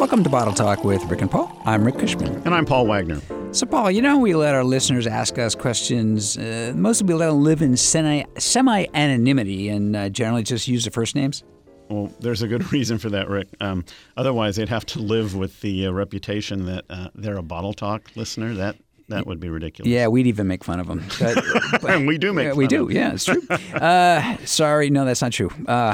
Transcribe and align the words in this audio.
Welcome 0.00 0.24
to 0.24 0.30
Bottle 0.30 0.54
Talk 0.54 0.82
with 0.82 1.04
Rick 1.10 1.20
and 1.20 1.30
Paul. 1.30 1.54
I'm 1.66 1.84
Rick 1.84 1.98
Cushman. 1.98 2.34
And 2.46 2.54
I'm 2.54 2.64
Paul 2.64 2.86
Wagner. 2.86 3.20
So, 3.52 3.66
Paul, 3.66 3.90
you 3.90 4.00
know, 4.00 4.16
we 4.16 4.34
let 4.34 4.54
our 4.54 4.64
listeners 4.64 5.06
ask 5.06 5.38
us 5.38 5.54
questions. 5.54 6.38
Uh, 6.38 6.72
mostly 6.74 7.06
we 7.06 7.12
let 7.12 7.26
them 7.26 7.44
live 7.44 7.60
in 7.60 7.76
semi 7.76 8.86
anonymity 8.94 9.68
and 9.68 9.94
uh, 9.94 10.08
generally 10.08 10.42
just 10.42 10.68
use 10.68 10.86
the 10.86 10.90
first 10.90 11.14
names. 11.14 11.44
Well, 11.90 12.10
there's 12.18 12.40
a 12.40 12.48
good 12.48 12.72
reason 12.72 12.96
for 12.96 13.10
that, 13.10 13.28
Rick. 13.28 13.48
Um, 13.60 13.84
otherwise, 14.16 14.56
they'd 14.56 14.70
have 14.70 14.86
to 14.86 15.00
live 15.00 15.36
with 15.36 15.60
the 15.60 15.88
uh, 15.88 15.90
reputation 15.90 16.64
that 16.64 16.86
uh, 16.88 17.08
they're 17.14 17.36
a 17.36 17.42
Bottle 17.42 17.74
Talk 17.74 18.10
listener. 18.16 18.54
That 18.54 18.76
that 19.08 19.26
would 19.26 19.38
be 19.38 19.50
ridiculous. 19.50 19.90
Yeah, 19.90 20.08
we'd 20.08 20.26
even 20.26 20.46
make 20.46 20.64
fun 20.64 20.80
of 20.80 20.86
them. 20.86 21.04
But, 21.18 21.44
but 21.72 21.84
and 21.90 22.06
we 22.06 22.16
do 22.16 22.32
make 22.32 22.46
yeah, 22.46 22.52
we 22.54 22.66
do. 22.68 22.88
Yeah, 22.90 23.12
it's 23.12 23.26
true. 23.26 23.46
Uh, 23.50 24.38
sorry, 24.46 24.88
no, 24.88 25.04
that's 25.04 25.20
not 25.20 25.32
true. 25.32 25.50
Uh, 25.66 25.92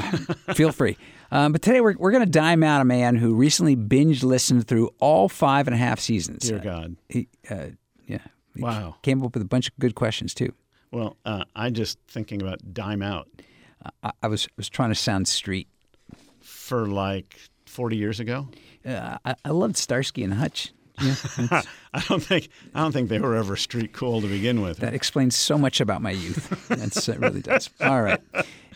feel 0.53 0.71
free. 0.71 0.95
Um, 1.31 1.51
but 1.51 1.61
today 1.61 1.81
we're, 1.81 1.95
we're 1.97 2.11
going 2.11 2.23
to 2.23 2.29
dime 2.29 2.63
out 2.63 2.81
a 2.81 2.85
man 2.85 3.15
who 3.15 3.35
recently 3.35 3.75
binge 3.75 4.23
listened 4.23 4.67
through 4.67 4.89
all 4.99 5.29
five 5.29 5.67
and 5.67 5.73
a 5.73 5.77
half 5.77 5.99
seasons. 5.99 6.47
Dear 6.47 6.59
God. 6.59 6.95
He, 7.09 7.27
uh, 7.49 7.67
yeah. 8.05 8.19
He 8.55 8.61
wow. 8.61 8.95
Came 9.01 9.23
up 9.23 9.33
with 9.33 9.43
a 9.43 9.47
bunch 9.47 9.67
of 9.67 9.77
good 9.79 9.95
questions, 9.95 10.33
too. 10.33 10.53
Well, 10.91 11.17
uh, 11.25 11.43
I 11.55 11.69
just 11.69 11.99
thinking 12.07 12.41
about 12.41 12.73
dime 12.73 13.01
out. 13.01 13.27
I, 14.03 14.11
I, 14.23 14.27
was 14.27 14.47
was 14.57 14.69
trying 14.69 14.89
to 14.89 14.95
sound 14.95 15.27
street. 15.27 15.67
For 16.41 16.87
like 16.87 17.37
40 17.65 17.97
years 17.97 18.19
ago? 18.19 18.47
Uh, 18.85 19.17
I, 19.25 19.35
I 19.43 19.49
loved 19.49 19.77
Starsky 19.77 20.23
and 20.23 20.33
Hutch. 20.33 20.73
Yeah, 20.99 21.15
I 21.93 22.03
don't 22.07 22.23
think 22.23 22.49
I 22.73 22.81
don't 22.81 22.91
think 22.91 23.09
they 23.09 23.19
were 23.19 23.35
ever 23.35 23.55
street 23.55 23.93
cool 23.93 24.19
to 24.21 24.27
begin 24.27 24.61
with. 24.61 24.77
That 24.77 24.95
explains 24.95 25.35
so 25.35 25.55
much 25.57 25.79
about 25.79 26.01
my 26.01 26.09
youth. 26.09 26.67
That's, 26.69 27.07
it 27.07 27.19
really 27.19 27.41
does. 27.41 27.69
All 27.79 28.01
right. 28.01 28.19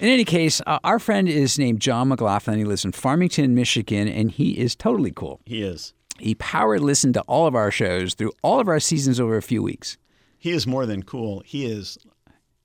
In 0.01 0.09
any 0.09 0.25
case, 0.25 0.61
uh, 0.65 0.79
our 0.83 0.97
friend 0.97 1.29
is 1.29 1.59
named 1.59 1.79
John 1.79 2.07
McLaughlin. 2.07 2.57
He 2.57 2.65
lives 2.65 2.83
in 2.83 2.91
Farmington, 2.91 3.53
Michigan, 3.53 4.07
and 4.07 4.31
he 4.31 4.57
is 4.57 4.75
totally 4.75 5.11
cool. 5.11 5.41
He 5.45 5.61
is. 5.61 5.93
He 6.17 6.33
power 6.33 6.79
listened 6.79 7.13
to 7.13 7.21
all 7.21 7.45
of 7.45 7.53
our 7.53 7.69
shows 7.69 8.15
through 8.15 8.31
all 8.41 8.59
of 8.59 8.67
our 8.67 8.79
seasons 8.79 9.19
over 9.19 9.37
a 9.37 9.43
few 9.43 9.61
weeks. 9.61 9.99
He 10.39 10.49
is 10.49 10.65
more 10.65 10.87
than 10.87 11.03
cool. 11.03 11.43
He 11.45 11.67
is 11.67 11.99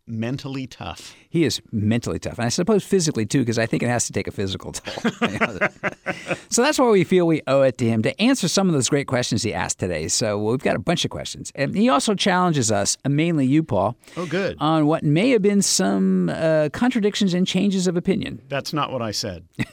mentally 0.07 0.67
tough. 0.67 1.15
He 1.37 1.45
is 1.45 1.61
mentally 1.71 2.19
tough. 2.19 2.39
And 2.39 2.47
I 2.47 2.49
suppose 2.49 2.83
physically 2.83 3.27
too, 3.27 3.41
because 3.41 3.59
I 3.59 3.67
think 3.67 3.83
it 3.83 3.91
has 3.91 4.07
to 4.07 4.13
take 4.15 4.27
a 4.27 4.31
physical 4.31 4.73
toll. 4.73 5.11
so 6.49 6.63
that's 6.63 6.79
why 6.79 6.89
we 6.89 7.05
feel 7.05 7.27
we 7.27 7.43
owe 7.47 7.61
it 7.61 7.77
to 7.77 7.85
him 7.85 8.01
to 8.05 8.19
answer 8.19 8.49
some 8.49 8.69
of 8.69 8.73
those 8.73 8.89
great 8.89 9.07
questions 9.07 9.43
he 9.43 9.53
asked 9.53 9.79
today. 9.79 10.09
So 10.09 10.39
we've 10.39 10.63
got 10.63 10.77
a 10.77 10.79
bunch 10.79 11.05
of 11.05 11.11
questions. 11.11 11.53
And 11.55 11.77
he 11.77 11.91
also 11.91 12.15
challenges 12.15 12.73
us, 12.73 12.97
mainly 13.07 13.45
you, 13.45 13.63
Paul. 13.63 13.97
Oh, 14.17 14.25
good. 14.25 14.57
On 14.61 14.87
what 14.87 15.03
may 15.03 15.29
have 15.29 15.43
been 15.43 15.61
some 15.61 16.31
uh, 16.31 16.71
contradictions 16.73 17.35
and 17.35 17.47
changes 17.47 17.87
of 17.87 17.99
opinion. 17.99 18.41
That's 18.49 18.73
not 18.73 18.91
what 18.91 19.03
I 19.03 19.11
said. 19.11 19.45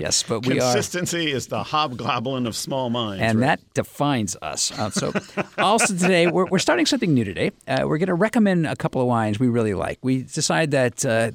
yes, 0.00 0.22
but 0.22 0.46
we 0.46 0.54
Consistency 0.54 0.60
are. 0.60 0.72
Consistency 0.72 1.32
is 1.32 1.48
the 1.48 1.62
hobgoblin 1.62 2.46
of 2.46 2.56
small 2.56 2.88
minds. 2.88 3.22
And 3.22 3.38
right? 3.38 3.58
that 3.58 3.74
defines 3.74 4.34
us. 4.40 4.72
Uh, 4.78 4.88
so 4.88 5.12
also 5.58 5.94
today, 5.94 6.26
we're, 6.26 6.46
we're 6.46 6.58
starting 6.58 6.86
something 6.86 7.12
new 7.12 7.24
today. 7.24 7.50
Uh, 7.68 7.82
we're 7.84 7.98
going 7.98 8.06
to 8.06 8.14
recommend 8.14 8.66
a 8.66 8.76
couple 8.76 9.02
of 9.02 9.06
wines 9.06 9.38
we 9.38 9.48
really 9.48 9.74
like. 9.74 9.98
We 10.00 10.21
decide 10.22 10.70
that 10.72 11.04
uh, 11.04 11.30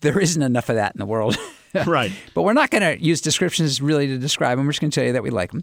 there 0.00 0.18
isn't 0.18 0.42
enough 0.42 0.68
of 0.68 0.76
that 0.76 0.94
in 0.94 0.98
the 0.98 1.06
world. 1.06 1.36
right. 1.86 2.12
But 2.34 2.42
we're 2.42 2.52
not 2.52 2.70
going 2.70 2.82
to 2.82 3.02
use 3.02 3.20
descriptions 3.20 3.80
really 3.80 4.06
to 4.08 4.18
describe 4.18 4.58
them. 4.58 4.66
We're 4.66 4.72
just 4.72 4.80
going 4.80 4.90
to 4.90 4.94
tell 4.94 5.06
you 5.06 5.12
that 5.12 5.22
we 5.22 5.30
like 5.30 5.52
them. 5.52 5.62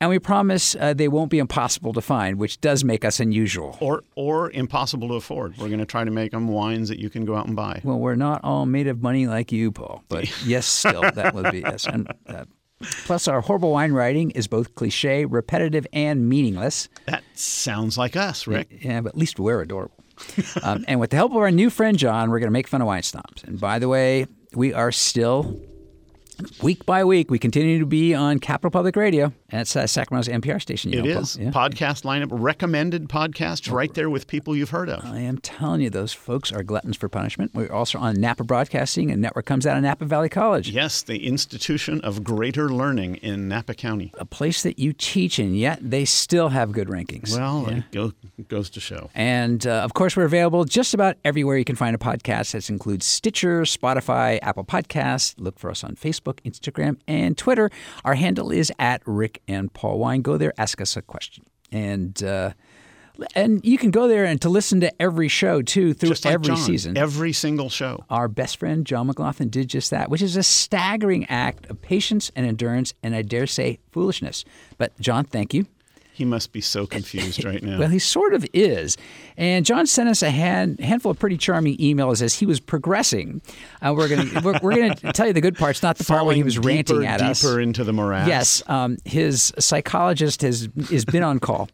And 0.00 0.08
we 0.08 0.18
promise 0.18 0.74
uh, 0.80 0.94
they 0.94 1.08
won't 1.08 1.30
be 1.30 1.38
impossible 1.38 1.92
to 1.92 2.00
find, 2.00 2.38
which 2.38 2.60
does 2.62 2.84
make 2.84 3.04
us 3.04 3.20
unusual. 3.20 3.76
Or, 3.80 4.02
or 4.14 4.50
impossible 4.52 5.08
to 5.08 5.14
afford. 5.14 5.58
We're 5.58 5.68
going 5.68 5.80
to 5.80 5.86
try 5.86 6.04
to 6.04 6.10
make 6.10 6.32
them 6.32 6.48
wines 6.48 6.88
that 6.88 6.98
you 6.98 7.10
can 7.10 7.26
go 7.26 7.36
out 7.36 7.46
and 7.46 7.54
buy. 7.54 7.82
Well, 7.84 7.98
we're 7.98 8.14
not 8.14 8.40
all 8.42 8.64
made 8.64 8.86
of 8.86 9.02
money 9.02 9.26
like 9.26 9.52
you, 9.52 9.72
Paul. 9.72 10.02
But 10.08 10.30
yes, 10.46 10.66
still, 10.66 11.02
that 11.02 11.34
would 11.34 11.50
be 11.50 11.60
yes. 11.60 11.86
And, 11.86 12.10
uh, 12.26 12.44
Plus, 13.04 13.28
our 13.28 13.42
horrible 13.42 13.72
wine 13.72 13.92
writing 13.92 14.30
is 14.30 14.46
both 14.46 14.74
cliche, 14.74 15.26
repetitive, 15.26 15.86
and 15.92 16.30
meaningless. 16.30 16.88
That 17.04 17.22
sounds 17.34 17.98
like 17.98 18.16
us, 18.16 18.46
Rick. 18.46 18.68
Yeah, 18.80 19.02
but 19.02 19.10
at 19.10 19.18
least 19.18 19.38
we're 19.38 19.60
adorable. 19.60 19.99
Um, 20.62 20.84
and 20.88 21.00
with 21.00 21.10
the 21.10 21.16
help 21.16 21.32
of 21.32 21.38
our 21.38 21.50
new 21.50 21.70
friend 21.70 21.98
John, 21.98 22.30
we're 22.30 22.38
going 22.38 22.48
to 22.48 22.52
make 22.52 22.68
fun 22.68 22.80
of 22.80 22.86
wine 22.86 23.02
snobs. 23.02 23.44
And 23.44 23.60
by 23.60 23.78
the 23.78 23.88
way, 23.88 24.26
we 24.54 24.72
are 24.72 24.92
still 24.92 25.60
week 26.62 26.86
by 26.86 27.04
week, 27.04 27.30
we 27.30 27.38
continue 27.38 27.78
to 27.78 27.86
be 27.86 28.14
on 28.14 28.38
Capital 28.38 28.70
Public 28.70 28.96
Radio. 28.96 29.32
That's 29.50 29.74
uh, 29.74 29.86
Sacramento's 29.86 30.32
NPR 30.32 30.60
station. 30.60 30.94
It 30.94 31.04
is 31.06 31.36
yeah. 31.36 31.50
podcast 31.50 32.04
lineup, 32.04 32.28
recommended 32.30 33.08
podcasts 33.08 33.70
right 33.70 33.92
there 33.94 34.08
with 34.08 34.26
people 34.26 34.54
you've 34.54 34.70
heard 34.70 34.88
of. 34.88 35.04
I 35.04 35.20
am 35.20 35.38
telling 35.38 35.80
you, 35.80 35.90
those 35.90 36.12
folks 36.12 36.52
are 36.52 36.62
gluttons 36.62 36.96
for 36.96 37.08
punishment. 37.08 37.52
We're 37.54 37.72
also 37.72 37.98
on 37.98 38.20
Napa 38.20 38.44
Broadcasting, 38.44 39.10
and 39.10 39.20
network 39.20 39.46
comes 39.46 39.66
out 39.66 39.76
of 39.76 39.82
Napa 39.82 40.04
Valley 40.04 40.28
College. 40.28 40.70
Yes, 40.70 41.02
the 41.02 41.26
institution 41.26 42.00
of 42.02 42.22
greater 42.22 42.68
learning 42.68 43.16
in 43.16 43.48
Napa 43.48 43.74
County. 43.74 44.12
A 44.18 44.24
place 44.24 44.62
that 44.62 44.78
you 44.78 44.92
teach 44.92 45.38
in, 45.38 45.54
yet 45.54 45.78
they 45.82 46.04
still 46.04 46.50
have 46.50 46.70
good 46.72 46.88
rankings. 46.88 47.36
Well, 47.36 47.66
yeah. 47.68 47.78
it 47.78 47.90
go, 47.90 48.12
goes 48.48 48.70
to 48.70 48.80
show. 48.80 49.10
And 49.14 49.66
uh, 49.66 49.82
of 49.82 49.94
course, 49.94 50.16
we're 50.16 50.24
available 50.24 50.64
just 50.64 50.94
about 50.94 51.16
everywhere 51.24 51.56
you 51.56 51.64
can 51.64 51.76
find 51.76 51.94
a 51.94 51.98
podcast. 51.98 52.52
That 52.52 52.70
includes 52.70 53.04
Stitcher, 53.04 53.62
Spotify, 53.62 54.38
Apple 54.42 54.64
Podcasts. 54.64 55.34
Look 55.38 55.58
for 55.58 55.70
us 55.70 55.82
on 55.82 55.96
Facebook. 55.96 56.29
Instagram, 56.38 56.98
and 57.06 57.36
Twitter. 57.36 57.70
Our 58.04 58.14
handle 58.14 58.50
is 58.50 58.72
at 58.78 59.02
Rick 59.06 59.42
and 59.48 59.72
Paul 59.72 59.98
Wine. 59.98 60.22
Go 60.22 60.36
there, 60.36 60.52
ask 60.58 60.80
us 60.80 60.96
a 60.96 61.02
question. 61.02 61.44
And 61.72 62.22
uh, 62.22 62.52
and 63.34 63.64
you 63.64 63.78
can 63.78 63.90
go 63.90 64.08
there 64.08 64.24
and 64.24 64.40
to 64.42 64.48
listen 64.48 64.80
to 64.80 65.02
every 65.02 65.28
show 65.28 65.62
too 65.62 65.92
through 65.94 66.10
like 66.10 66.26
every 66.26 66.46
John, 66.46 66.56
season. 66.56 66.96
Every 66.96 67.32
single 67.32 67.68
show. 67.68 68.04
Our 68.08 68.28
best 68.28 68.58
friend 68.58 68.86
John 68.86 69.06
McLaughlin 69.06 69.50
did 69.50 69.68
just 69.68 69.90
that, 69.90 70.10
which 70.10 70.22
is 70.22 70.36
a 70.36 70.42
staggering 70.42 71.26
act 71.26 71.68
of 71.70 71.80
patience 71.82 72.30
and 72.34 72.46
endurance, 72.46 72.94
and 73.02 73.14
I 73.14 73.22
dare 73.22 73.46
say 73.46 73.78
foolishness. 73.90 74.44
But 74.78 74.98
John, 75.00 75.24
thank 75.24 75.54
you. 75.54 75.66
He 76.20 76.26
must 76.26 76.52
be 76.52 76.60
so 76.60 76.86
confused 76.86 77.46
right 77.46 77.62
now. 77.62 77.78
well, 77.78 77.88
he 77.88 77.98
sort 77.98 78.34
of 78.34 78.44
is. 78.52 78.98
And 79.38 79.64
John 79.64 79.86
sent 79.86 80.06
us 80.10 80.22
a 80.22 80.28
hand, 80.28 80.78
handful 80.78 81.12
of 81.12 81.18
pretty 81.18 81.38
charming 81.38 81.78
emails 81.78 82.20
as 82.20 82.34
he 82.34 82.44
was 82.44 82.60
progressing. 82.60 83.40
Uh, 83.80 83.94
we're 83.96 84.06
going 84.06 84.44
we're, 84.44 84.60
we're 84.62 84.94
to 84.94 85.12
tell 85.14 85.26
you 85.26 85.32
the 85.32 85.40
good 85.40 85.56
parts, 85.56 85.82
not 85.82 85.96
the 85.96 86.04
Falling 86.04 86.18
part 86.18 86.26
where 86.26 86.36
he 86.36 86.42
was 86.42 86.56
deeper, 86.56 86.66
ranting 86.68 87.06
at 87.06 87.20
deeper 87.20 87.30
us. 87.30 87.40
Deeper 87.40 87.60
into 87.60 87.84
the 87.84 87.94
morass. 87.94 88.28
Yes, 88.28 88.62
um, 88.66 88.98
his 89.06 89.50
psychologist 89.58 90.42
has 90.42 90.68
has 90.90 91.06
been 91.06 91.22
on 91.22 91.40
call. 91.40 91.70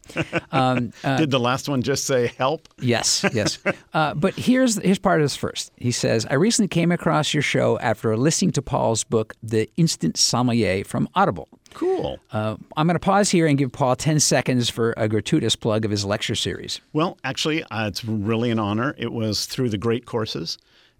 Um, 0.52 0.92
uh, 1.02 1.16
Did 1.16 1.32
the 1.32 1.40
last 1.40 1.68
one 1.68 1.82
just 1.82 2.04
say 2.04 2.28
help? 2.38 2.68
Yes, 2.80 3.24
yes. 3.32 3.58
Uh, 3.92 4.14
but 4.14 4.34
here's 4.34 4.80
here's 4.80 5.00
part 5.00 5.20
of 5.20 5.24
this 5.24 5.34
first. 5.34 5.72
He 5.74 5.90
says, 5.90 6.24
"I 6.30 6.34
recently 6.34 6.68
came 6.68 6.92
across 6.92 7.34
your 7.34 7.42
show 7.42 7.80
after 7.80 8.16
listening 8.16 8.52
to 8.52 8.62
Paul's 8.62 9.02
book, 9.02 9.34
The 9.42 9.68
Instant 9.76 10.16
Sommelier, 10.16 10.84
from 10.84 11.08
Audible." 11.16 11.48
Cool. 11.76 12.18
Uh, 12.32 12.56
I'm 12.74 12.86
going 12.86 12.94
to 12.94 12.98
pause 12.98 13.28
here 13.28 13.46
and 13.46 13.58
give 13.58 13.70
Paul 13.70 13.96
10 13.96 14.18
seconds 14.20 14.70
for 14.70 14.94
a 14.96 15.08
gratuitous 15.08 15.56
plug 15.56 15.84
of 15.84 15.90
his 15.90 16.06
lecture 16.06 16.34
series. 16.34 16.80
Well, 16.94 17.18
actually, 17.22 17.64
uh, 17.64 17.86
it's 17.86 18.02
really 18.02 18.50
an 18.50 18.58
honor. 18.58 18.94
It 18.96 19.12
was 19.12 19.44
through 19.44 19.68
the 19.68 19.76
Great 19.76 20.06
Courses, 20.06 20.56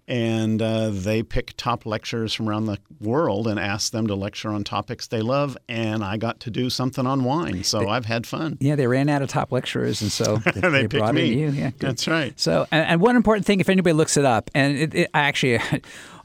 and 0.07 0.61
uh, 0.61 0.91
they 0.91 1.23
pick 1.23 1.55
top 1.57 1.87
lecturers 1.87 2.31
from 2.31 2.47
around 2.47 2.65
the 2.65 2.77
world 3.01 3.47
and 3.47 3.59
ask 3.59 3.91
them 3.91 4.05
to 4.05 4.13
lecture 4.13 4.49
on 4.49 4.63
topics 4.63 5.07
they 5.07 5.21
love. 5.21 5.57
And 5.67 6.03
I 6.03 6.17
got 6.17 6.41
to 6.41 6.51
do 6.51 6.69
something 6.69 7.07
on 7.07 7.23
wine, 7.23 7.63
so 7.63 7.79
they, 7.79 7.87
I've 7.87 8.05
had 8.05 8.27
fun. 8.27 8.59
Yeah, 8.59 8.75
they 8.75 8.85
ran 8.85 9.09
out 9.09 9.23
of 9.23 9.29
top 9.29 9.51
lecturers, 9.51 10.03
and 10.03 10.11
so 10.11 10.37
they, 10.53 10.61
they, 10.61 10.69
they 10.69 10.99
brought 10.99 11.15
me. 11.15 11.33
in 11.33 11.39
you. 11.39 11.49
Yeah, 11.49 11.71
good. 11.71 11.79
that's 11.79 12.07
right. 12.07 12.39
So, 12.39 12.67
and, 12.71 12.85
and, 12.85 13.01
one 13.01 13.15
important 13.15 13.47
thing, 13.47 13.61
if 13.61 13.69
anybody 13.69 13.93
looks 13.93 14.15
it 14.15 14.25
up, 14.25 14.51
and 14.53 14.77
it, 14.77 14.93
it, 14.93 15.09
I 15.11 15.21
actually. 15.21 15.59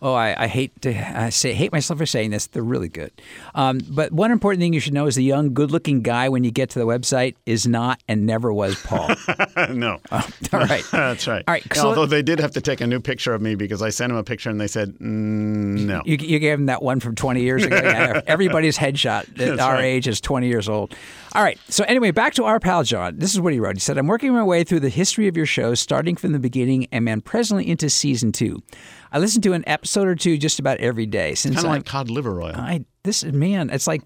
Oh, 0.03 0.15
I, 0.15 0.45
I, 0.45 0.47
hate 0.49 0.83
to 0.83 1.19
I 1.19 1.31
say 1.31 1.55
hate 1.55 1.73
myself 1.73 1.99
for 1.99 2.07
saying 2.07 2.31
this. 2.31 2.49
They're 2.49 2.63
really 2.63 2.89
good. 2.89 3.13
Um, 3.55 3.81
but 3.89 4.13
one 4.13 4.33
important 4.33 4.61
thing 4.61 4.73
you 4.73 4.81
should 4.81 4.93
know 4.93 5.07
is 5.07 5.15
the 5.15 5.23
young, 5.23 5.55
good-looking 5.55 6.03
guy 6.03 6.29
when 6.29 6.43
you 6.45 6.51
get 6.51 6.71
to 6.71 6.79
the 6.79 6.85
website 6.85 7.37
is 7.47 7.67
not 7.67 8.03
and 8.09 8.27
never 8.27 8.53
was 8.53 8.75
Paul. 8.83 9.09
no. 9.71 10.01
Oh, 10.11 10.29
all 10.53 10.61
right. 10.61 10.85
That's 10.93 11.27
right. 11.27 11.45
All 11.47 11.55
right. 11.55 11.75
So, 11.75 11.89
Although 11.89 12.07
they 12.07 12.23
did 12.23 12.41
have 12.41 12.51
to 12.53 12.61
take 12.61 12.81
a 12.81 12.87
new 12.87 13.01
picture 13.01 13.33
of 13.33 13.41
me 13.41 13.55
because 13.55 13.81
I 13.81 13.91
sent 13.91 14.11
him 14.11 14.19
a 14.19 14.25
picture 14.25 14.51
and 14.51 14.61
they 14.61 14.67
said 14.67 14.95
mm, 14.95 15.87
no. 15.87 16.03
You, 16.05 16.17
you, 16.21 16.39
gave 16.41 16.59
him 16.59 16.67
that 16.67 16.83
one 16.83 16.99
from 16.99 17.15
20 17.15 17.41
years 17.41 17.65
ago. 17.65 17.77
yeah, 17.77 18.21
everybody's 18.27 18.77
headshot 18.77 19.29
at 19.29 19.37
That's 19.37 19.61
our 19.63 19.75
right. 19.75 19.85
age 19.85 20.09
is 20.09 20.21
20 20.21 20.49
years 20.49 20.69
old. 20.69 20.95
All 21.35 21.43
right. 21.43 21.59
So 21.69 21.85
anyway, 21.85 22.11
back 22.11 22.35
to 22.35 22.45
our 22.45 22.59
pal 22.59 22.83
John. 22.83 23.19
This 23.19 23.33
is 23.33 23.41
what 23.41 23.53
he 23.53 23.61
wrote. 23.61 23.77
He 23.77 23.81
said, 23.81 23.97
"I'm 23.97 24.09
working 24.09 24.33
my 24.33 24.43
way 24.43 24.65
through 24.65 24.81
the 24.81 24.89
history 24.89 25.29
of 25.29 25.37
your 25.37 25.47
show, 25.47 25.75
starting 25.75 26.17
from 26.17 26.33
the 26.33 26.39
beginning, 26.39 26.89
and 26.91 27.05
man, 27.05 27.21
presently 27.21 27.69
into 27.69 27.89
season 27.89 28.33
two. 28.33 28.63
I 29.13 29.19
listen 29.19 29.43
to 29.43 29.53
an 29.53 29.63
episode 29.67 30.09
or 30.09 30.15
two 30.15 30.39
just 30.39 30.59
about 30.59 30.79
every 30.79 31.07
day 31.07 31.35
since 31.35 31.57
kind 31.57 31.67
of 31.67 31.73
like 31.73 31.85
cod 31.85 32.11
liver 32.11 32.41
oil. 32.41 32.57
I 32.57 32.85
this 33.05 33.25
man, 33.25 33.71
it's 33.71 33.87
like 33.87 34.03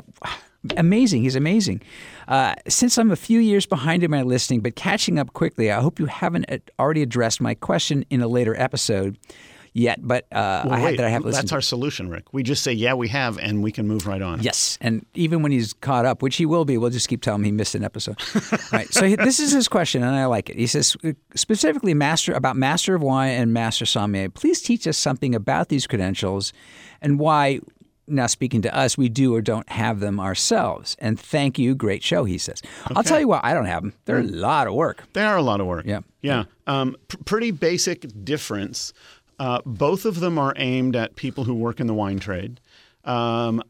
amazing. 0.77 1.23
He's 1.23 1.37
amazing. 1.37 1.83
Uh, 2.27 2.55
since 2.67 2.99
I'm 2.99 3.11
a 3.11 3.17
few 3.17 3.39
years 3.39 3.67
behind 3.67 4.03
in 4.03 4.11
my 4.11 4.23
listening, 4.23 4.61
but 4.61 4.75
catching 4.75 5.19
up 5.19 5.33
quickly, 5.33 5.71
I 5.71 5.81
hope 5.81 5.99
you 5.99 6.07
haven't 6.07 6.47
uh, 6.51 6.59
already 6.79 7.03
addressed 7.03 7.41
my 7.41 7.55
question 7.55 8.05
in 8.11 8.21
a 8.21 8.29
later 8.29 8.55
episode 8.61 9.17
yet. 9.77 10.01
But 10.03 10.25
uh, 10.33 10.63
well, 10.65 10.75
I 10.75 10.83
wait, 10.83 10.91
had 10.91 10.99
that 10.99 11.07
I 11.07 11.09
have 11.11 11.25
listened. 11.25 11.45
That's 11.45 11.53
our 11.53 11.61
solution, 11.61 12.09
Rick. 12.09 12.33
We 12.33 12.43
just 12.43 12.63
say, 12.63 12.73
yeah, 12.73 12.95
we 12.95 13.09
have, 13.09 13.39
and 13.39 13.63
we 13.63 13.71
can 13.71 13.87
move 13.87 14.07
right 14.07 14.23
on. 14.23 14.43
Yes, 14.43 14.79
and 14.81 15.05
even 15.15 15.43
when 15.43 15.53
he's 15.53 15.73
caught 15.75 16.07
up, 16.07 16.23
which 16.23 16.37
he 16.37 16.47
will 16.47 16.65
be, 16.65 16.79
we'll 16.79 16.91
just 16.91 17.09
keep 17.09 17.23
telling 17.23 17.41
him 17.41 17.45
he 17.45 17.53
missed 17.53 17.75
an 17.75 17.85
episode. 17.85 18.17
right. 18.73 18.93
So 18.93 19.07
he, 19.07 19.17
this 19.17 19.39
is 19.39 19.53
his 19.53 19.69
question, 19.69 20.03
and 20.03 20.15
I 20.15 20.27
like 20.27 20.51
it. 20.51 20.57
He 20.57 20.67
says 20.67 20.97
specifically, 21.35 21.95
master 21.95 22.33
about 22.33 22.57
master 22.57 22.95
of 22.95 23.03
wine 23.03 23.33
and 23.33 23.53
master 23.53 23.87
sommelier. 23.87 24.31
Please 24.31 24.63
teach 24.63 24.87
us 24.87 24.97
something 24.97 25.35
about 25.35 25.69
these 25.69 25.87
credentials 25.87 26.53
and 27.03 27.19
why 27.19 27.61
now 28.09 28.27
speaking 28.27 28.63
to 28.63 28.77
us, 28.77 28.97
we 28.97 29.09
do 29.09 29.35
or 29.35 29.43
don't 29.43 29.69
have 29.69 30.01
them 30.01 30.21
ourselves. 30.21 30.97
And 31.01 31.19
thank 31.19 31.59
you, 31.59 31.75
great 31.75 32.03
show, 32.03 32.25
he 32.25 32.39
says. 32.39 32.63
I'll 32.95 33.03
tell 33.03 33.21
you 33.21 33.29
what, 33.29 33.45
I 33.45 33.53
don't 33.53 33.67
have 33.67 33.83
them. 33.83 33.95
They're 34.05 34.19
a 34.19 34.23
lot 34.23 34.67
of 34.67 34.75
work. 34.75 35.05
They 35.13 35.23
are 35.23 35.37
a 35.37 35.43
lot 35.43 35.61
of 35.61 35.67
work. 35.67 35.87
Yeah. 35.87 36.01
Yeah. 36.23 36.45
Um, 36.67 36.97
pr- 37.09 37.19
pretty 37.25 37.51
basic 37.51 38.07
difference. 38.25 38.93
Uh, 39.39 39.61
both 39.67 40.05
of 40.05 40.21
them 40.21 40.39
are 40.39 40.55
aimed 40.57 40.97
at 40.97 41.17
people 41.17 41.45
who 41.45 41.55
work 41.55 41.81
in 41.81 41.87
the 41.87 41.95
wine 41.95 42.19
trade. 42.19 42.61
Um, 43.05 43.63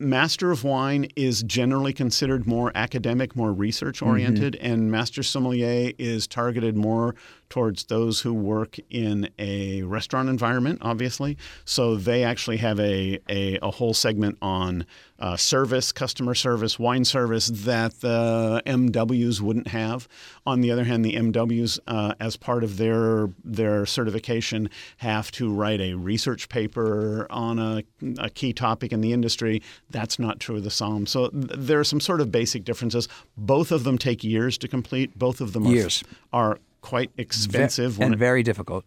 Master 0.00 0.52
of 0.52 0.62
Wine 0.62 1.08
is 1.16 1.42
generally 1.42 1.92
considered 1.92 2.46
more 2.46 2.70
academic, 2.76 3.34
more 3.34 3.52
research 3.52 4.00
oriented, 4.00 4.54
and 4.60 4.92
Master 4.92 5.24
Sommelier 5.24 5.92
is 5.98 6.28
targeted 6.28 6.76
more 6.76 7.16
towards 7.48 7.84
those 7.84 8.20
who 8.20 8.32
work 8.32 8.76
in 8.90 9.28
a 9.40 9.82
restaurant 9.82 10.28
environment, 10.28 10.78
obviously. 10.82 11.36
So 11.64 11.96
they 11.96 12.22
actually 12.22 12.58
have 12.58 12.78
a, 12.78 13.18
a, 13.28 13.58
a 13.60 13.72
whole 13.72 13.92
segment 13.92 14.38
on 14.40 14.86
uh, 15.20 15.36
service, 15.36 15.90
customer 15.90 16.34
service, 16.34 16.78
wine 16.78 17.04
service 17.04 17.48
that 17.48 18.00
the 18.00 18.62
MWs 18.66 19.40
wouldn't 19.40 19.68
have. 19.68 20.06
On 20.46 20.60
the 20.60 20.70
other 20.70 20.84
hand, 20.84 21.04
the 21.04 21.14
MWs, 21.14 21.78
uh, 21.88 22.14
as 22.20 22.36
part 22.36 22.62
of 22.62 22.76
their 22.76 23.28
their 23.44 23.84
certification, 23.84 24.70
have 24.98 25.30
to 25.32 25.52
write 25.52 25.80
a 25.80 25.94
research 25.94 26.48
paper 26.48 27.26
on 27.30 27.58
a, 27.58 27.82
a 28.18 28.30
key 28.30 28.52
topic 28.52 28.92
in 28.92 29.00
the 29.00 29.12
industry. 29.12 29.60
That's 29.90 30.18
not 30.18 30.38
true 30.40 30.56
of 30.56 30.64
the 30.64 30.70
SOM. 30.70 31.06
So 31.06 31.28
th- 31.28 31.46
there 31.56 31.80
are 31.80 31.84
some 31.84 32.00
sort 32.00 32.20
of 32.20 32.30
basic 32.30 32.64
differences. 32.64 33.08
Both 33.36 33.72
of 33.72 33.84
them 33.84 33.98
take 33.98 34.22
years 34.22 34.56
to 34.58 34.68
complete. 34.68 35.18
Both 35.18 35.40
of 35.40 35.52
them 35.52 35.66
are, 35.66 35.70
Years. 35.72 36.04
are 36.32 36.58
quite 36.80 37.10
expensive 37.18 37.98
when 37.98 38.06
and 38.06 38.14
it- 38.14 38.18
very 38.18 38.42
difficult. 38.44 38.84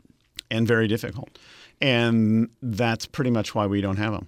and 0.49 0.65
very 0.67 0.87
difficult. 0.87 1.37
And 1.81 2.49
that's 2.61 3.05
pretty 3.05 3.31
much 3.31 3.53
why 3.55 3.65
we 3.67 3.81
don't 3.81 3.97
have 3.97 4.13
them. 4.13 4.27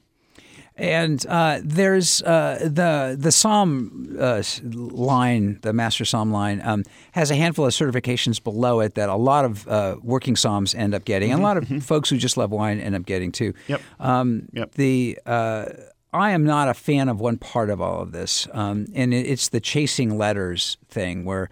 And 0.76 1.24
uh, 1.28 1.60
there's 1.64 2.22
uh, 2.24 2.60
the 2.62 3.16
the 3.20 3.32
Som 3.32 4.18
uh, 4.20 4.42
line, 4.64 5.60
the 5.62 5.72
Master 5.72 6.04
Som 6.04 6.32
line, 6.32 6.62
um, 6.64 6.84
has 7.12 7.30
a 7.30 7.36
handful 7.36 7.66
of 7.66 7.74
certifications 7.74 8.44
below 8.44 8.80
it 8.80 8.96
that 8.96 9.08
a 9.10 9.16
lot 9.16 9.46
of 9.46 9.68
uh, 9.68 9.98
working 10.02 10.36
Soms 10.36 10.74
end 10.74 10.96
up 10.96 11.06
getting, 11.06 11.32
and 11.32 11.40
a 11.40 11.44
lot 11.44 11.58
of 11.58 11.68
folks 11.84 12.10
who 12.10 12.18
just 12.18 12.38
love 12.38 12.50
wine 12.52 12.80
end 12.80 12.96
up 12.96 13.06
getting 13.06 13.32
too. 13.32 13.54
Yep. 13.68 13.82
Um, 14.00 14.50
Yep. 14.54 14.72
The 14.74 15.20
uh, 15.26 15.66
I 16.12 16.32
am 16.32 16.44
not 16.44 16.68
a 16.70 16.74
fan 16.74 17.10
of 17.10 17.20
one 17.20 17.38
part 17.38 17.70
of 17.70 17.80
all 17.82 18.02
of 18.02 18.12
this, 18.12 18.48
um, 18.52 18.88
and 18.96 19.14
it, 19.14 19.28
it's 19.28 19.50
the 19.50 19.60
chasing 19.60 20.18
letters 20.18 20.78
thing, 20.90 21.24
where 21.26 21.50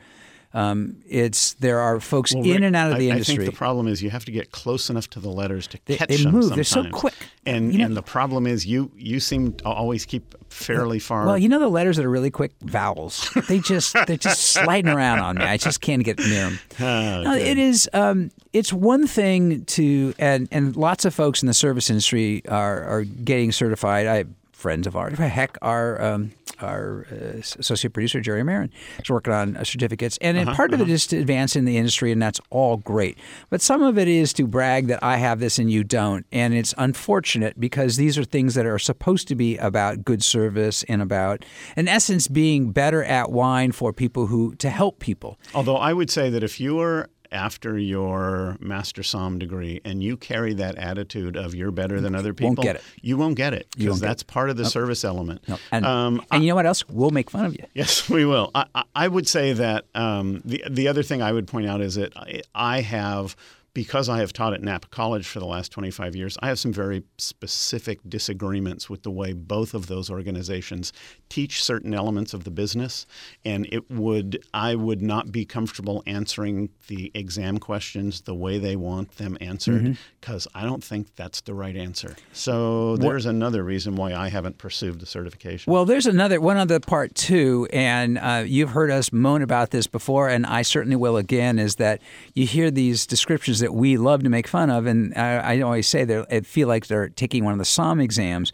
um, 0.53 0.98
it's 1.07 1.53
there 1.56 1.80
are 1.80 2.00
folks 2.00 2.33
Well, 2.36 2.44
in 2.45 2.63
and 2.63 2.75
out 2.75 2.92
of 2.92 2.98
the 3.00 3.09
I, 3.09 3.13
industry. 3.13 3.36
I 3.36 3.38
think 3.39 3.51
the 3.51 3.57
problem 3.57 3.88
is 3.88 4.01
you 4.03 4.09
have 4.09 4.25
to 4.25 4.31
get 4.31 4.51
close 4.51 4.89
enough 4.89 5.09
to 5.12 5.19
the 5.19 5.30
letters 5.30 5.68
to 5.68 5.80
They- 5.86 5.98
catch 5.98 6.09
they 6.09 6.18
them. 6.18 6.33
move. 6.33 6.53
They're 6.56 6.63
so 6.63 6.89
quick. 6.89 7.13
And 7.45 7.71
You 7.71 7.80
know- 7.80 7.86
and 7.86 7.98
the 7.98 8.01
problem 8.03 8.45
is 8.48 8.65
you 8.65 8.92
you 8.98 9.19
seem 9.19 9.53
to 9.53 9.65
always 9.65 10.06
keep 10.06 10.36
fairly 10.50 11.00
far. 11.00 11.25
Well, 11.25 11.38
you 11.38 11.48
know 11.48 11.59
the 11.59 11.69
letters 11.69 11.95
that 11.98 12.06
are 12.06 12.09
really 12.09 12.30
quick 12.31 12.51
vowels. 12.62 13.30
They 13.48 13.59
just 13.59 13.95
they're 14.06 14.18
just 14.18 14.42
sliding 14.53 14.92
around 14.92 15.19
on 15.19 15.38
me. 15.38 15.45
I 15.45 15.57
just 15.57 15.80
can't 15.81 16.03
get 16.03 16.19
near 16.19 16.50
them. 16.50 16.59
Ah, 16.80 17.21
no, 17.24 17.33
it 17.36 17.57
is. 17.57 17.89
Um, 17.94 18.31
it's 18.54 18.74
one 18.74 19.07
thing 19.07 19.63
to 19.65 20.13
and 20.19 20.47
and 20.51 20.75
lots 20.75 21.06
of 21.06 21.13
folks 21.13 21.42
in 21.42 21.47
the 21.47 21.54
service 21.54 21.89
industry 21.89 22.42
are 22.47 22.83
are 22.83 23.04
getting 23.04 23.51
certified. 23.51 24.07
I 24.07 24.25
friends 24.62 24.86
of 24.88 24.96
ours, 24.96 25.18
heck, 25.18 25.58
our 25.62 26.02
um, 26.02 26.31
our 26.60 27.08
uh, 27.12 27.40
associate 27.60 27.92
producer 27.92 28.22
Jerry 28.22 28.44
Marin 28.44 28.69
is 29.00 29.10
working 29.10 29.34
on 29.34 29.58
uh, 29.58 29.63
certificates, 29.63 30.18
and 30.22 30.38
Uh-huh, 30.38 30.50
and 30.50 30.56
part 30.56 30.74
of 30.74 30.81
it 30.81 30.90
is 30.90 31.08
to 31.08 31.18
advance 31.18 31.56
in 31.56 31.66
the 31.66 31.78
industry, 31.78 32.12
and 32.12 32.22
that's 32.22 32.40
all 32.52 32.78
great. 32.78 33.18
But 33.50 33.62
some 33.62 33.81
of 33.81 33.98
it 33.98 34.08
is 34.08 34.34
to 34.34 34.46
brag 34.46 34.88
that 34.88 35.04
I 35.04 35.18
have 35.18 35.40
this 35.40 35.58
and 35.58 35.72
you 35.72 35.84
don't, 35.84 36.25
and 36.31 36.54
it's 36.54 36.74
unfortunate 36.78 37.60
because 37.60 37.98
these 37.98 38.18
are 38.18 38.24
things 38.24 38.54
that 38.54 38.66
are 38.66 38.80
supposed 38.80 39.28
to 39.30 39.36
be 39.36 39.58
about 39.58 40.06
good 40.06 40.24
service 40.24 40.84
and 40.88 41.02
about, 41.02 41.44
in 41.75 41.88
essence, 41.88 42.28
being 42.28 42.72
better 42.72 43.04
at 43.04 43.31
wine 43.31 43.72
for 43.72 43.92
people 43.92 44.28
who 44.28 44.56
to 44.56 44.69
help 44.69 45.00
people. 45.00 45.40
Although 45.56 45.78
I 45.78 45.94
would 45.94 46.12
say 46.12 46.30
that 46.30 46.44
if 46.44 46.60
you 46.60 46.80
are 46.80 47.10
after 47.31 47.78
your 47.78 48.57
master 48.60 49.04
som 49.04 49.39
degree 49.39 49.80
and 49.86 50.04
you 50.04 50.18
carry 50.18 50.54
that 50.56 50.75
attitude 50.75 51.36
of 51.38 51.56
you're 51.56 51.72
better 51.72 52.01
than 52.01 52.13
other 52.16 52.33
people, 52.33 52.50
Won't 52.56 52.62
get 52.62 52.75
it. 52.78 52.83
you 53.01 53.18
won't 53.18 53.36
get 53.36 53.54
it 53.54 53.68
because 53.78 54.00
that's 54.00 54.24
part 54.24 54.50
of 54.50 54.57
the 54.57 54.66
service 54.66 55.04
element. 55.04 55.42
And, 55.72 55.86
Um, 55.86 56.22
and 56.31 56.44
you 56.44 56.50
know 56.50 56.56
what 56.56 56.66
else? 56.66 56.88
We'll 56.89 57.12
make 57.12 57.30
fun 57.31 57.45
of 57.45 57.54
you. 57.54 57.66
Yes, 57.74 58.10
we 58.16 58.25
will. 58.25 58.51
I, 58.56 58.66
I- 58.75 58.83
I 58.94 59.07
would 59.07 59.28
say 59.28 59.54
that 59.54 59.86
um, 59.95 60.42
the 60.45 60.63
the 60.69 60.88
other 60.88 61.01
thing 61.01 61.22
I 61.22 61.31
would 61.31 61.48
point 61.48 61.66
out 61.68 61.81
is 61.81 61.95
that 61.95 62.16
I, 62.16 62.42
I 62.54 62.81
have 62.81 63.36
because 63.73 64.09
I 64.09 64.19
have 64.19 64.33
taught 64.33 64.53
at 64.53 64.62
Napa 64.62 64.88
College 64.88 65.27
for 65.27 65.39
the 65.39 65.45
last 65.45 65.71
25 65.71 66.15
years, 66.15 66.38
I 66.41 66.47
have 66.47 66.59
some 66.59 66.73
very 66.73 67.03
specific 67.18 68.00
disagreements 68.07 68.89
with 68.89 69.03
the 69.03 69.12
way 69.12 69.33
both 69.33 69.73
of 69.73 69.88
those 69.88 70.09
organizations 70.09 70.91
teach 71.29 71.63
certain 71.63 71.94
elements 71.94 72.33
of 72.33 72.44
the 72.44 72.51
business, 72.51 73.06
and 73.45 73.68
it 73.71 73.89
would 73.89 74.44
I 74.53 74.75
would 74.75 75.01
not 75.01 75.31
be 75.31 75.45
comfortable 75.45 76.03
answering 76.06 76.69
the 76.88 77.12
exam 77.13 77.57
questions 77.57 78.21
the 78.21 78.35
way 78.35 78.57
they 78.57 78.75
want 78.75 79.18
them 79.18 79.38
answered 79.39 79.97
because 80.19 80.47
I 80.53 80.63
don't 80.63 80.83
think 80.83 81.15
that's 81.15 81.41
the 81.41 81.53
right 81.53 81.75
answer. 81.75 82.15
So 82.33 82.97
there's 82.97 83.25
another 83.25 83.63
reason 83.63 83.95
why 83.95 84.13
I 84.13 84.29
haven't 84.29 84.57
pursued 84.57 85.00
the 85.00 85.06
certification. 85.06 85.71
Well, 85.71 85.85
there's 85.85 86.07
another 86.07 86.41
one 86.41 86.57
other 86.57 86.79
part 86.79 87.15
too, 87.15 87.68
and 87.71 88.18
uh, 88.18 88.44
you've 88.45 88.71
heard 88.71 88.91
us 88.91 89.13
moan 89.13 89.41
about 89.41 89.71
this 89.71 89.88
before, 89.88 90.27
and 90.27 90.45
I 90.45 90.62
certainly 90.63 90.97
will 90.97 91.15
again. 91.18 91.57
Is 91.57 91.75
that 91.75 92.01
you 92.33 92.45
hear 92.45 92.69
these 92.69 93.07
descriptions 93.07 93.61
that 93.62 93.74
we 93.74 93.98
love 93.98 94.24
to 94.24 94.30
make 94.30 94.48
fun 94.48 94.69
of, 94.69 94.86
and 94.86 95.13
I, 95.16 95.56
I 95.56 95.62
always 95.62 95.88
say 95.88 96.04
they 96.04 96.42
feel 96.42 96.68
like 96.68 96.88
they're 96.88 97.10
taking 97.10 97.44
one 97.44 97.54
of 97.54 97.60
the 97.60 97.66
SOM 97.66 98.00
exams, 98.00 98.52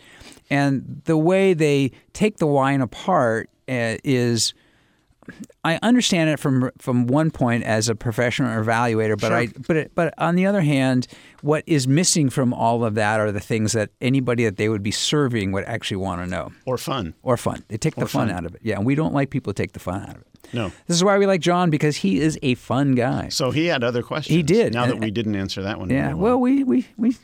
and 0.49 1.01
the 1.05 1.17
way 1.17 1.53
they 1.53 1.91
take 2.13 2.37
the 2.37 2.47
wine 2.47 2.81
apart 2.81 3.49
uh, 3.67 3.97
is. 4.03 4.53
I 5.65 5.77
understand 5.83 6.29
it 6.29 6.39
from 6.39 6.71
from 6.77 7.05
one 7.05 7.31
point 7.31 7.65
as 7.65 7.89
a 7.89 7.95
professional 7.95 8.63
evaluator, 8.63 9.19
but 9.19 9.33
I 9.33 9.47
but 9.67 9.75
it, 9.75 9.91
but 9.93 10.13
on 10.17 10.35
the 10.35 10.45
other 10.45 10.61
hand, 10.61 11.05
what 11.41 11.65
is 11.67 11.85
missing 11.85 12.29
from 12.29 12.53
all 12.53 12.85
of 12.85 12.95
that 12.95 13.19
are 13.19 13.29
the 13.33 13.41
things 13.41 13.73
that 13.73 13.89
anybody 13.99 14.45
that 14.45 14.55
they 14.55 14.69
would 14.69 14.83
be 14.83 14.91
serving 14.91 15.51
would 15.51 15.65
actually 15.65 15.97
want 15.97 16.21
to 16.21 16.27
know 16.27 16.53
or 16.65 16.77
fun. 16.77 17.13
or 17.23 17.35
fun. 17.35 17.65
They 17.67 17.77
take 17.77 17.95
the 17.95 18.07
fun, 18.07 18.29
fun. 18.29 18.31
out 18.31 18.45
of 18.45 18.55
it. 18.55 18.61
Yeah, 18.63 18.77
and 18.77 18.85
we 18.85 18.95
don't 18.95 19.13
like 19.13 19.29
people 19.29 19.51
to 19.51 19.61
take 19.61 19.73
the 19.73 19.81
fun 19.81 20.03
out 20.03 20.15
of 20.15 20.21
it. 20.21 20.27
No. 20.53 20.71
This 20.87 20.97
is 20.97 21.03
why 21.03 21.17
we 21.17 21.25
like 21.25 21.41
John 21.41 21.69
because 21.69 21.97
he 21.97 22.19
is 22.19 22.37
a 22.41 22.55
fun 22.55 22.95
guy. 22.95 23.29
So 23.29 23.51
he 23.51 23.65
had 23.67 23.83
other 23.83 24.01
questions. 24.03 24.35
He 24.35 24.43
did, 24.43 24.73
Now 24.73 24.85
that 24.87 24.99
we 24.99 25.11
didn't 25.11 25.35
answer 25.35 25.61
that 25.63 25.79
one. 25.79 25.89
yeah. 25.89 26.07
very 26.07 26.15
Well, 26.15 26.39
we 26.39 26.63
we 26.63 26.87
we 26.97 27.15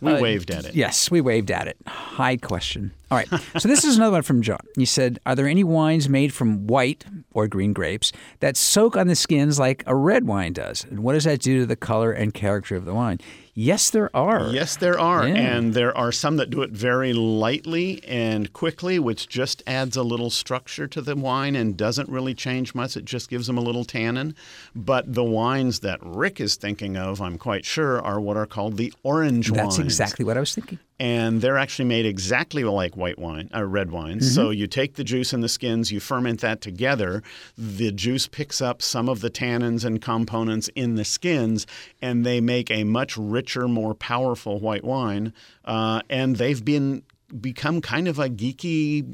we 0.00 0.12
uh, 0.14 0.20
waved 0.20 0.50
at 0.50 0.64
it. 0.64 0.74
yes, 0.74 1.10
we 1.10 1.20
waved 1.20 1.50
at 1.50 1.68
it. 1.68 1.76
High 1.86 2.36
question. 2.36 2.92
All 3.10 3.18
right. 3.18 3.28
So 3.60 3.68
this 3.68 3.84
is 3.84 3.96
another 3.96 4.12
one 4.12 4.22
from 4.22 4.42
John. 4.42 4.58
He 4.76 4.84
said, 4.86 5.18
"Are 5.26 5.34
there 5.36 5.46
any 5.46 5.62
wines 5.62 6.08
made 6.08 6.32
from 6.32 6.66
white 6.66 7.04
or 7.32 7.46
green 7.46 7.72
grapes 7.72 8.10
that 8.40 8.56
soak 8.56 8.96
on 8.96 9.06
the 9.06 9.14
skins 9.14 9.58
like 9.58 9.84
a 9.86 9.94
red 9.94 10.26
wine 10.26 10.52
does? 10.54 10.84
And 10.90 11.00
what 11.04 11.12
does 11.12 11.24
that 11.24 11.40
do 11.40 11.60
to 11.60 11.66
the 11.66 11.76
color 11.76 12.10
and 12.12 12.32
character 12.34 12.74
of 12.76 12.84
the 12.84 12.94
wine?" 12.94 13.18
Yes, 13.54 13.90
there 13.90 14.14
are. 14.16 14.48
Yes, 14.48 14.76
there 14.76 14.98
are. 14.98 15.28
Yeah. 15.28 15.34
And 15.34 15.74
there 15.74 15.94
are 15.96 16.10
some 16.10 16.38
that 16.38 16.48
do 16.48 16.62
it 16.62 16.70
very 16.70 17.12
lightly 17.12 18.02
and 18.04 18.50
quickly, 18.52 18.98
which 18.98 19.28
just 19.28 19.62
adds 19.66 19.94
a 19.94 20.02
little 20.02 20.30
structure 20.30 20.86
to 20.86 21.02
the 21.02 21.14
wine 21.14 21.54
and 21.54 21.76
doesn't 21.76 22.08
really 22.08 22.34
change 22.34 22.74
much. 22.74 22.96
It 22.96 23.04
just 23.04 23.28
gives 23.28 23.46
them 23.46 23.58
a 23.58 23.60
little 23.60 23.84
tannin. 23.84 24.34
But 24.74 25.12
the 25.12 25.24
wines 25.24 25.80
that 25.80 25.98
Rick 26.02 26.40
is 26.40 26.56
thinking 26.56 26.96
of, 26.96 27.20
I'm 27.20 27.36
quite 27.36 27.66
sure, 27.66 28.00
are 28.00 28.20
what 28.20 28.38
are 28.38 28.46
called 28.46 28.78
the 28.78 28.92
orange 29.02 29.50
That's 29.50 29.58
wines. 29.58 29.76
That's 29.76 29.86
exactly 29.86 30.24
what 30.24 30.38
I 30.38 30.40
was 30.40 30.54
thinking. 30.54 30.78
And 30.98 31.40
they're 31.40 31.58
actually 31.58 31.86
made 31.86 32.06
exactly 32.06 32.64
like 32.64 32.96
white 32.96 33.18
wine 33.18 33.50
or 33.54 33.66
red 33.66 33.90
wines. 33.90 34.34
So 34.34 34.50
you 34.50 34.66
take 34.66 34.94
the 34.94 35.04
juice 35.04 35.32
and 35.32 35.42
the 35.42 35.48
skins, 35.48 35.90
you 35.90 36.00
ferment 36.00 36.40
that 36.40 36.60
together. 36.60 37.22
The 37.58 37.90
juice 37.92 38.28
picks 38.28 38.60
up 38.60 38.80
some 38.82 39.08
of 39.08 39.20
the 39.20 39.30
tannins 39.30 39.84
and 39.84 40.00
components 40.00 40.68
in 40.74 40.94
the 40.94 41.04
skins, 41.04 41.66
and 42.00 42.24
they 42.24 42.40
make 42.40 42.70
a 42.70 42.84
much 42.84 43.16
richer, 43.16 43.66
more 43.66 43.94
powerful 43.94 44.60
white 44.60 44.84
wine. 44.84 45.32
Uh, 45.64 46.02
and 46.08 46.36
they've 46.36 46.64
been 46.64 47.02
become 47.40 47.80
kind 47.80 48.08
of 48.08 48.18
a 48.18 48.28
geeky 48.28 49.06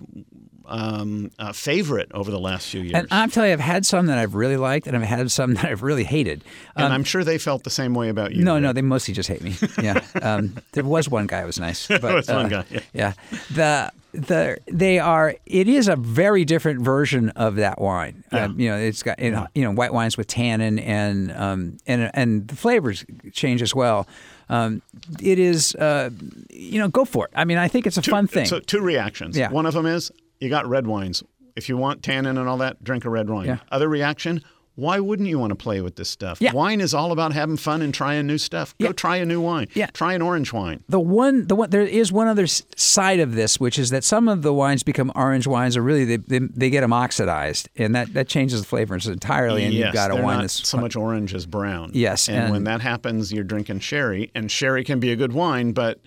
um, 0.69 1.31
uh, 1.39 1.53
favorite 1.53 2.11
over 2.13 2.31
the 2.31 2.39
last 2.39 2.69
few 2.69 2.83
years. 2.83 2.95
And 2.95 3.09
I'm 3.11 3.31
telling 3.31 3.49
you, 3.51 3.55
I've 3.55 3.61
had 3.61 3.87
some 3.87 4.07
that 4.07 4.19
I've 4.19 4.35
really 4.35 4.57
liked, 4.57 4.87
and 4.87 4.97
I've 4.97 5.03
had 5.03 5.31
some 5.31 5.55
that 5.55 5.65
I've 5.65 5.83
really 5.83 6.05
hated. 6.05 6.45
And 6.77 6.93
I'm 6.93 7.05
sure 7.05 7.25
they 7.25 7.39
felt 7.39 7.65
the 7.65 7.71
same 7.71 7.95
way 7.95 8.09
about 8.09 8.35
you. 8.35 8.45
No, 8.45 8.55
Rick. 8.55 8.63
no, 8.63 8.73
they 8.73 8.83
mostly 8.83 9.15
just 9.15 9.29
hate 9.29 9.43
me. 9.43 9.55
Yeah, 9.83 10.05
um, 10.23 10.57
there 10.73 10.85
was 10.85 11.09
one 11.09 11.27
guy 11.27 11.41
who 11.41 11.47
was 11.47 11.59
nice. 11.59 11.87
But, 11.89 12.03
was 12.03 12.29
one 12.29 12.47
uh, 12.47 12.49
guy, 12.49 12.65
yeah. 12.71 12.81
yeah. 12.93 13.13
the 13.51 13.93
the 14.13 14.59
they 14.71 14.99
are. 14.99 15.35
It 15.47 15.69
is 15.69 15.89
a 15.89 15.97
very 15.97 16.45
different 16.45 16.83
version 16.83 17.31
of 17.31 17.57
that 17.57 17.81
wine. 17.81 18.25
Um, 18.33 18.59
you 18.61 18.69
know, 18.71 18.77
it's 18.77 19.03
got 19.03 19.19
you 19.19 19.31
know, 19.31 19.47
you 19.55 19.63
know 19.63 19.73
white 19.73 19.93
wines 19.93 20.17
with 20.17 20.27
tannin 20.27 20.79
and 20.79 21.33
um, 21.33 21.79
and 21.87 22.11
and 22.15 22.49
the 22.49 22.57
flavors 22.57 23.05
change 23.33 23.63
as 23.63 23.75
well. 23.75 24.07
Um, 24.49 24.83
it 25.23 25.39
is, 25.39 25.75
uh, 25.75 26.11
you 26.51 26.79
know, 26.79 26.89
go 26.89 27.05
for 27.05 27.27
it. 27.27 27.33
I 27.35 27.45
mean, 27.45 27.59
I 27.59 27.69
think 27.69 27.87
it's 27.87 27.99
a 27.99 28.03
fun 28.03 28.27
thing. 28.27 28.47
So 28.47 28.61
two 28.61 28.81
reactions. 28.81 29.37
Yeah. 29.37 29.51
One 29.51 29.67
of 29.67 29.75
them 29.75 29.87
is 29.87 30.11
you 30.41 30.49
got 30.49 30.67
red 30.67 30.87
wines. 30.87 31.23
If 31.57 31.69
you 31.69 31.77
want 31.77 32.03
tannin 32.03 32.39
and 32.39 32.49
all 32.49 32.59
that, 32.59 32.83
drink 32.85 33.05
a 33.05 33.11
red 33.11 33.29
wine. 33.29 33.47
Yeah. 33.47 33.59
Other 33.73 33.89
reaction, 33.89 34.43
why 34.79 35.01
wouldn't 35.01 35.29
you 35.29 35.41
want 35.41 35.51
to 35.51 35.57
play 35.57 35.81
with 35.81 35.97
this 35.97 36.09
stuff? 36.09 36.41
Yeah. 36.41 36.53
Wine 36.53 36.81
is 36.81 36.95
all 36.95 37.11
about 37.11 37.33
having 37.33 37.57
fun 37.57 37.83
and 37.83 37.93
trying 37.93 38.29
new 38.29 38.39
stuff. 38.39 38.77
Go 38.79 38.87
Yeah. 38.87 38.93
try 38.93 39.17
a 39.17 39.27
new 39.27 39.41
wine. 39.41 39.67
Yeah. 39.75 39.87
Try 39.87 40.15
an 40.15 40.23
orange 40.23 40.53
wine. 40.53 40.85
The 40.89 41.01
one, 41.01 41.49
the 41.49 41.57
one, 41.57 41.71
there 41.71 41.83
is 41.83 42.13
one 42.13 42.29
other 42.29 42.47
side 42.47 43.19
of 43.19 43.35
this, 43.35 43.59
which 43.59 43.77
is 43.77 43.91
that 43.91 44.05
some 44.05 44.29
of 44.29 44.43
the 44.43 44.53
wines 44.55 44.85
become 44.85 45.11
orange 45.17 45.49
wines, 45.49 45.77
or 45.77 45.83
really 45.83 46.05
they, 46.05 46.17
they, 46.19 46.39
they 46.39 46.71
get 46.71 46.83
them 46.83 46.93
oxidized, 46.93 47.69
and 47.75 47.93
that, 47.97 48.15
that 48.15 48.29
changes 48.29 48.61
the 48.61 48.67
flavors 48.69 49.09
entirely. 49.09 49.65
And 49.65 49.75
yes, 49.75 49.87
you've 49.87 49.95
got 49.95 50.13
a 50.13 50.23
wine 50.23 50.43
that's 50.43 50.69
so 50.69 50.79
much 50.79 50.95
orange 50.95 51.35
as 51.35 51.45
brown. 51.45 51.91
Yes, 51.93 52.29
and, 52.29 52.53
when 52.53 52.63
that 52.65 52.81
happens, 52.81 53.33
you're 53.33 53.43
drinking 53.43 53.81
sherry, 53.81 54.31
and 54.37 54.49
sherry 54.49 54.85
can 54.85 55.01
be 55.01 55.11
a 55.11 55.17
good 55.17 55.33
wine, 55.33 55.73
but 55.73 55.99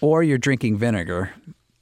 or 0.00 0.24
you're 0.24 0.36
drinking 0.36 0.78
vinegar. 0.78 1.30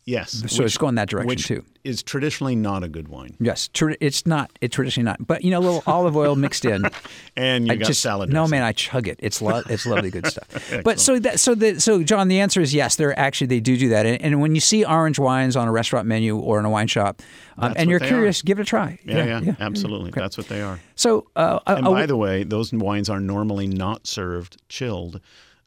Yes, 0.04 0.42
So 0.52 0.64
it's 0.64 0.76
going 0.78 0.94
that 0.96 1.08
direction 1.08 1.28
which 1.28 1.46
too. 1.46 1.64
is 1.82 2.02
traditionally 2.02 2.54
not 2.56 2.82
a 2.84 2.88
good 2.88 3.08
wine. 3.08 3.36
Yes, 3.40 3.68
it's 4.00 4.26
not. 4.26 4.50
It's 4.60 4.74
traditionally 4.74 5.04
not. 5.04 5.26
But 5.26 5.44
you 5.44 5.50
know, 5.50 5.58
a 5.58 5.64
little 5.64 5.82
olive 5.86 6.16
oil 6.16 6.36
mixed 6.36 6.64
in. 6.64 6.84
And 7.36 7.66
you 7.66 7.72
I 7.72 7.76
got 7.76 7.86
just 7.88 8.00
salad. 8.00 8.32
no 8.32 8.46
man, 8.46 8.62
I 8.62 8.70
chug 8.70 9.08
it. 9.08 9.18
It's 9.20 9.42
lo- 9.42 9.62
it's 9.68 9.86
lovely 9.86 10.10
good 10.10 10.24
stuff. 10.26 10.72
but 10.84 11.00
so 11.00 11.18
that 11.18 11.40
so 11.40 11.56
the 11.56 11.80
so 11.80 12.02
John, 12.04 12.28
the 12.28 12.38
answer 12.38 12.60
is 12.60 12.72
yes. 12.72 12.94
They're 12.94 13.18
actually 13.18 13.48
they 13.48 13.58
do 13.60 13.76
do 13.76 13.88
that. 13.88 14.06
And, 14.06 14.22
and 14.22 14.40
when 14.40 14.54
you 14.54 14.60
see 14.60 14.84
orange 14.84 15.18
wines 15.18 15.56
on 15.56 15.66
a 15.66 15.72
restaurant 15.72 16.06
menu 16.06 16.36
or 16.38 16.60
in 16.60 16.64
a 16.64 16.70
wine 16.70 16.86
shop, 16.86 17.22
um, 17.58 17.72
and 17.76 17.90
you're 17.90 17.98
curious, 17.98 18.40
give 18.42 18.60
it 18.60 18.62
a 18.62 18.64
try. 18.64 19.00
Yeah, 19.04 19.24
yeah, 19.24 19.40
yeah 19.40 19.56
absolutely. 19.58 20.12
That's 20.12 20.38
what 20.38 20.46
they 20.48 20.62
are. 20.62 20.78
So 20.94 21.26
uh, 21.34 21.58
And 21.66 21.86
a- 21.86 21.90
by 21.90 22.06
the 22.06 22.16
way, 22.16 22.44
those 22.44 22.72
wines 22.72 23.10
are 23.10 23.20
normally 23.20 23.66
not 23.66 24.06
served 24.06 24.56
chilled 24.68 25.20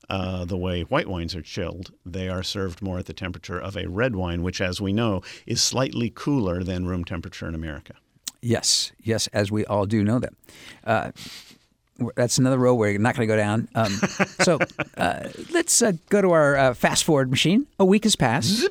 uh, 0.10 0.46
the 0.46 0.58
way 0.58 0.82
white 0.84 1.08
wines 1.08 1.36
are 1.36 1.42
chilled. 1.42 1.92
They 2.06 2.30
are 2.30 2.44
served 2.44 2.82
more 2.82 3.00
at 3.00 3.06
the 3.06 3.14
temperature 3.14 3.60
of 3.60 3.76
a 3.76 3.88
red 3.88 4.16
wine, 4.16 4.42
which, 4.44 4.62
as 4.62 4.80
we 4.80 4.94
know, 4.94 5.22
is 5.46 5.62
slightly 5.62 6.12
cooler 6.14 6.64
than 6.64 6.86
room 6.88 7.04
temperature 7.04 7.48
in 7.48 7.56
America. 7.56 7.94
yes, 8.42 8.92
yes, 9.04 9.28
as 9.28 9.52
we 9.52 9.66
all 9.66 9.86
do 9.86 10.04
know 10.04 10.20
that. 10.20 10.34
Uh, 10.84 11.12
that's 12.16 12.38
another 12.38 12.58
road 12.58 12.76
we're 12.76 12.98
not 13.00 13.16
going 13.16 13.28
to 13.28 13.34
go 13.34 13.38
down. 13.38 13.68
Um, 13.76 13.92
so 14.42 14.60
uh, 14.98 15.30
let's 15.52 15.82
uh, 15.82 15.94
go 16.10 16.22
to 16.22 16.32
our 16.32 16.56
uh, 16.56 16.74
fast 16.74 17.04
forward 17.04 17.30
machine. 17.30 17.68
A 17.80 17.86
week 17.86 18.04
has 18.04 18.16
passed. 18.16 18.68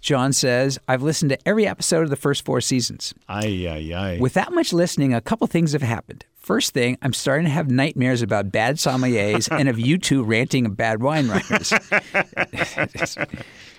John 0.00 0.32
says, 0.32 0.80
I've 0.88 1.02
listened 1.02 1.30
to 1.30 1.38
every 1.48 1.66
episode 1.66 2.02
of 2.02 2.10
the 2.10 2.16
first 2.16 2.44
four 2.44 2.60
seasons. 2.60 3.14
Ay, 3.28 3.68
ay, 3.68 3.94
ay. 3.94 4.18
With 4.20 4.32
that 4.34 4.52
much 4.52 4.72
listening, 4.72 5.14
a 5.14 5.20
couple 5.20 5.46
things 5.46 5.72
have 5.74 5.82
happened. 5.82 6.24
First 6.42 6.74
thing, 6.74 6.98
I'm 7.02 7.12
starting 7.12 7.44
to 7.46 7.50
have 7.52 7.70
nightmares 7.70 8.20
about 8.20 8.50
bad 8.50 8.76
sommeliers 8.76 9.48
and 9.56 9.68
of 9.68 9.78
you 9.78 9.96
two 9.96 10.24
ranting 10.24 10.66
of 10.66 10.76
bad 10.76 11.00
wine 11.00 11.28
writers. 11.28 11.72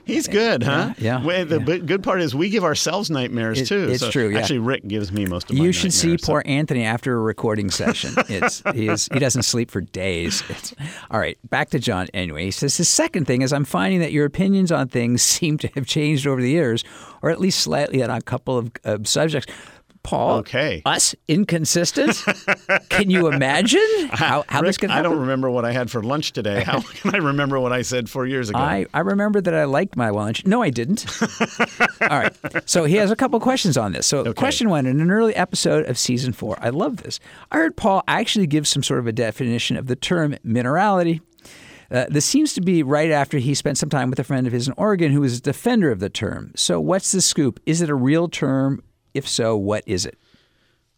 He's 0.05 0.27
good, 0.27 0.63
huh? 0.63 0.93
Yeah, 0.97 1.19
yeah, 1.19 1.25
Well, 1.25 1.45
the 1.45 1.59
yeah. 1.61 1.77
good 1.77 2.03
part 2.03 2.21
is 2.21 2.35
we 2.35 2.49
give 2.49 2.65
ourselves 2.65 3.09
nightmares 3.09 3.61
It- 3.61 3.67
too. 3.67 3.87
it's 3.89 4.01
So 4.01 4.11
true, 4.11 4.27
yeah. 4.29 4.39
Actually, 4.39 4.59
Rick 4.59 4.85
gives 4.87 5.13
me 5.13 5.25
most 5.25 5.49
of 5.49 5.57
my 5.57 5.63
you 5.63 5.71
should 5.71 5.93
see 5.93 6.17
so- 6.17 6.25
poor 6.25 6.43
Anthony 6.45 6.83
after 6.83 7.15
a 7.15 7.19
recording 7.19 7.69
session. 7.69 8.13
It's 8.27 8.61
he 8.73 8.89
is 8.89 9.07
he 9.13 9.19
doesn't 9.19 9.43
sleep 9.43 9.71
for 9.71 9.79
days. 9.79 10.43
It's, 10.49 10.73
all 11.09 11.19
right, 11.21 11.37
back 11.49 11.69
to 11.69 11.79
John. 11.79 12.07
Anyway, 12.13 12.43
he 12.45 12.51
says 12.51 12.75
his 12.75 12.89
second 12.89 13.25
thing 13.27 13.43
is 13.43 13.53
I'm 13.53 13.63
finding 13.65 14.01
that 14.01 14.11
your 14.11 14.25
opinions 14.25 14.73
on 14.73 14.89
things 14.89 15.21
seem 15.33 15.57
to 15.59 15.67
have 15.75 15.85
changed 15.85 16.27
over 16.27 16.41
the 16.41 16.49
years, 16.49 16.83
or 17.21 17.29
at 17.29 17.39
least 17.39 17.59
slightly 17.59 18.03
on 18.03 18.09
a 18.09 18.21
couple 18.21 18.57
of 18.57 18.71
uh, 18.83 18.97
subjects. 19.03 19.51
Paul, 20.03 20.39
Okay. 20.39 20.81
us 20.85 21.15
inconsistent? 21.27 22.21
Can 22.89 23.09
you 23.09 23.27
imagine 23.27 23.79
how, 24.11 24.43
how 24.49 24.61
this 24.61 24.75
Rick, 24.75 24.89
can 24.89 24.91
I 24.91 25.01
don't 25.01 25.19
remember 25.19 25.49
what 25.49 25.65
I 25.65 25.71
had 25.71 25.89
for 25.89 26.03
lunch 26.03 26.33
today. 26.33 26.63
How 26.63 26.81
can 27.01 27.15
I 27.15 27.17
remember 27.19 27.59
what 27.59 27.71
I 27.73 27.81
said 27.81 28.09
four 28.09 28.25
years 28.25 28.49
ago? 28.49 28.59
I, 28.59 28.85
I 28.93 28.99
remember 28.99 29.41
that 29.41 29.53
I 29.53 29.63
liked 29.63 29.95
my 29.95 30.09
lunch. 30.09 30.45
No, 30.45 30.61
I 30.61 30.69
didn't. 30.69 31.05
All 32.01 32.07
right. 32.09 32.33
So 32.65 32.83
he 32.83 32.95
has 32.97 33.11
a 33.11 33.15
couple 33.15 33.39
questions 33.39 33.77
on 33.77 33.93
this. 33.93 34.05
So, 34.05 34.33
question 34.33 34.69
one 34.69 34.85
in 34.85 34.99
an 34.99 35.09
early 35.09 35.35
episode 35.35 35.85
of 35.89 35.97
season 35.97 36.33
four, 36.33 36.57
I 36.61 36.69
love 36.69 36.97
this. 36.97 37.19
I 37.51 37.57
heard 37.57 37.75
Paul 37.77 38.03
actually 38.07 38.47
give 38.47 38.67
some 38.67 38.83
sort 38.83 38.99
of 38.99 39.07
a 39.07 39.11
definition 39.13 39.77
of 39.77 39.87
the 39.87 39.95
term 39.95 40.35
minerality. 40.45 41.21
Uh, 41.91 42.05
this 42.09 42.25
seems 42.25 42.53
to 42.55 42.61
be 42.61 42.81
right 42.81 43.11
after 43.11 43.37
he 43.37 43.53
spent 43.53 43.77
some 43.77 43.89
time 43.89 44.09
with 44.09 44.17
a 44.19 44.23
friend 44.23 44.47
of 44.47 44.53
his 44.53 44.67
in 44.67 44.73
Oregon 44.77 45.11
who 45.11 45.21
was 45.21 45.37
a 45.37 45.41
defender 45.41 45.91
of 45.91 45.99
the 45.99 46.09
term. 46.09 46.51
So, 46.55 46.79
what's 46.81 47.11
the 47.11 47.21
scoop? 47.21 47.59
Is 47.65 47.81
it 47.81 47.89
a 47.89 47.95
real 47.95 48.27
term? 48.27 48.81
If 49.13 49.27
so, 49.27 49.55
what 49.55 49.83
is 49.85 50.05
it? 50.05 50.17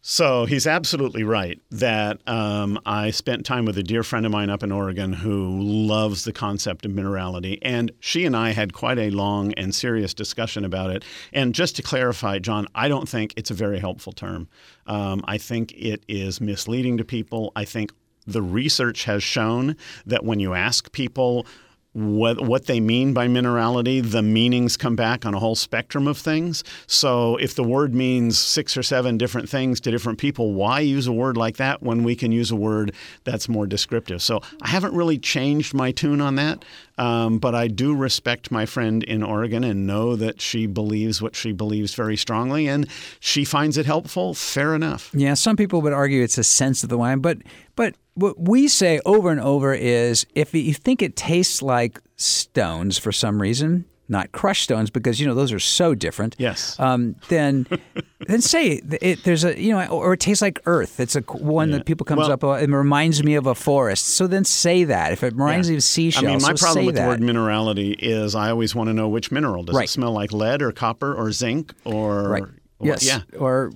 So 0.08 0.44
he's 0.44 0.68
absolutely 0.68 1.24
right 1.24 1.60
that 1.72 2.20
um, 2.28 2.78
I 2.86 3.10
spent 3.10 3.44
time 3.44 3.64
with 3.64 3.76
a 3.76 3.82
dear 3.82 4.04
friend 4.04 4.24
of 4.24 4.30
mine 4.30 4.50
up 4.50 4.62
in 4.62 4.70
Oregon 4.70 5.12
who 5.12 5.60
loves 5.60 6.22
the 6.22 6.32
concept 6.32 6.86
of 6.86 6.92
minerality. 6.92 7.58
And 7.60 7.90
she 7.98 8.24
and 8.24 8.36
I 8.36 8.50
had 8.50 8.72
quite 8.72 9.00
a 9.00 9.10
long 9.10 9.52
and 9.54 9.74
serious 9.74 10.14
discussion 10.14 10.64
about 10.64 10.90
it. 10.90 11.04
And 11.32 11.52
just 11.52 11.74
to 11.74 11.82
clarify, 11.82 12.38
John, 12.38 12.68
I 12.72 12.86
don't 12.86 13.08
think 13.08 13.34
it's 13.36 13.50
a 13.50 13.54
very 13.54 13.80
helpful 13.80 14.12
term. 14.12 14.46
Um, 14.86 15.24
I 15.26 15.38
think 15.38 15.72
it 15.72 16.04
is 16.06 16.40
misleading 16.40 16.98
to 16.98 17.04
people. 17.04 17.50
I 17.56 17.64
think 17.64 17.90
the 18.28 18.42
research 18.42 19.04
has 19.06 19.24
shown 19.24 19.76
that 20.06 20.24
when 20.24 20.38
you 20.38 20.54
ask 20.54 20.92
people, 20.92 21.46
what 21.96 22.42
what 22.42 22.66
they 22.66 22.78
mean 22.78 23.14
by 23.14 23.26
minerality, 23.26 24.02
the 24.02 24.20
meanings 24.20 24.76
come 24.76 24.96
back 24.96 25.24
on 25.24 25.32
a 25.32 25.38
whole 25.38 25.54
spectrum 25.54 26.06
of 26.06 26.18
things. 26.18 26.62
So 26.86 27.36
if 27.36 27.54
the 27.54 27.64
word 27.64 27.94
means 27.94 28.38
six 28.38 28.76
or 28.76 28.82
seven 28.82 29.16
different 29.16 29.48
things 29.48 29.80
to 29.80 29.90
different 29.90 30.18
people, 30.18 30.52
why 30.52 30.80
use 30.80 31.06
a 31.06 31.12
word 31.12 31.38
like 31.38 31.56
that 31.56 31.82
when 31.82 32.04
we 32.04 32.14
can 32.14 32.32
use 32.32 32.50
a 32.50 32.56
word 32.56 32.92
that's 33.24 33.48
more 33.48 33.66
descriptive? 33.66 34.20
So 34.20 34.42
I 34.60 34.68
haven't 34.68 34.92
really 34.92 35.16
changed 35.16 35.72
my 35.72 35.90
tune 35.90 36.20
on 36.20 36.34
that, 36.34 36.66
um, 36.98 37.38
but 37.38 37.54
I 37.54 37.68
do 37.68 37.94
respect 37.94 38.50
my 38.50 38.66
friend 38.66 39.02
in 39.02 39.22
Oregon 39.22 39.64
and 39.64 39.86
know 39.86 40.16
that 40.16 40.40
she 40.40 40.66
believes 40.66 41.20
what 41.20 41.36
she 41.36 41.52
believes 41.52 41.94
very 41.94 42.16
strongly, 42.16 42.68
and 42.68 42.88
she 43.20 43.44
finds 43.44 43.76
it 43.76 43.86
helpful. 43.86 44.34
Fair 44.34 44.74
enough. 44.74 45.10
Yeah, 45.12 45.34
some 45.34 45.56
people 45.56 45.82
would 45.82 45.92
argue 45.92 46.22
it's 46.22 46.38
a 46.38 46.44
sense 46.44 46.82
of 46.82 46.88
the 46.88 46.98
wine, 46.98 47.20
but 47.20 47.38
but 47.74 47.94
what 48.14 48.38
we 48.38 48.66
say 48.68 49.00
over 49.04 49.30
and 49.30 49.40
over 49.40 49.74
is 49.74 50.26
if 50.34 50.54
you 50.54 50.72
think 50.72 51.02
it 51.02 51.16
tastes 51.16 51.60
like 51.60 52.00
stones 52.16 52.96
for 52.96 53.12
some 53.12 53.42
reason, 53.42 53.84
not 54.08 54.30
crushed 54.32 54.62
stones 54.64 54.88
because 54.90 55.18
you 55.20 55.26
know 55.26 55.34
those 55.34 55.52
are 55.52 55.58
so 55.58 55.94
different. 55.94 56.36
Yes. 56.38 56.78
Um, 56.78 57.16
then 57.28 57.66
then 58.26 58.40
say 58.40 58.68
it, 58.68 58.98
it, 59.02 59.24
there's 59.24 59.44
a 59.44 59.60
you 59.60 59.72
know 59.72 59.86
or 59.88 60.12
it 60.14 60.20
tastes 60.20 60.42
like 60.42 60.60
earth. 60.66 61.00
It's 61.00 61.16
a 61.16 61.20
one 61.22 61.70
Yeah. 61.70 61.78
that 61.78 61.86
people 61.86 62.04
comes 62.04 62.20
Well- 62.20 62.32
up. 62.32 62.42
with, 62.42 62.62
It 62.62 62.70
reminds 62.70 63.22
me 63.24 63.34
of 63.34 63.46
a 63.46 63.54
forest. 63.54 64.06
So 64.06 64.26
then 64.26 64.44
say 64.44 64.84
that 64.84 65.12
if 65.12 65.22
it 65.22 65.32
reminds 65.34 65.68
Yeah. 65.68 65.72
you 65.72 65.76
of 65.78 65.82
seashells. 65.84 66.24
I 66.24 66.28
mean, 66.28 66.42
my 66.42 66.54
so 66.54 66.64
problem 66.64 66.86
with 66.86 66.94
that. 66.96 67.02
the 67.02 67.08
word 67.08 67.20
minerality 67.20 67.96
is 67.98 68.34
I 68.34 68.50
always 68.50 68.74
want 68.74 68.88
to 68.88 68.94
know 68.94 69.08
which 69.08 69.30
mineral. 69.32 69.64
Does 69.64 69.74
Right. 69.74 69.84
it 69.88 69.90
smell 69.90 70.12
like 70.12 70.32
lead 70.32 70.62
or 70.62 70.72
copper 70.72 71.12
or 71.14 71.32
zinc 71.32 71.72
or 71.84 72.28
right. 72.28 72.42
or- 72.42 72.54
Yes. 72.80 73.06
yeah. 73.06 73.20
Or 73.38 73.72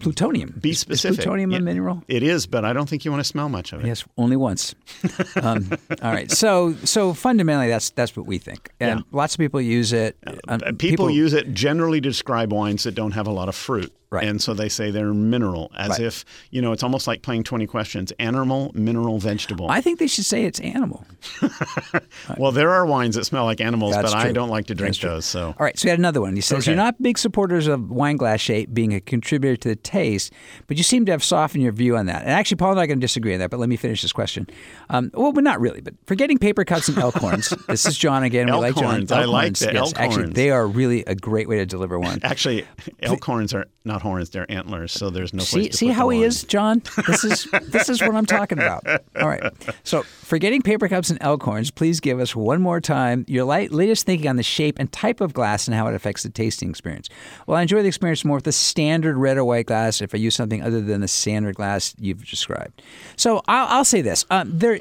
plutonium. 0.00 0.58
Be 0.60 0.70
Is- 0.70 0.76
is 0.76 0.80
specific. 0.80 1.18
plutonium 1.18 1.50
Yeah. 1.52 1.58
a 1.58 1.60
mineral? 1.60 2.02
It 2.08 2.22
is, 2.22 2.46
but 2.46 2.64
I 2.64 2.72
don't 2.72 2.88
think 2.88 3.04
you 3.04 3.10
want 3.10 3.20
to 3.20 3.28
smell 3.28 3.48
much 3.48 3.72
of 3.72 3.80
it. 3.84 3.86
Yes, 3.86 4.04
only 4.18 4.36
once. 4.36 4.74
um, 5.42 5.70
all 6.02 6.12
right. 6.12 6.30
So 6.30 6.74
so 6.84 7.12
fundamentally, 7.14 7.68
that's 7.68 7.90
that's 7.90 8.16
what 8.16 8.26
we 8.26 8.38
think, 8.38 8.70
and 8.80 9.00
Yeah. 9.00 9.04
lots 9.12 9.34
of 9.34 9.38
people 9.38 9.60
use 9.60 9.92
it. 9.92 10.16
Um, 10.48 10.60
Uh, 10.66 10.72
People, 10.78 11.10
use 11.10 11.32
it 11.32 11.52
generally 11.54 12.00
to 12.00 12.08
describe 12.08 12.52
wines 12.52 12.84
that 12.84 12.94
don't 12.94 13.12
have 13.12 13.26
a 13.26 13.32
lot 13.32 13.48
of 13.48 13.54
fruit. 13.54 13.92
Right. 14.12 14.26
And 14.26 14.42
so 14.42 14.54
they 14.54 14.68
say 14.68 14.90
they're 14.90 15.14
mineral, 15.14 15.70
as 15.78 15.90
Right. 15.90 16.00
if, 16.00 16.24
you 16.50 16.60
know, 16.60 16.72
it's 16.72 16.82
almost 16.82 17.06
like 17.06 17.22
playing 17.22 17.44
20 17.44 17.68
questions 17.68 18.12
animal, 18.18 18.72
mineral, 18.74 19.20
vegetable. 19.20 19.70
I 19.70 19.80
think 19.80 20.00
they 20.00 20.08
should 20.08 20.24
say 20.24 20.44
it's 20.46 20.58
animal. 20.58 21.06
well, 22.36 22.50
there 22.50 22.70
are 22.70 22.84
wines 22.86 23.14
that 23.14 23.24
smell 23.24 23.44
like 23.44 23.60
animals, 23.60 23.94
That's 23.94 24.12
but 24.12 24.18
I 24.18 24.32
don't 24.32 24.48
like 24.48 24.66
to 24.66 24.74
drink 24.74 24.98
those. 24.98 25.24
So 25.24 25.48
All 25.48 25.54
right, 25.64 25.78
so 25.78 25.86
we 25.86 25.90
had 25.90 25.98
another 26.00 26.20
one. 26.20 26.34
He 26.34 26.40
says 26.40 26.64
Okay. 26.64 26.72
you're 26.72 26.76
not 26.76 27.00
big 27.00 27.18
supporters 27.18 27.68
of 27.68 27.88
wine 27.88 28.16
glass 28.16 28.40
shape 28.40 28.74
being 28.74 28.92
a 28.94 29.00
contributor 29.00 29.56
to 29.58 29.68
the 29.70 29.76
taste, 29.90 30.32
but 30.66 30.76
you 30.76 30.82
seem 30.82 31.04
to 31.06 31.12
have 31.12 31.22
softened 31.24 31.62
your 31.62 31.72
view 31.72 31.96
on 31.96 32.06
that. 32.06 32.22
And 32.22 32.30
actually, 32.30 32.56
Paul 32.56 32.72
and 32.72 32.80
I 32.80 32.84
are 32.84 32.86
going 32.86 33.00
to 33.00 33.04
disagree 33.04 33.32
on 33.32 33.40
that. 33.40 33.50
But 33.50 33.60
let 33.60 33.68
me 33.68 33.76
finish 33.76 34.02
this 34.02 34.12
question. 34.12 34.46
Um, 34.88 35.10
well, 35.14 35.32
but 35.32 35.44
not 35.44 35.60
really. 35.60 35.80
But 35.80 35.94
forgetting 36.06 36.38
paper 36.38 36.64
cuts 36.64 36.88
and 36.88 36.98
elk 36.98 37.16
horns. 37.16 37.52
This 37.70 37.86
is 37.86 37.96
John 37.96 38.24
again. 38.24 38.46
We 38.46 38.52
like 38.52 38.74
John. 38.74 39.06
I 39.12 39.24
like 39.24 39.44
horns, 39.44 39.60
the 39.60 39.72
yes, 39.72 39.76
elk 39.76 39.92
Actually, 39.96 40.22
horns. 40.22 40.34
they 40.34 40.50
are 40.50 40.66
really 40.66 41.04
a 41.04 41.14
great 41.14 41.48
way 41.48 41.58
to 41.58 41.66
deliver 41.66 42.00
one. 42.00 42.18
actually, 42.24 42.66
elk 43.00 43.22
horns 43.22 43.54
are 43.54 43.66
not 43.84 44.02
horns, 44.02 44.30
they're 44.30 44.50
antlers. 44.50 44.92
So 44.92 45.08
there's 45.10 45.32
no 45.32 45.38
place 45.44 45.50
See, 45.50 45.68
to 45.68 45.76
see 45.76 45.88
how 45.88 46.08
he 46.08 46.22
is, 46.22 46.42
John. 46.44 46.82
This 47.06 47.24
is 47.24 47.48
this 47.68 47.88
is 47.88 48.00
what 48.00 48.14
I'm 48.14 48.26
talking 48.26 48.58
about. 48.58 48.84
All 49.20 49.28
right. 49.28 49.52
So, 49.84 50.02
forgetting 50.02 50.62
paper 50.62 50.88
cups 50.88 51.10
and 51.10 51.18
elk 51.22 51.42
horns, 51.42 51.70
please 51.70 52.00
give 52.00 52.18
us 52.18 52.34
one 52.34 52.60
more 52.60 52.80
time 52.80 53.24
your 53.28 53.44
light, 53.44 53.72
latest 53.72 54.04
thinking 54.04 54.28
on 54.28 54.36
the 54.36 54.42
shape 54.42 54.78
and 54.78 54.90
type 54.90 55.20
of 55.20 55.32
glass 55.32 55.68
and 55.68 55.74
how 55.74 55.86
it 55.86 55.94
affects 55.94 56.22
the 56.22 56.30
tasting 56.30 56.70
experience. 56.70 57.08
Well, 57.46 57.56
I 57.56 57.62
enjoy 57.62 57.82
the 57.82 57.88
experience 57.88 58.24
more 58.24 58.36
with 58.38 58.44
the 58.44 58.52
standard 58.52 59.16
red 59.16 59.36
or 59.36 59.44
white 59.44 59.66
glass. 59.66 59.79
If 59.88 60.14
I 60.14 60.18
use 60.18 60.34
something 60.34 60.62
other 60.62 60.80
than 60.80 61.00
the 61.00 61.08
standard 61.08 61.56
glass 61.56 61.94
you've 61.98 62.26
described, 62.28 62.82
so 63.16 63.42
I'll, 63.48 63.66
I'll 63.78 63.84
say 63.84 64.02
this: 64.02 64.24
um, 64.30 64.58
there, 64.58 64.80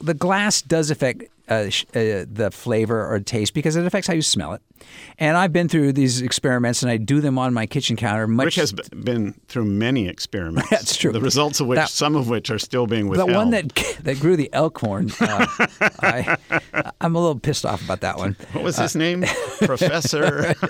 the 0.00 0.14
glass 0.14 0.62
does 0.62 0.90
affect 0.90 1.24
uh, 1.48 1.68
sh- 1.70 1.84
uh, 1.94 2.24
the 2.30 2.50
flavor 2.52 3.06
or 3.06 3.20
taste 3.20 3.54
because 3.54 3.76
it 3.76 3.84
affects 3.86 4.06
how 4.06 4.14
you 4.14 4.22
smell 4.22 4.52
it. 4.54 4.62
And 5.18 5.36
I've 5.36 5.52
been 5.52 5.68
through 5.68 5.92
these 5.94 6.20
experiments, 6.22 6.82
and 6.82 6.90
I 6.90 6.98
do 6.98 7.20
them 7.20 7.36
on 7.38 7.52
my 7.52 7.66
kitchen 7.66 7.96
counter. 7.96 8.26
Much 8.28 8.54
has 8.54 8.72
b- 8.72 8.82
been 9.02 9.34
through 9.48 9.64
many 9.64 10.06
experiments. 10.08 10.70
That's 10.70 10.96
true. 10.96 11.10
The 11.12 11.20
results 11.20 11.58
of 11.60 11.66
which, 11.66 11.76
That- 11.78 11.88
some 11.88 12.14
of 12.14 12.28
which 12.28 12.48
are 12.50 12.58
still 12.60 12.86
being 12.86 13.08
withheld. 13.08 13.30
the 13.30 13.34
one 13.34 13.50
that 13.50 13.74
that 14.04 14.20
grew 14.20 14.36
the 14.36 14.48
elkhorn. 14.52 15.10
Uh, 15.20 15.46
I, 16.00 16.36
I'm 17.00 17.16
a 17.16 17.18
little 17.18 17.38
pissed 17.38 17.66
off 17.66 17.82
about 17.84 18.00
that 18.02 18.18
one. 18.18 18.36
what 18.52 18.62
was 18.64 18.76
his 18.78 18.94
name? 18.94 19.24
Professor. 19.60 20.54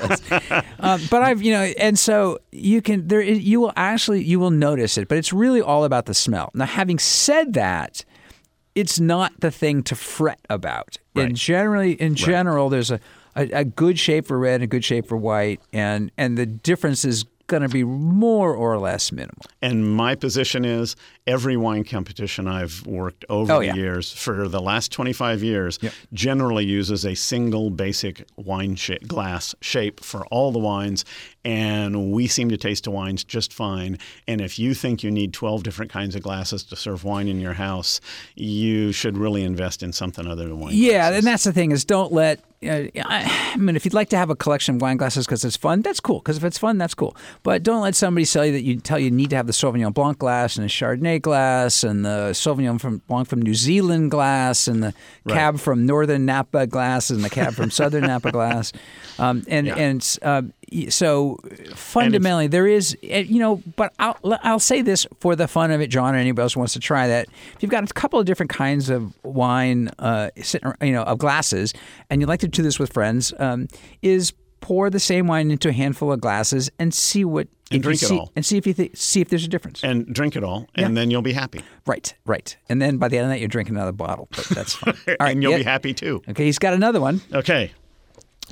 Um, 0.80 1.00
but 1.10 1.22
I've 1.22 1.42
you 1.42 1.52
know, 1.52 1.62
and 1.78 1.98
so 1.98 2.38
you 2.52 2.80
can 2.80 3.08
there 3.08 3.20
you 3.20 3.60
will 3.60 3.72
actually 3.76 4.22
you 4.22 4.38
will 4.40 4.50
notice 4.52 4.96
it, 4.96 5.08
but 5.08 5.18
it's 5.18 5.32
really 5.32 5.60
all 5.60 5.84
about 5.84 6.06
the 6.06 6.14
smell. 6.14 6.50
Now, 6.54 6.66
having 6.66 6.98
said 6.98 7.54
that, 7.54 8.04
it's 8.78 9.00
not 9.00 9.40
the 9.40 9.50
thing 9.50 9.82
to 9.82 9.96
fret 9.96 10.40
about. 10.48 10.98
Right. 11.14 11.26
And 11.26 11.36
generally, 11.36 11.94
in 11.94 12.14
general, 12.14 12.68
there's 12.68 12.92
a, 12.92 13.00
a, 13.34 13.48
a 13.50 13.64
good 13.64 13.98
shape 13.98 14.26
for 14.26 14.38
red 14.38 14.54
and 14.54 14.64
a 14.64 14.66
good 14.68 14.84
shape 14.84 15.08
for 15.08 15.16
white, 15.16 15.60
and 15.72 16.12
and 16.16 16.38
the 16.38 16.46
difference 16.46 17.04
is 17.04 17.24
going 17.48 17.62
to 17.62 17.68
be 17.68 17.82
more 17.82 18.54
or 18.54 18.78
less 18.78 19.10
minimal. 19.10 19.42
And 19.60 19.84
my 19.96 20.14
position 20.14 20.64
is 20.64 20.94
every 21.28 21.56
wine 21.56 21.84
competition 21.84 22.48
I've 22.48 22.84
worked 22.86 23.24
over 23.28 23.52
Oh, 23.52 23.58
the 23.60 23.66
yeah. 23.66 23.74
years 23.74 24.10
for 24.12 24.48
the 24.48 24.60
last 24.60 24.90
25 24.90 25.42
years 25.42 25.78
generally 26.12 26.64
uses 26.64 27.04
a 27.04 27.14
single 27.14 27.70
basic 27.70 28.26
wine 28.36 28.74
sh- 28.74 28.92
glass 29.06 29.54
shape 29.60 30.00
for 30.00 30.26
all 30.26 30.50
the 30.50 30.58
wines. 30.58 31.04
And 31.44 32.10
we 32.12 32.26
seem 32.26 32.48
to 32.50 32.56
taste 32.56 32.84
the 32.84 32.90
wines 32.90 33.24
just 33.24 33.52
fine. 33.52 33.98
And 34.26 34.40
if 34.40 34.58
you 34.58 34.74
think 34.74 35.02
you 35.02 35.10
need 35.10 35.32
12 35.32 35.62
different 35.62 35.90
kinds 35.92 36.14
of 36.16 36.22
glasses 36.22 36.64
to 36.64 36.76
serve 36.76 37.04
wine 37.04 37.28
in 37.28 37.40
your 37.40 37.54
house, 37.54 38.00
you 38.34 38.92
should 38.92 39.16
really 39.16 39.42
invest 39.44 39.82
in 39.82 39.92
something 39.92 40.26
other 40.26 40.44
than 40.48 40.58
wine. 40.60 40.72
Yeah, 40.74 41.08
glasses. 41.10 41.18
and 41.18 41.26
that's 41.26 41.44
the 41.44 41.52
thing 41.52 41.70
is 41.72 41.84
don't 41.84 42.12
let. 42.12 42.40
Uh, 42.60 42.90
I 43.04 43.52
I 43.54 43.56
mean, 43.56 43.76
if 43.76 43.84
you'd 43.84 43.94
like 43.94 44.08
to 44.10 44.16
have 44.16 44.30
a 44.30 44.34
collection 44.36 44.74
of 44.76 44.82
wine 44.82 44.96
glasses 44.96 45.26
because 45.26 45.44
it's 45.44 45.56
fun, 45.56 45.80
that's 45.80 46.00
cool. 46.00 46.18
Because 46.18 46.36
if 46.38 46.44
it's 46.44 46.58
fun, 46.58 46.76
that's 46.76 46.92
cool. 46.94 47.16
But 47.44 47.62
don't 47.62 47.82
let 47.82 47.94
somebody 47.94 48.24
sell 48.24 48.44
you 48.44 48.50
that 48.52 48.62
you 48.64 48.80
tell 48.80 48.98
you 48.98 49.12
need 49.12 49.30
to 49.30 49.36
have 49.36 49.46
the 49.46 49.52
Sauvignon 49.52 49.94
Blanc 49.94 50.18
glass 50.18 50.56
and 50.56 50.64
the 50.64 50.68
Chardonnay 50.68 51.17
glass 51.22 51.84
and 51.84 52.04
the 52.04 52.30
Sauvignon 52.32 52.80
from 52.80 52.98
Blanc 53.08 53.28
from 53.28 53.42
New 53.42 53.54
Zealand 53.54 54.10
glass 54.10 54.68
and 54.68 54.82
the 54.82 54.94
Cab 55.28 55.58
from 55.58 55.86
Northern 55.86 56.24
Napa 56.26 56.66
glass 56.66 57.10
and 57.10 57.22
the 57.24 57.30
Cab 57.30 57.54
from 57.54 57.70
Southern 57.70 58.02
Napa 58.06 58.32
glass. 58.32 58.72
Um, 59.18 59.42
and 59.48 59.66
Yeah. 59.66 59.74
and 59.76 60.18
uh, 60.22 60.42
so 60.90 61.38
fundamentally, 61.74 62.46
there 62.46 62.66
is 62.66 62.96
eh, 63.02 63.20
you 63.20 63.38
know. 63.38 63.62
But 63.76 63.92
I'll 63.98 64.18
I'll 64.42 64.58
say 64.58 64.82
this 64.82 65.06
for 65.20 65.34
the 65.36 65.48
fun 65.48 65.70
of 65.70 65.80
it, 65.80 65.88
John, 65.88 66.14
or 66.14 66.18
anybody 66.18 66.42
else 66.42 66.56
wants 66.56 66.72
to 66.74 66.80
try 66.80 67.08
that. 67.08 67.26
If 67.54 67.62
you've 67.62 67.70
got 67.70 67.88
a 67.88 67.94
couple 67.94 68.18
of 68.20 68.26
different 68.26 68.50
kinds 68.50 68.90
of 68.90 69.12
wine, 69.24 69.90
uh, 69.98 70.30
sitting, 70.42 70.72
you 70.82 70.92
know, 70.92 71.02
of 71.02 71.18
glasses, 71.18 71.72
and 72.10 72.20
you'd 72.20 72.28
like 72.28 72.40
to 72.40 72.48
do 72.48 72.62
this 72.62 72.78
with 72.78 72.92
friends, 72.92 73.32
um, 73.38 73.68
is 74.02 74.32
pour 74.68 74.90
the 74.90 75.00
same 75.00 75.26
wine 75.26 75.50
into 75.50 75.70
a 75.70 75.72
handful 75.72 76.12
of 76.12 76.20
glasses 76.20 76.70
and 76.78 76.92
see 76.92 77.24
what 77.24 77.48
And 77.70 77.82
drink 77.82 78.02
it 78.02 78.06
see, 78.06 78.18
all. 78.18 78.30
and 78.36 78.44
see 78.44 78.58
if 78.58 78.66
you 78.66 78.74
th- 78.74 78.94
see 78.94 79.22
if 79.22 79.30
there's 79.30 79.44
a 79.44 79.48
difference. 79.48 79.82
And 79.82 80.06
drink 80.14 80.36
it 80.36 80.44
all, 80.44 80.66
and 80.74 80.94
then 80.94 81.10
you'll 81.10 81.22
be 81.22 81.32
happy. 81.32 81.62
right, 81.86 82.14
right. 82.26 82.54
And 82.68 82.82
then 82.82 82.98
by 82.98 83.08
the 83.08 83.16
end 83.16 83.24
of 83.24 83.30
that, 83.30 83.38
you're 83.40 83.48
drinking 83.48 83.76
another 83.76 83.92
bottle. 83.92 84.28
But 84.36 84.44
that's 84.50 84.74
fine. 84.74 84.94
All 85.08 85.14
right, 85.20 85.32
and 85.32 85.42
you'll 85.42 85.52
yeah. 85.52 85.58
be 85.58 85.64
happy 85.64 85.94
too. 85.94 86.22
Okay, 86.28 86.44
he's 86.44 86.58
got 86.58 86.74
another 86.74 87.00
one. 87.00 87.22
Okay. 87.32 87.70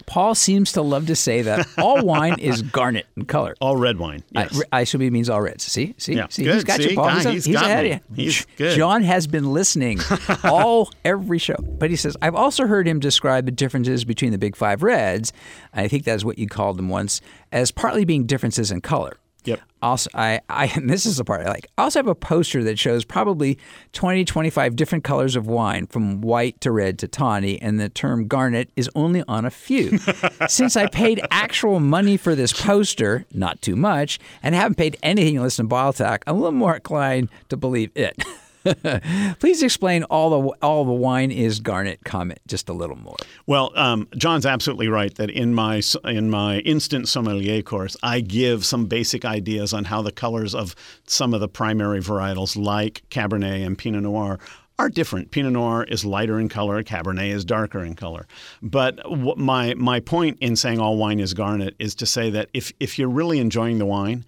Paul 0.06 0.34
seems 0.34 0.72
to 0.72 0.82
love 0.82 1.06
to 1.06 1.16
say 1.16 1.42
that 1.42 1.66
all 1.78 2.04
wine 2.04 2.38
is 2.38 2.62
garnet 2.62 3.06
in 3.16 3.24
color. 3.24 3.54
All 3.60 3.76
red 3.76 3.98
wine. 3.98 4.22
Yes. 4.30 4.60
I, 4.72 4.78
I 4.78 4.80
assume 4.82 5.00
he 5.00 5.10
means 5.10 5.30
all 5.30 5.40
reds. 5.40 5.64
See, 5.64 5.94
see, 5.98 6.14
Yeah. 6.14 6.26
see, 6.28 6.44
Good. 6.44 6.54
he's 6.54 6.64
got 6.64 6.76
See? 6.80 6.90
you, 6.90 6.96
Paul. 6.96 7.06
Guy, 7.08 7.14
he's, 7.16 7.24
he's 7.24 7.44
he's 7.46 7.54
got 7.54 7.64
ahead 7.64 7.84
me. 7.84 7.92
of 7.92 8.00
you. 8.18 8.24
He's 8.24 8.46
good. 8.56 8.76
John 8.76 9.02
has 9.02 9.26
been 9.26 9.52
listening 9.52 10.00
all 10.44 10.90
every 11.04 11.38
show, 11.38 11.56
but 11.58 11.90
he 11.90 11.96
says 11.96 12.16
I've 12.22 12.34
also 12.34 12.66
heard 12.66 12.86
him 12.86 13.00
describe 13.00 13.46
the 13.46 13.52
differences 13.52 14.04
between 14.04 14.32
the 14.32 14.38
big 14.38 14.56
five 14.56 14.82
reds. 14.82 15.32
I 15.72 15.88
think 15.88 16.04
that's 16.04 16.24
what 16.24 16.38
you 16.38 16.46
called 16.48 16.76
them 16.78 16.88
once, 16.88 17.20
as 17.52 17.70
partly 17.70 18.04
being 18.04 18.26
differences 18.26 18.70
in 18.70 18.80
color. 18.80 19.16
Yep. 19.46 19.60
Also, 19.82 20.10
I, 20.14 20.40
I, 20.48 20.66
and 20.74 20.90
this 20.90 21.06
is 21.06 21.18
the 21.18 21.24
part 21.24 21.46
I 21.46 21.48
like. 21.48 21.66
I 21.78 21.82
also 21.84 21.98
have 21.98 22.06
a 22.06 22.14
poster 22.14 22.62
that 22.64 22.78
shows 22.78 23.04
probably 23.04 23.58
20, 23.92 24.24
25 24.24 24.76
different 24.76 25.04
colors 25.04 25.36
of 25.36 25.46
wine 25.46 25.86
from 25.86 26.20
white 26.20 26.60
to 26.62 26.72
red 26.72 26.98
to 27.00 27.08
tawny, 27.08 27.60
and 27.60 27.78
the 27.78 27.88
term 27.88 28.26
garnet 28.26 28.70
is 28.76 28.90
only 28.94 29.22
on 29.28 29.44
a 29.44 29.50
few. 29.50 29.98
Since 30.48 30.76
I 30.76 30.88
paid 30.88 31.20
actual 31.30 31.80
money 31.80 32.16
for 32.16 32.34
this 32.34 32.52
poster, 32.52 33.24
not 33.32 33.62
too 33.62 33.76
much, 33.76 34.18
and 34.42 34.54
haven't 34.54 34.76
paid 34.76 34.96
anything 35.02 35.40
listen 35.40 35.66
to 35.66 35.68
Bottle 35.68 35.92
Talk, 35.92 36.24
I'm 36.26 36.36
a 36.36 36.38
little 36.38 36.52
more 36.52 36.74
inclined 36.74 37.28
to 37.48 37.56
believe 37.56 37.90
it. 37.94 38.22
Please 39.38 39.62
explain 39.62 40.04
all 40.04 40.30
the 40.30 40.56
all 40.62 40.84
the 40.84 40.92
wine 40.92 41.30
is 41.30 41.60
garnet 41.60 42.00
comment 42.04 42.40
just 42.46 42.68
a 42.68 42.72
little 42.72 42.96
more. 42.96 43.16
Well, 43.46 43.72
um, 43.76 44.08
John's 44.16 44.46
absolutely 44.46 44.88
right 44.88 45.14
that 45.16 45.30
in 45.30 45.54
my 45.54 45.82
in 46.04 46.30
my 46.30 46.58
instant 46.60 47.08
sommelier 47.08 47.62
course, 47.62 47.96
I 48.02 48.20
give 48.20 48.64
some 48.64 48.86
basic 48.86 49.24
ideas 49.24 49.72
on 49.72 49.84
how 49.84 50.02
the 50.02 50.12
colors 50.12 50.54
of 50.54 50.74
some 51.06 51.34
of 51.34 51.40
the 51.40 51.48
primary 51.48 52.00
varietals, 52.00 52.56
like 52.56 53.02
Cabernet 53.10 53.64
and 53.64 53.78
Pinot 53.78 54.02
Noir, 54.02 54.38
are 54.78 54.88
different. 54.88 55.30
Pinot 55.30 55.52
Noir 55.52 55.84
is 55.84 56.04
lighter 56.04 56.38
in 56.38 56.48
color, 56.48 56.82
Cabernet 56.82 57.30
is 57.30 57.44
darker 57.44 57.82
in 57.82 57.94
color. 57.94 58.26
But 58.62 59.00
my 59.38 59.74
my 59.74 60.00
point 60.00 60.38
in 60.40 60.56
saying 60.56 60.80
all 60.80 60.96
wine 60.96 61.20
is 61.20 61.34
garnet 61.34 61.74
is 61.78 61.94
to 61.96 62.06
say 62.06 62.30
that 62.30 62.48
if 62.52 62.72
if 62.80 62.98
you're 62.98 63.08
really 63.08 63.38
enjoying 63.38 63.78
the 63.78 63.86
wine, 63.86 64.24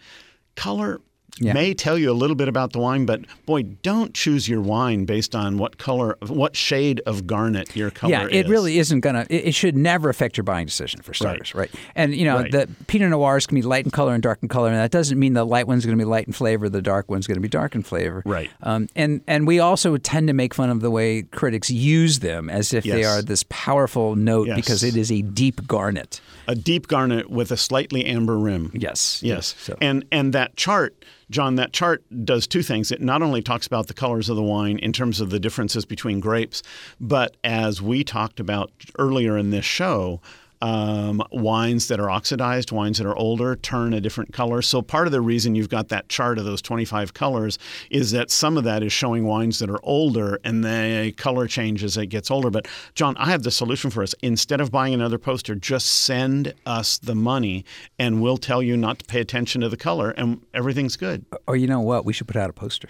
color 0.56 1.00
Yeah. 1.40 1.52
may 1.52 1.74
tell 1.74 1.96
you 1.98 2.10
a 2.10 2.12
little 2.14 2.36
bit 2.36 2.48
about 2.48 2.72
the 2.72 2.78
wine, 2.80 3.06
but 3.06 3.20
boy, 3.46 3.62
don't 3.62 4.12
choose 4.14 4.48
your 4.48 4.60
wine 4.60 5.04
based 5.04 5.34
on 5.34 5.58
what 5.58 5.78
color, 5.78 6.16
what 6.26 6.56
shade 6.56 7.00
of 7.06 7.26
garnet 7.26 7.74
your 7.76 7.90
color 7.90 8.12
is. 8.14 8.32
yeah, 8.32 8.38
is. 8.40 8.46
it 8.46 8.48
really 8.48 8.78
isn't 8.78 9.00
gonna. 9.00 9.26
It, 9.30 9.48
it 9.48 9.54
should 9.54 9.76
never 9.76 10.08
affect 10.08 10.36
your 10.36 10.44
buying 10.44 10.66
decision 10.66 11.00
for 11.02 11.14
starters, 11.14 11.54
right? 11.54 11.70
And 11.94 12.14
you 12.14 12.24
know, 12.24 12.36
Right. 12.38 12.50
the 12.52 12.68
Pinot 12.86 13.10
Noirs 13.10 13.46
can 13.46 13.54
be 13.54 13.62
light 13.62 13.84
in 13.84 13.90
color 13.90 14.14
and 14.14 14.22
dark 14.22 14.38
in 14.42 14.48
color, 14.48 14.68
and 14.68 14.78
that 14.78 14.90
doesn't 14.90 15.18
mean 15.18 15.32
the 15.34 15.44
light 15.44 15.66
one's 15.66 15.84
going 15.86 15.96
to 15.96 16.02
be 16.04 16.08
light 16.08 16.26
in 16.26 16.32
flavor, 16.32 16.68
the 16.68 16.82
dark 16.82 17.08
one's 17.10 17.26
going 17.26 17.36
to 17.36 17.40
be 17.40 17.48
dark 17.48 17.74
in 17.74 17.82
flavor, 17.82 18.22
Right. 18.24 18.50
Um, 18.62 18.88
and 18.96 19.20
and 19.26 19.46
we 19.46 19.60
also 19.60 19.96
tend 19.96 20.26
to 20.28 20.32
make 20.34 20.54
fun 20.54 20.70
of 20.70 20.80
the 20.80 20.90
way 20.90 21.22
critics 21.22 21.70
use 21.70 22.18
them 22.20 22.48
as 22.50 22.72
if 22.74 22.84
they 22.84 23.04
are 23.04 23.22
this 23.22 23.44
powerful 23.48 24.16
note 24.16 24.48
Yes. 24.48 24.56
because 24.56 24.82
it 24.82 24.96
is 24.96 25.10
a 25.12 25.22
deep 25.22 25.66
garnet. 25.66 26.20
a 26.46 26.54
deep 26.54 26.88
garnet 26.88 27.28
with 27.30 27.50
a 27.52 27.56
slightly 27.56 28.04
amber 28.06 28.38
rim. 28.38 28.70
Yes, 28.74 29.20
Yes. 29.22 29.54
So 29.60 29.76
And 29.80 30.04
and 30.10 30.32
that 30.32 30.56
chart, 30.56 30.94
John, 31.30 31.56
that 31.56 31.72
chart 31.72 32.02
does 32.24 32.46
two 32.46 32.62
things. 32.62 32.90
It 32.90 33.02
not 33.02 33.22
only 33.22 33.42
talks 33.42 33.66
about 33.66 33.86
the 33.86 33.94
colors 33.94 34.28
of 34.28 34.36
the 34.36 34.42
wine 34.42 34.78
in 34.78 34.92
terms 34.92 35.20
of 35.20 35.30
the 35.30 35.38
differences 35.38 35.84
between 35.84 36.20
grapes, 36.20 36.62
but 37.00 37.36
as 37.44 37.82
we 37.82 38.02
talked 38.02 38.40
about 38.40 38.70
earlier 38.98 39.36
in 39.36 39.50
this 39.50 39.64
show, 39.64 40.20
um, 40.60 41.22
wines 41.30 41.88
that 41.88 42.00
are 42.00 42.10
oxidized, 42.10 42.72
wines 42.72 42.98
that 42.98 43.06
are 43.06 43.16
older, 43.16 43.56
turn 43.56 43.92
a 43.94 44.00
different 44.00 44.32
color. 44.32 44.62
So 44.62 44.82
part 44.82 45.06
of 45.06 45.12
the 45.12 45.20
reason 45.20 45.54
you've 45.54 45.68
got 45.68 45.88
that 45.88 46.08
chart 46.08 46.38
of 46.38 46.44
those 46.44 46.62
25 46.62 47.14
colors 47.14 47.58
is 47.90 48.10
that 48.12 48.30
some 48.30 48.56
of 48.56 48.64
that 48.64 48.82
is 48.82 48.92
showing 48.92 49.24
wines 49.24 49.58
that 49.60 49.70
are 49.70 49.80
older 49.82 50.38
and 50.44 50.64
the 50.64 51.12
color 51.16 51.46
changes 51.46 51.96
as 51.96 52.02
it 52.02 52.06
gets 52.06 52.30
older. 52.30 52.50
But 52.50 52.66
John, 52.94 53.16
I 53.16 53.30
have 53.30 53.42
the 53.42 53.50
solution 53.50 53.90
for 53.90 54.02
us. 54.02 54.14
Instead 54.22 54.60
of 54.60 54.70
buying 54.70 54.94
another 54.94 55.18
poster, 55.18 55.54
just 55.54 55.86
send 55.86 56.54
us 56.66 56.98
the 56.98 57.14
money 57.14 57.64
and 57.98 58.20
we'll 58.20 58.38
tell 58.38 58.62
you 58.62 58.76
not 58.76 58.98
to 59.00 59.04
pay 59.04 59.20
attention 59.20 59.60
to 59.60 59.68
the 59.68 59.76
color 59.76 60.10
and 60.10 60.40
everything's 60.54 60.96
good. 60.96 61.24
or 61.46 61.56
you 61.56 61.66
know 61.66 61.80
what? 61.80 62.04
We 62.04 62.12
should 62.12 62.26
put 62.26 62.36
out 62.36 62.50
a 62.50 62.52
poster. 62.52 62.88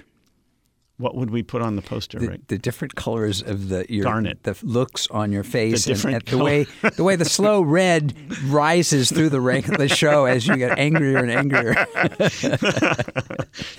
What 0.98 1.14
would 1.14 1.30
we 1.30 1.44
put 1.44 1.62
on 1.62 1.76
the 1.76 1.82
poster, 1.82 2.18
the, 2.18 2.28
Rick? 2.28 2.46
the 2.48 2.58
different 2.58 2.96
colors 2.96 3.40
of 3.40 3.68
the 3.68 3.86
your, 3.88 4.02
Garnet. 4.02 4.42
the 4.42 4.58
looks 4.64 5.06
on 5.12 5.30
your 5.30 5.44
face, 5.44 5.84
The 5.84 5.92
and- 5.92 5.96
different 5.96 6.28
and, 6.32 6.38
the 6.40 6.44
way 6.44 6.66
the 6.96 7.04
way 7.04 7.14
the 7.16 7.24
slow 7.24 7.62
red 7.80 8.14
rises 8.46 9.08
through 9.10 9.28
the 9.28 9.40
rank 9.40 9.68
of 9.68 9.78
the 9.78 9.88
show 9.88 10.24
as 10.24 10.46
you 10.48 10.56
get 10.56 10.76
angrier 10.78 11.18
and 11.18 11.30
angrier. 11.30 11.74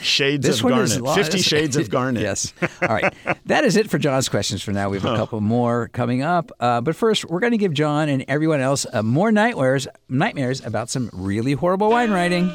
Shades 0.01 0.45
This 0.45 0.59
of 0.59 0.63
one 0.63 0.73
garnet. 0.73 0.91
is 0.91 1.15
50 1.15 1.37
shades 1.39 1.75
of 1.75 1.89
garnet. 1.89 2.21
yes. 2.21 2.53
All 2.81 2.87
right. 2.89 3.13
That 3.45 3.63
is 3.65 3.75
it 3.75 3.89
for 3.89 3.97
John's 3.97 4.29
questions 4.29 4.61
for 4.63 4.71
now. 4.71 4.89
We 4.89 4.97
have 4.99 5.11
a 5.11 5.15
couple 5.17 5.41
more 5.41 5.89
coming 5.89 6.21
up, 6.21 6.51
uh, 6.59 6.81
but 6.81 6.95
first 6.95 7.25
we're 7.25 7.39
going 7.39 7.51
to 7.51 7.57
give 7.57 7.73
John 7.73 8.09
and 8.09 8.23
everyone 8.27 8.61
else 8.61 8.85
uh, 8.93 9.03
more 9.03 9.31
nightmares 9.31 9.87
nightmares 10.07 10.65
about 10.65 10.89
some 10.89 11.09
really 11.13 11.53
horrible 11.53 11.89
wine 11.89 12.11
writing. 12.11 12.53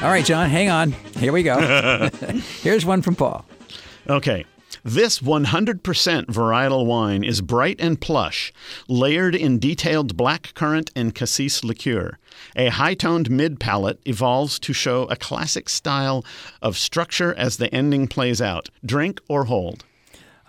All 0.00 0.10
right, 0.10 0.24
John, 0.24 0.48
hang 0.48 0.70
on. 0.70 0.92
Here 1.18 1.32
we 1.32 1.42
go. 1.42 2.08
Here's 2.62 2.84
one 2.86 3.02
from 3.02 3.16
Paul. 3.16 3.44
Okay. 4.08 4.44
This 4.84 5.18
100% 5.18 5.80
varietal 6.26 6.86
wine 6.86 7.24
is 7.24 7.40
bright 7.40 7.80
and 7.80 8.00
plush, 8.00 8.52
layered 8.86 9.34
in 9.34 9.58
detailed 9.58 10.16
black 10.16 10.54
currant 10.54 10.92
and 10.94 11.16
cassis 11.16 11.64
liqueur. 11.64 12.16
A 12.54 12.68
high 12.68 12.94
toned 12.94 13.28
mid 13.28 13.58
palate 13.58 13.98
evolves 14.04 14.60
to 14.60 14.72
show 14.72 15.02
a 15.06 15.16
classic 15.16 15.68
style 15.68 16.24
of 16.62 16.78
structure 16.78 17.34
as 17.34 17.56
the 17.56 17.74
ending 17.74 18.06
plays 18.06 18.40
out. 18.40 18.70
Drink 18.86 19.20
or 19.28 19.46
hold. 19.46 19.84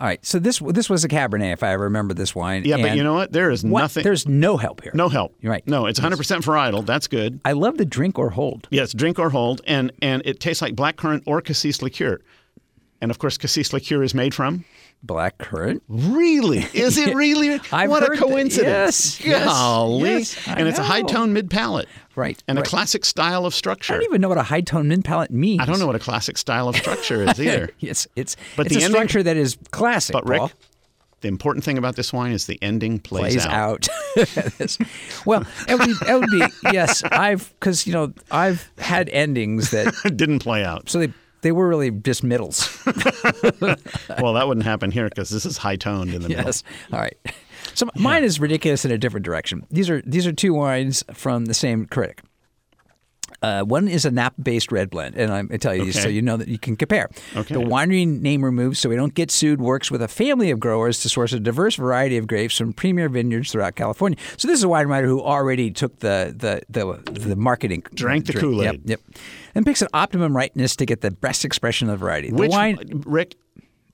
All 0.00 0.06
right, 0.06 0.24
so 0.24 0.38
this 0.38 0.60
this 0.60 0.88
was 0.88 1.04
a 1.04 1.08
Cabernet, 1.08 1.52
if 1.52 1.62
I 1.62 1.72
remember 1.72 2.14
this 2.14 2.34
wine. 2.34 2.64
Yeah, 2.64 2.78
but 2.78 2.96
you 2.96 3.04
know 3.04 3.12
what? 3.12 3.32
There 3.32 3.50
is 3.50 3.62
what? 3.62 3.80
nothing. 3.80 4.02
There's 4.02 4.26
no 4.26 4.56
help 4.56 4.82
here. 4.82 4.92
no 4.94 5.10
help. 5.10 5.34
You're 5.40 5.52
right. 5.52 5.66
No, 5.68 5.84
it's 5.84 6.00
100% 6.00 6.16
varietal. 6.16 6.86
That's 6.86 7.06
good. 7.06 7.38
I 7.44 7.52
love 7.52 7.76
the 7.76 7.84
drink 7.84 8.18
or 8.18 8.30
hold. 8.30 8.66
Yes, 8.70 8.94
drink 8.94 9.18
or 9.18 9.28
hold, 9.28 9.60
and 9.66 9.92
and 10.00 10.22
it 10.24 10.40
tastes 10.40 10.62
like 10.62 10.74
black 10.74 10.96
currant 10.96 11.24
or 11.26 11.42
cassis 11.42 11.82
liqueur. 11.82 12.18
And 13.02 13.10
of 13.10 13.18
course, 13.18 13.36
cassis 13.36 13.74
liqueur 13.74 14.02
is 14.02 14.14
made 14.14 14.32
from 14.34 14.64
black 15.02 15.38
currant. 15.38 15.82
Really? 15.88 16.58
Is 16.74 16.98
it 16.98 17.14
really? 17.14 17.58
What 17.58 18.02
a 18.02 18.16
coincidence. 18.16 19.20
yes, 19.20 19.24
yes, 19.26 19.44
Golly. 19.46 20.10
yes, 20.10 20.48
and 20.48 20.68
it's 20.68 20.78
a 20.78 20.82
high 20.82 21.02
tone 21.02 21.32
mid 21.32 21.50
palate. 21.50 21.88
Right. 22.16 22.42
And 22.48 22.58
right. 22.58 22.66
a 22.66 22.68
classic 22.70 23.04
style 23.04 23.46
of 23.46 23.54
structure. 23.54 23.94
I 23.94 23.96
don't 23.96 24.04
even 24.04 24.20
know 24.20 24.28
what 24.28 24.36
a 24.38 24.42
high 24.42 24.60
tone 24.60 24.88
mid 24.88 25.04
palate 25.04 25.30
means. 25.30 25.60
I 25.62 25.64
don't 25.64 25.78
know 25.78 25.86
what 25.86 25.96
a 25.96 26.00
classic 26.00 26.36
style 26.36 26.68
of 26.68 26.76
structure 26.76 27.22
is 27.22 27.40
either. 27.40 27.70
Yes, 27.78 28.06
it's 28.16 28.36
But 28.56 28.66
it's 28.66 28.74
the 28.74 28.82
a 28.82 28.84
ending- 28.84 28.96
structure 28.98 29.22
that 29.22 29.36
is 29.36 29.56
classic. 29.70 30.12
But 30.12 30.26
Rick, 30.26 30.38
Paul. 30.40 30.50
the 31.22 31.28
important 31.28 31.64
thing 31.64 31.78
about 31.78 31.96
this 31.96 32.12
wine 32.12 32.32
is 32.32 32.46
the 32.46 32.58
ending 32.60 32.98
plays, 32.98 33.34
plays 33.34 33.46
out. 33.46 33.88
Yes. 34.16 34.76
well, 35.24 35.44
it 35.68 35.78
would, 35.78 35.86
be, 35.86 35.94
it 36.08 36.14
would 36.20 36.30
be 36.30 36.42
yes. 36.72 37.04
I've 37.04 37.54
because 37.60 37.86
you 37.86 37.92
know 37.92 38.12
I've 38.32 38.68
had 38.78 39.08
endings 39.10 39.70
that 39.70 39.94
didn't 40.16 40.40
play 40.40 40.64
out. 40.64 40.90
so 40.90 40.98
they 40.98 41.12
they 41.42 41.52
were 41.52 41.68
really 41.68 41.90
just 41.90 42.22
middles. 42.22 42.68
well, 43.60 44.34
that 44.34 44.46
wouldn't 44.46 44.64
happen 44.64 44.90
here 44.90 45.08
because 45.08 45.30
this 45.30 45.44
is 45.44 45.56
high 45.56 45.76
toned 45.76 46.14
in 46.14 46.22
the 46.22 46.28
middle. 46.28 46.44
yes. 46.44 46.62
All 46.92 47.00
right. 47.00 47.16
So 47.74 47.88
mine 47.94 48.24
is 48.24 48.40
ridiculous 48.40 48.84
in 48.84 48.90
a 48.90 48.98
different 48.98 49.24
direction. 49.24 49.66
These 49.70 49.88
are 49.90 50.02
these 50.02 50.26
are 50.26 50.32
two 50.32 50.54
wines 50.54 51.04
from 51.12 51.46
the 51.46 51.54
same 51.54 51.86
critic. 51.86 52.22
Uh, 53.42 53.62
one 53.62 53.88
is 53.88 54.04
a 54.04 54.10
Napa-based 54.10 54.70
red 54.70 54.90
blend, 54.90 55.16
and 55.16 55.32
I'm, 55.32 55.48
I 55.50 55.56
tell 55.56 55.74
you 55.74 55.86
these 55.86 56.00
so 56.00 56.08
you 56.08 56.20
know 56.20 56.36
that 56.36 56.48
you 56.48 56.58
can 56.58 56.76
compare. 56.76 57.08
Okay. 57.34 57.54
The 57.54 57.60
winery 57.60 58.06
name 58.06 58.44
removed 58.44 58.76
so 58.76 58.88
we 58.88 58.96
don't 58.96 59.14
get 59.14 59.30
sued 59.30 59.60
works 59.60 59.90
with 59.90 60.02
a 60.02 60.08
family 60.08 60.50
of 60.50 60.60
growers 60.60 61.00
to 61.00 61.08
source 61.08 61.32
a 61.32 61.40
diverse 61.40 61.76
variety 61.76 62.18
of 62.18 62.26
grapes 62.26 62.58
from 62.58 62.72
premier 62.72 63.08
vineyards 63.08 63.52
throughout 63.52 63.76
California. 63.76 64.18
So 64.36 64.46
this 64.46 64.58
is 64.58 64.64
a 64.64 64.68
wine 64.68 64.88
writer 64.88 65.06
who 65.06 65.22
already 65.22 65.70
took 65.70 66.00
the 66.00 66.34
the 66.36 66.62
the, 66.68 67.10
the 67.12 67.36
marketing 67.36 67.82
Drank 67.94 68.26
the. 68.26 68.34
Kool-Aid. 68.34 68.64
Yep, 68.64 68.80
yep. 68.84 69.00
And 69.54 69.64
picks 69.64 69.82
an 69.82 69.88
optimum 69.94 70.36
ripeness 70.36 70.76
to 70.76 70.86
get 70.86 71.00
the 71.00 71.10
best 71.10 71.44
expression 71.44 71.88
of 71.88 71.98
the 71.98 72.04
variety. 72.04 72.30
The 72.30 72.36
Which, 72.36 72.50
wine. 72.50 73.02
Rick, 73.06 73.36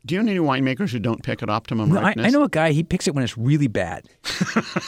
do 0.07 0.14
you 0.14 0.23
know 0.23 0.31
any 0.31 0.40
winemakers 0.40 0.90
who 0.92 0.99
don't 0.99 1.23
pick 1.23 1.42
at 1.42 1.51
optimum 1.51 1.90
No, 1.90 2.01
I, 2.01 2.09
ripeness? 2.09 2.27
I 2.27 2.31
know 2.31 2.45
a 2.45 2.49
guy. 2.49 2.73
He 2.73 2.83
picks 2.85 3.07
it 3.09 3.14
when 3.14 3.25
it's 3.25 3.37
really 3.37 3.66
bad. 3.69 4.05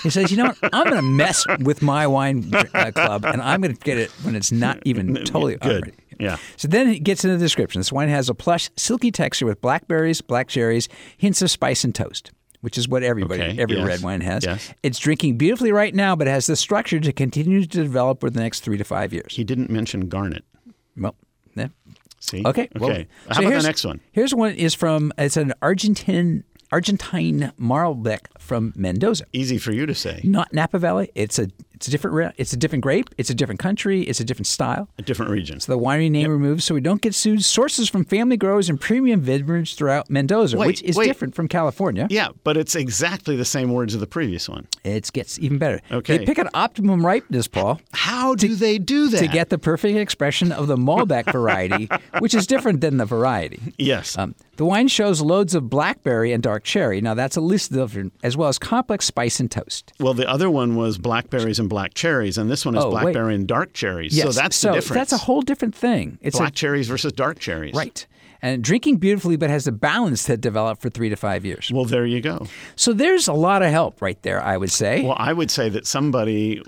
he 0.02 0.10
says, 0.10 0.30
"You 0.30 0.36
know 0.38 0.46
what? 0.46 0.58
I'm 0.72 0.84
going 0.84 0.96
to 0.96 1.02
mess 1.02 1.44
with 1.60 1.82
my 1.82 2.06
wine 2.06 2.50
uh, 2.54 2.92
club, 2.92 3.24
and 3.24 3.42
I'm 3.42 3.60
going 3.60 3.74
to 3.74 3.80
get 3.84 3.98
it 3.98 4.10
when 4.22 4.34
it's 4.36 4.52
not 4.52 4.78
even 4.84 5.14
totally 5.24 5.56
Good. 5.56 5.86
ready." 5.86 5.96
Yeah. 6.20 6.36
So 6.56 6.66
then 6.68 6.88
it 6.88 7.00
gets 7.04 7.24
into 7.24 7.36
the 7.36 7.44
description. 7.44 7.80
This 7.80 7.92
wine 7.92 8.08
has 8.08 8.28
a 8.28 8.34
plush, 8.34 8.70
silky 8.76 9.10
texture 9.10 9.46
with 9.46 9.60
blackberries, 9.60 10.20
black 10.20 10.48
cherries, 10.48 10.88
hints 11.16 11.42
of 11.42 11.50
spice 11.50 11.84
and 11.84 11.94
toast, 11.94 12.32
which 12.60 12.76
is 12.76 12.88
what 12.88 13.02
everybody, 13.04 13.42
Okay, 13.42 13.60
every 13.62 13.76
yes, 13.76 13.86
red 13.86 14.02
wine 14.02 14.20
has. 14.22 14.44
yes. 14.44 14.74
It's 14.82 14.98
drinking 14.98 15.38
beautifully 15.38 15.70
right 15.70 15.94
now, 15.94 16.16
but 16.16 16.26
has 16.26 16.46
the 16.46 16.56
structure 16.56 16.98
to 16.98 17.12
continue 17.12 17.60
to 17.60 17.66
develop 17.68 18.24
over 18.24 18.30
the 18.30 18.40
next 18.40 18.60
three 18.60 18.78
to 18.78 18.84
five 18.84 19.12
years. 19.12 19.36
He 19.36 19.44
didn't 19.44 19.70
mention 19.70 20.08
garnet. 20.08 20.44
Well, 20.96 21.14
yeah. 21.54 21.68
See? 22.20 22.42
Okay. 22.44 22.68
well, 22.78 22.90
Okay. 22.90 23.06
so 23.28 23.34
How 23.34 23.40
about 23.40 23.48
here's- 23.50 23.62
the 23.62 23.68
next 23.68 23.84
one? 23.84 24.00
Here's 24.12 24.34
one 24.34 24.52
is 24.54 24.74
from 24.74 25.12
it's 25.18 25.36
an 25.36 25.52
Argentine 25.62 26.44
Argentine 26.70 27.52
Malbec 27.58 28.26
from 28.38 28.72
Mendoza. 28.76 29.24
Easy 29.32 29.56
for 29.56 29.72
you 29.72 29.86
to 29.86 29.94
say. 29.94 30.20
Not 30.22 30.52
Napa 30.52 30.78
Valley. 30.78 31.10
It's 31.14 31.38
a 31.38 31.48
it's 31.78 31.86
a 31.86 31.92
different 31.92 32.34
it's 32.38 32.52
a 32.52 32.56
different 32.56 32.82
grape. 32.82 33.08
It's 33.18 33.30
a 33.30 33.34
different 33.36 33.60
country. 33.60 34.02
It's 34.02 34.18
a 34.18 34.24
different 34.24 34.48
style. 34.48 34.88
A 34.98 35.02
different 35.02 35.30
region. 35.30 35.60
So 35.60 35.70
the 35.70 35.78
winery 35.78 36.10
name 36.10 36.28
removed 36.28 36.64
so 36.64 36.74
we 36.74 36.80
don't 36.80 37.00
get 37.00 37.14
sued. 37.14 37.44
Sources 37.44 37.88
from 37.88 38.04
family 38.04 38.36
growers 38.36 38.68
and 38.68 38.80
premium 38.80 39.20
vineyards 39.20 39.74
throughout 39.74 40.10
Mendoza, 40.10 40.56
Wait, 40.56 40.66
which 40.66 40.82
is 40.82 40.96
wait. 40.96 41.06
different 41.06 41.36
from 41.36 41.46
California. 41.46 42.08
Yeah, 42.10 42.30
but 42.42 42.56
it's 42.56 42.74
exactly 42.74 43.36
the 43.36 43.44
same 43.44 43.72
words 43.72 43.94
of 43.94 44.00
the 44.00 44.08
previous 44.08 44.48
one. 44.48 44.66
It 44.82 45.08
gets 45.12 45.38
even 45.38 45.58
better. 45.58 45.80
Okay. 45.92 46.18
They 46.18 46.26
pick 46.26 46.38
an 46.38 46.48
optimum 46.52 47.06
ripeness, 47.06 47.46
Paul, 47.46 47.80
How 47.92 48.34
do 48.34 48.56
they 48.56 48.78
do 48.78 49.08
that? 49.10 49.18
to 49.20 49.28
get 49.28 49.48
the 49.50 49.58
perfect 49.58 49.96
expression 49.98 50.50
of 50.50 50.66
the 50.66 50.76
Malbec 50.76 51.30
variety, 51.30 51.88
which 52.18 52.34
is 52.34 52.44
different 52.48 52.80
than 52.80 52.96
the 52.96 53.06
variety. 53.06 53.60
yes. 53.78 54.18
Um, 54.18 54.34
the 54.58 54.64
wine 54.66 54.88
shows 54.88 55.20
loads 55.22 55.54
of 55.54 55.70
blackberry 55.70 56.32
and 56.32 56.42
dark 56.42 56.62
cherry. 56.64 57.00
Now 57.00 57.14
that's 57.14 57.36
a 57.36 57.40
list 57.40 57.70
of 57.72 57.76
different, 57.90 58.12
as 58.22 58.36
well 58.36 58.48
as 58.48 58.58
complex 58.58 59.06
spice 59.06 59.40
and 59.40 59.50
toast. 59.50 59.92
well, 59.98 60.12
the 60.14 60.28
other 60.28 60.50
one 60.50 60.76
was 60.76 60.98
blackberries 60.98 61.58
and 61.58 61.68
black 61.68 61.94
cherries, 61.94 62.36
and 62.36 62.50
this 62.50 62.66
one 62.66 62.76
is 62.76 62.84
Oh, 62.84 62.88
wait. 62.90 63.02
blackberry 63.02 63.34
and 63.34 63.46
dark 63.48 63.72
cherries. 63.72 64.14
Yes, 64.16 64.26
So 64.34 64.40
that's 64.42 64.60
the 64.60 64.72
difference. 64.72 64.94
That's 64.98 65.12
a 65.12 65.18
whole 65.18 65.40
different 65.42 65.74
thing. 65.74 66.18
It's 66.20 66.36
black 66.38 66.54
cherries 66.54 66.88
versus 66.88 67.12
dark 67.12 67.38
cherries. 67.38 67.74
right. 67.74 68.06
And 68.40 68.62
drinking 68.62 68.98
beautifully, 68.98 69.36
but 69.36 69.50
has 69.50 69.66
a 69.66 69.72
balance 69.72 70.26
that 70.26 70.40
developed 70.40 70.80
for 70.80 70.90
three 70.90 71.08
to 71.08 71.16
five 71.16 71.44
years. 71.44 71.72
Well, 71.74 71.84
there 71.84 72.06
you 72.06 72.20
go. 72.20 72.46
So 72.76 72.92
there's 72.92 73.26
a 73.26 73.32
lot 73.32 73.62
of 73.62 73.70
help 73.72 74.00
right 74.00 74.20
there, 74.22 74.40
I 74.40 74.56
would 74.56 74.70
say. 74.70 75.02
Well, 75.02 75.16
I 75.18 75.32
would 75.32 75.50
say 75.50 75.68
that 75.70 75.88
somebody 75.88 76.62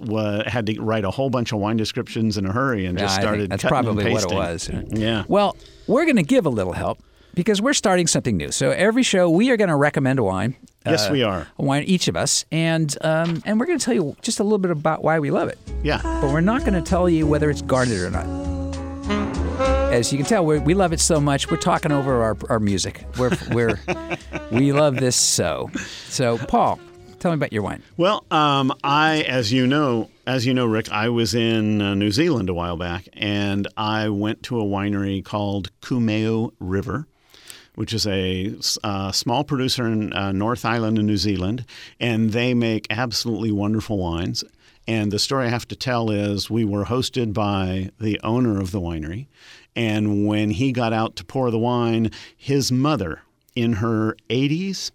had 0.49 0.67
to 0.67 0.81
write 0.83 1.05
a 1.05 1.13
whole 1.13 1.31
bunch 1.31 1.53
of 1.53 1.61
wine 1.61 1.77
descriptions 1.77 2.37
in 2.37 2.45
a 2.45 2.53
hurry 2.53 2.87
and 2.87 2.99
just 2.99 3.15
think 3.15 3.23
started. 3.23 3.51
that's 3.53 3.63
probably 3.63 4.13
what 4.13 4.25
it 4.25 4.35
was. 4.35 4.69
Yeah. 4.91 5.23
Well, 5.29 5.57
we're 5.87 6.07
going 6.07 6.17
to 6.17 6.25
give 6.25 6.45
a 6.45 6.51
little 6.51 6.73
help 6.73 6.99
because 7.35 7.61
we're 7.63 7.73
starting 7.75 8.07
something 8.07 8.37
new. 8.37 8.51
So 8.51 8.71
every 8.71 9.03
show, 9.03 9.31
we 9.31 9.51
are 9.51 9.57
going 9.57 9.69
to 9.69 9.77
recommend 9.77 10.19
a 10.19 10.23
wine. 10.23 10.57
Yes, 10.87 11.09
uh, 11.09 11.13
we 11.13 11.23
are. 11.23 11.47
A 11.59 11.63
wine, 11.63 11.83
each 11.85 12.09
of 12.09 12.17
us, 12.17 12.45
and 12.51 12.97
um, 13.03 13.43
and 13.45 13.61
we're 13.61 13.67
going 13.67 13.79
to 13.79 13.85
tell 13.85 13.95
you 13.95 14.17
just 14.23 14.41
a 14.41 14.43
little 14.43 14.59
bit 14.59 14.71
about 14.71 15.05
why 15.05 15.19
we 15.19 15.31
love 15.31 15.49
it. 15.49 15.59
Yeah. 15.83 16.01
but 16.03 16.33
we're 16.33 16.41
not 16.41 16.61
going 16.63 16.73
to 16.75 16.83
tell 16.83 17.09
you 17.09 17.27
whether 17.27 17.51
it's 17.51 17.63
guarded 17.63 18.01
or 18.01 18.11
not. 18.11 18.27
As 19.93 20.11
you 20.13 20.19
can 20.19 20.27
tell, 20.27 20.47
we 20.47 20.59
we 20.61 20.75
love 20.75 20.93
it 20.93 21.01
so 21.01 21.21
much. 21.21 21.51
We're 21.51 21.57
talking 21.59 21.93
over 21.93 22.23
our, 22.23 22.37
our 22.49 22.61
music. 22.61 23.05
We're, 23.19 23.37
we're 23.51 23.79
we 24.53 24.73
love 24.73 24.97
this 24.97 25.17
so. 25.17 25.71
So, 26.09 26.39
Paul, 26.39 26.79
tell 27.19 27.31
me 27.33 27.35
about 27.35 27.53
your 27.53 27.63
wine. 27.63 27.83
Well, 27.97 28.25
um, 28.31 28.73
I, 28.83 29.23
as 29.23 29.53
you 29.53 29.67
know, 29.67 30.09
as 30.27 30.47
you 30.47 30.55
know, 30.55 30.65
Rick, 30.67 30.91
I 30.93 31.09
was 31.09 31.35
in 31.35 31.83
uh, 31.83 31.95
New 31.95 32.11
Zealand 32.13 32.49
a 32.49 32.55
while 32.55 32.77
back, 32.77 33.09
and 33.13 33.67
I 33.77 34.09
went 34.09 34.43
to 34.45 34.61
a 34.61 34.65
winery 34.65 35.25
called 35.25 35.71
Kumeu 35.83 36.53
River, 36.61 37.07
which 37.81 37.95
is 37.95 38.07
a, 38.07 38.55
uh, 38.85 39.11
small 39.11 39.43
producer 39.43 39.87
in 39.87 40.13
uh, 40.13 40.33
North 40.33 40.67
Island 40.67 40.99
in 40.99 41.07
New 41.07 41.17
Zealand, 41.17 41.65
and 41.99 42.29
they 42.29 42.53
make 42.53 42.87
absolutely 42.91 43.51
wonderful 43.51 43.97
wines. 43.97 44.45
And 44.87 45.11
the 45.11 45.19
story 45.19 45.47
I 45.47 45.49
have 45.49 45.67
to 45.69 45.77
tell 45.77 46.11
is 46.11 46.51
we 46.51 46.63
were 46.63 46.85
hosted 46.85 47.33
by 47.33 47.89
the 47.99 48.21
owner 48.23 48.61
of 48.61 48.71
the 48.71 48.83
winery, 48.83 49.29
and 49.75 50.27
when 50.27 50.51
he 50.51 50.73
got 50.73 50.93
out 50.93 51.17
to 51.17 51.25
pour 51.25 51.51
the 51.51 51.59
wine, 51.59 52.11
his 52.37 52.71
mother, 52.71 53.23
in 53.57 53.73
her 53.75 54.15
80s, 54.29 54.91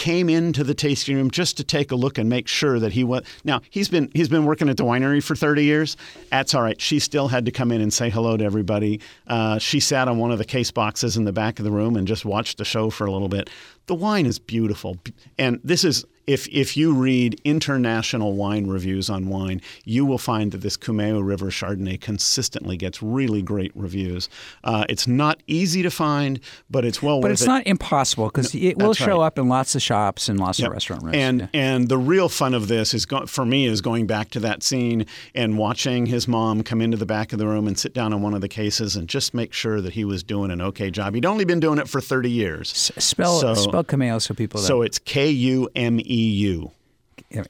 came 0.00 0.30
into 0.30 0.64
the 0.64 0.72
tasting 0.72 1.14
room 1.14 1.30
just 1.30 1.58
to 1.58 1.62
take 1.62 1.92
a 1.92 1.94
look 1.94 2.16
and 2.16 2.26
make 2.26 2.48
sure 2.48 2.78
that 2.78 2.90
he 2.90 3.04
was 3.04 3.22
now 3.44 3.60
he's 3.68 3.90
been 3.90 4.10
he's 4.14 4.30
been 4.30 4.46
working 4.46 4.70
at 4.70 4.78
the 4.78 4.82
winery 4.82 5.22
for 5.22 5.36
30 5.36 5.62
years. 5.62 5.94
That's 6.30 6.54
all 6.54 6.62
right. 6.62 6.80
She 6.80 6.98
still 6.98 7.28
had 7.28 7.44
to 7.44 7.52
come 7.52 7.70
in 7.70 7.82
and 7.82 7.92
say 7.92 8.08
hello 8.08 8.38
to 8.38 8.42
everybody. 8.42 9.00
Uh, 9.26 9.58
she 9.58 9.78
sat 9.78 10.08
on 10.08 10.16
one 10.16 10.32
of 10.32 10.38
the 10.38 10.44
case 10.46 10.70
boxes 10.70 11.18
in 11.18 11.24
the 11.24 11.34
back 11.34 11.58
of 11.58 11.66
the 11.66 11.70
room 11.70 11.96
and 11.96 12.08
just 12.08 12.24
watched 12.24 12.56
the 12.56 12.64
show 12.64 12.88
for 12.88 13.04
a 13.04 13.12
little 13.12 13.28
bit. 13.28 13.50
The 13.88 13.94
wine 13.94 14.24
is 14.24 14.38
beautiful. 14.38 14.96
And 15.36 15.60
this 15.62 15.84
is 15.84 16.06
if 16.26 16.46
if 16.48 16.76
you 16.76 16.92
read 16.94 17.40
international 17.44 18.34
wine 18.34 18.66
reviews 18.66 19.10
on 19.10 19.28
wine, 19.28 19.60
you 19.84 20.04
will 20.04 20.18
find 20.18 20.52
that 20.52 20.58
this 20.62 20.76
Kumeu 20.76 21.24
River 21.24 21.46
Chardonnay 21.50 22.00
consistently 22.00 22.76
gets 22.76 23.02
really 23.02 23.42
great 23.42 23.72
reviews. 23.74 24.28
Uh, 24.64 24.84
it's 24.88 25.06
not 25.06 25.42
easy 25.46 25.82
to 25.82 25.90
find, 25.90 26.40
but 26.70 26.84
it's 26.84 27.02
well 27.02 27.20
But 27.20 27.30
it's 27.30 27.42
it. 27.42 27.46
not 27.46 27.66
impossible 27.66 28.26
because 28.26 28.54
it 28.54 28.78
will 28.78 28.94
show 28.94 29.18
right. 29.20 29.26
up 29.26 29.38
in 29.38 29.48
lots 29.48 29.74
of 29.74 29.82
shops 29.82 30.28
and 30.28 30.38
lots 30.38 30.58
Yep. 30.60 30.66
of 30.68 30.72
restaurant 30.72 31.02
rooms. 31.04 31.16
And 31.16 31.40
Yeah. 31.40 31.46
and 31.52 31.88
the 31.88 31.98
real 31.98 32.28
fun 32.28 32.54
of 32.54 32.68
this 32.68 32.94
is 32.94 33.06
go, 33.06 33.26
for 33.26 33.44
me 33.44 33.66
is 33.66 33.80
going 33.80 34.06
back 34.06 34.30
to 34.30 34.40
that 34.40 34.62
scene 34.62 35.06
and 35.34 35.58
watching 35.58 36.06
his 36.06 36.28
mom 36.28 36.62
come 36.62 36.80
into 36.80 36.96
the 36.96 37.06
back 37.06 37.32
of 37.32 37.38
the 37.38 37.46
room 37.46 37.66
and 37.66 37.78
sit 37.78 37.94
down 37.94 38.12
on 38.12 38.22
one 38.22 38.34
of 38.34 38.40
the 38.40 38.48
cases 38.48 38.94
and 38.96 39.08
just 39.08 39.34
make 39.34 39.52
sure 39.52 39.80
that 39.80 39.94
he 39.94 40.04
was 40.04 40.22
doing 40.22 40.50
an 40.50 40.60
okay 40.60 40.90
job. 40.90 41.14
He'd 41.14 41.26
only 41.26 41.44
been 41.44 41.60
doing 41.60 41.78
it 41.78 41.88
for 41.88 42.00
30 42.00 42.30
years. 42.30 42.70
S- 42.70 43.04
spell 43.04 43.40
so- 43.40 43.54
spell 43.54 43.84
Kumeu 43.84 44.20
so 44.20 44.34
people 44.34 44.60
So 44.60 44.82
it's 44.82 44.98
K 44.98 45.30
U 45.30 45.68
M 45.74 45.98
E 46.04 46.19
U. 46.20 46.72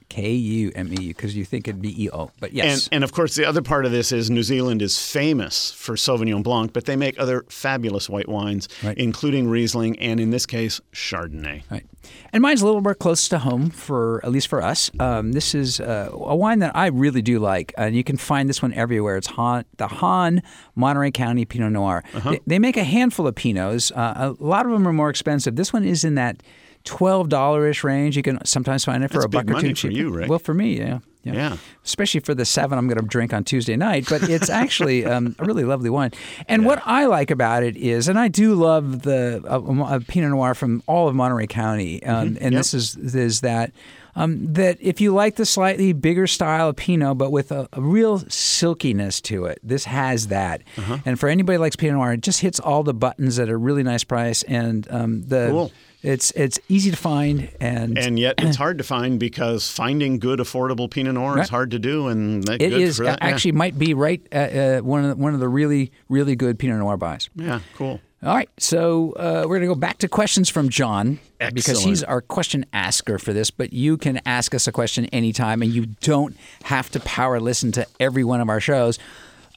K 0.09 0.33
U 0.33 0.71
M 0.75 0.93
E 0.93 1.01
U 1.01 1.07
because 1.07 1.35
you 1.35 1.43
think 1.45 1.67
it'd 1.67 1.81
be 1.81 2.03
E 2.03 2.09
O, 2.11 2.29
but 2.39 2.49
And, 2.49 2.57
yes. 2.57 2.89
and 2.91 3.03
of 3.03 3.13
course, 3.13 3.35
the 3.35 3.45
other 3.45 3.61
part 3.63 3.85
of 3.85 3.91
this 3.91 4.11
is 4.11 4.29
New 4.29 4.43
Zealand 4.43 4.81
is 4.81 4.99
famous 4.99 5.71
for 5.71 5.95
Sauvignon 5.95 6.43
Blanc, 6.43 6.71
but 6.73 6.85
they 6.85 6.95
make 6.95 7.17
other 7.19 7.45
fabulous 7.49 8.07
white 8.09 8.27
wines, 8.29 8.67
Right. 8.83 8.97
including 8.97 9.47
Riesling 9.47 9.97
and, 9.97 10.19
in 10.19 10.29
this 10.29 10.45
case, 10.45 10.81
Chardonnay. 10.93 11.63
Right. 11.71 11.85
And 12.33 12.41
mine's 12.41 12.61
a 12.61 12.65
little 12.65 12.81
more 12.81 12.93
close 12.93 13.27
to 13.29 13.39
home 13.39 13.69
for 13.71 14.19
at 14.23 14.31
least 14.31 14.49
for 14.49 14.61
us. 14.61 14.91
Um, 14.99 15.31
this 15.31 15.55
is 15.55 15.79
uh, 15.79 16.09
a 16.13 16.35
wine 16.35 16.59
that 16.59 16.75
I 16.75 16.87
really 16.87 17.21
do 17.21 17.39
like, 17.39 17.73
and 17.77 17.95
you 17.95 18.03
can 18.03 18.17
find 18.17 18.49
this 18.49 18.61
one 18.61 18.73
everywhere. 18.73 19.17
It's 19.17 19.27
Hahn, 19.27 19.65
the 19.77 19.87
Hahn 19.87 20.43
Monterey 20.75 21.11
County 21.11 21.45
Pinot 21.45 21.71
Noir. 21.71 22.03
Uh-huh. 22.13 22.31
They, 22.31 22.39
they 22.45 22.59
make 22.59 22.75
a 22.77 22.83
handful 22.83 23.25
of 23.25 23.35
Pinots. 23.35 23.91
Uh, 23.95 24.33
a 24.39 24.43
lot 24.43 24.65
of 24.65 24.71
them 24.73 24.87
are 24.87 24.93
more 24.93 25.09
expensive. 25.09 25.55
This 25.55 25.71
one 25.73 25.83
is 25.85 26.03
in 26.03 26.15
that 26.15 26.43
twelve 26.83 27.29
dollar 27.29 27.67
ish 27.67 27.83
range. 27.83 28.15
You 28.17 28.23
can 28.23 28.43
sometimes 28.45 28.85
find 28.85 29.03
it 29.03 29.09
for 29.09 29.15
That's 29.21 29.25
a 29.25 29.29
buck 29.29 29.49
or 29.49 29.61
two 29.61 29.73
cheaper. 29.73 29.93
you. 29.93 30.25
Well, 30.27 30.39
for 30.39 30.53
me, 30.53 30.77
yeah. 30.77 30.99
Yeah. 31.23 31.57
Especially 31.85 32.19
for 32.19 32.33
the 32.33 32.45
seven 32.45 32.79
I'm 32.79 32.87
going 32.87 32.99
to 32.99 33.05
drink 33.05 33.31
on 33.31 33.43
Tuesday 33.43 33.75
night, 33.75 34.07
but 34.09 34.27
it's 34.27 34.49
actually 34.61 35.05
um, 35.05 35.35
a 35.37 35.45
really 35.45 35.63
lovely 35.63 35.91
wine. 35.91 36.09
And 36.47 36.65
what 36.65 36.81
I 36.83 37.05
like 37.05 37.29
about 37.29 37.61
it 37.61 37.77
is, 37.77 38.07
and 38.07 38.17
I 38.17 38.27
do 38.27 38.55
love 38.55 39.03
the 39.03 39.39
uh, 39.47 39.83
uh, 39.83 39.99
Pinot 40.07 40.31
Noir 40.31 40.55
from 40.55 40.81
all 40.87 41.07
of 41.07 41.13
Monterey 41.13 41.45
County, 41.45 42.03
um, 42.03 42.15
and 42.15 42.35
Mm-hmm. 42.37 42.43
Yep. 42.45 42.51
this 42.53 42.73
is 42.73 42.95
is 43.15 43.41
that 43.41 43.71
um, 44.15 44.51
that 44.53 44.77
if 44.81 44.99
you 44.99 45.13
like 45.13 45.35
the 45.35 45.45
slightly 45.45 45.93
bigger 45.93 46.25
style 46.25 46.69
of 46.69 46.75
Pinot, 46.75 47.19
but 47.19 47.31
with 47.31 47.51
a, 47.51 47.69
a 47.71 47.81
real 47.81 48.17
silkiness 48.27 49.21
to 49.21 49.45
it, 49.45 49.59
this 49.63 49.85
has 49.85 50.27
that. 50.29 50.63
Uh-huh. 50.75 50.97
And 51.05 51.19
for 51.19 51.29
anybody 51.29 51.57
who 51.57 51.61
likes 51.61 51.75
Pinot 51.75 51.95
Noir, 51.97 52.13
it 52.13 52.21
just 52.21 52.41
hits 52.41 52.59
all 52.59 52.81
the 52.83 52.95
buttons 52.95 53.37
at 53.37 53.47
a 53.47 53.55
really 53.57 53.83
nice 53.83 54.03
price, 54.03 54.41
and 54.43 54.87
um, 54.91 55.21
the 55.27 55.49
Cool. 55.51 55.71
It's 56.03 56.31
it's 56.31 56.59
easy 56.67 56.89
to 56.91 56.97
find, 56.97 57.49
and 57.59 57.97
And 57.97 58.17
yet 58.17 58.35
it's 58.39 58.57
hard 58.57 58.77
to 58.79 58.83
find 58.83 59.19
because 59.19 59.69
finding 59.69 60.17
good, 60.19 60.39
affordable 60.39 60.89
Pinot 60.89 61.13
Noir 61.13 61.35
Right. 61.35 61.43
is 61.43 61.49
hard 61.49 61.71
to 61.71 61.79
do. 61.79 62.07
And 62.07 62.43
that, 62.45 62.61
it 62.61 62.69
good 62.71 62.81
is 62.81 62.97
that. 62.97 63.19
Yeah. 63.21 63.27
actually 63.27 63.51
might 63.53 63.77
be 63.77 63.93
right 63.93 64.21
at, 64.31 64.79
uh, 64.79 64.81
one 64.83 65.03
of 65.05 65.09
the, 65.09 65.15
one 65.23 65.33
of 65.33 65.39
the 65.39 65.47
really 65.49 65.91
really 66.09 66.35
good 66.35 66.57
Pinot 66.57 66.79
Noir 66.79 66.97
buys. 66.97 67.29
Yeah, 67.35 67.59
cool. 67.75 67.99
All 68.23 68.35
right, 68.35 68.49
so 68.59 69.13
uh, 69.13 69.45
we're 69.47 69.57
going 69.57 69.61
to 69.61 69.67
go 69.67 69.73
back 69.73 69.97
to 69.99 70.07
questions 70.07 70.47
from 70.47 70.69
John 70.69 71.19
because 71.55 71.81
he's 71.83 72.03
our 72.03 72.21
question 72.21 72.67
asker 72.71 73.17
for 73.17 73.33
this. 73.33 73.49
But 73.49 73.73
you 73.73 73.97
can 73.97 74.21
ask 74.27 74.53
us 74.53 74.67
a 74.67 74.71
question 74.71 75.05
anytime, 75.05 75.63
and 75.63 75.73
you 75.73 75.87
don't 76.01 76.37
have 76.63 76.91
to 76.91 76.99
power 76.99 77.39
listen 77.39 77.71
to 77.71 77.87
every 77.99 78.23
one 78.23 78.39
of 78.39 78.47
our 78.47 78.59
shows, 78.59 78.99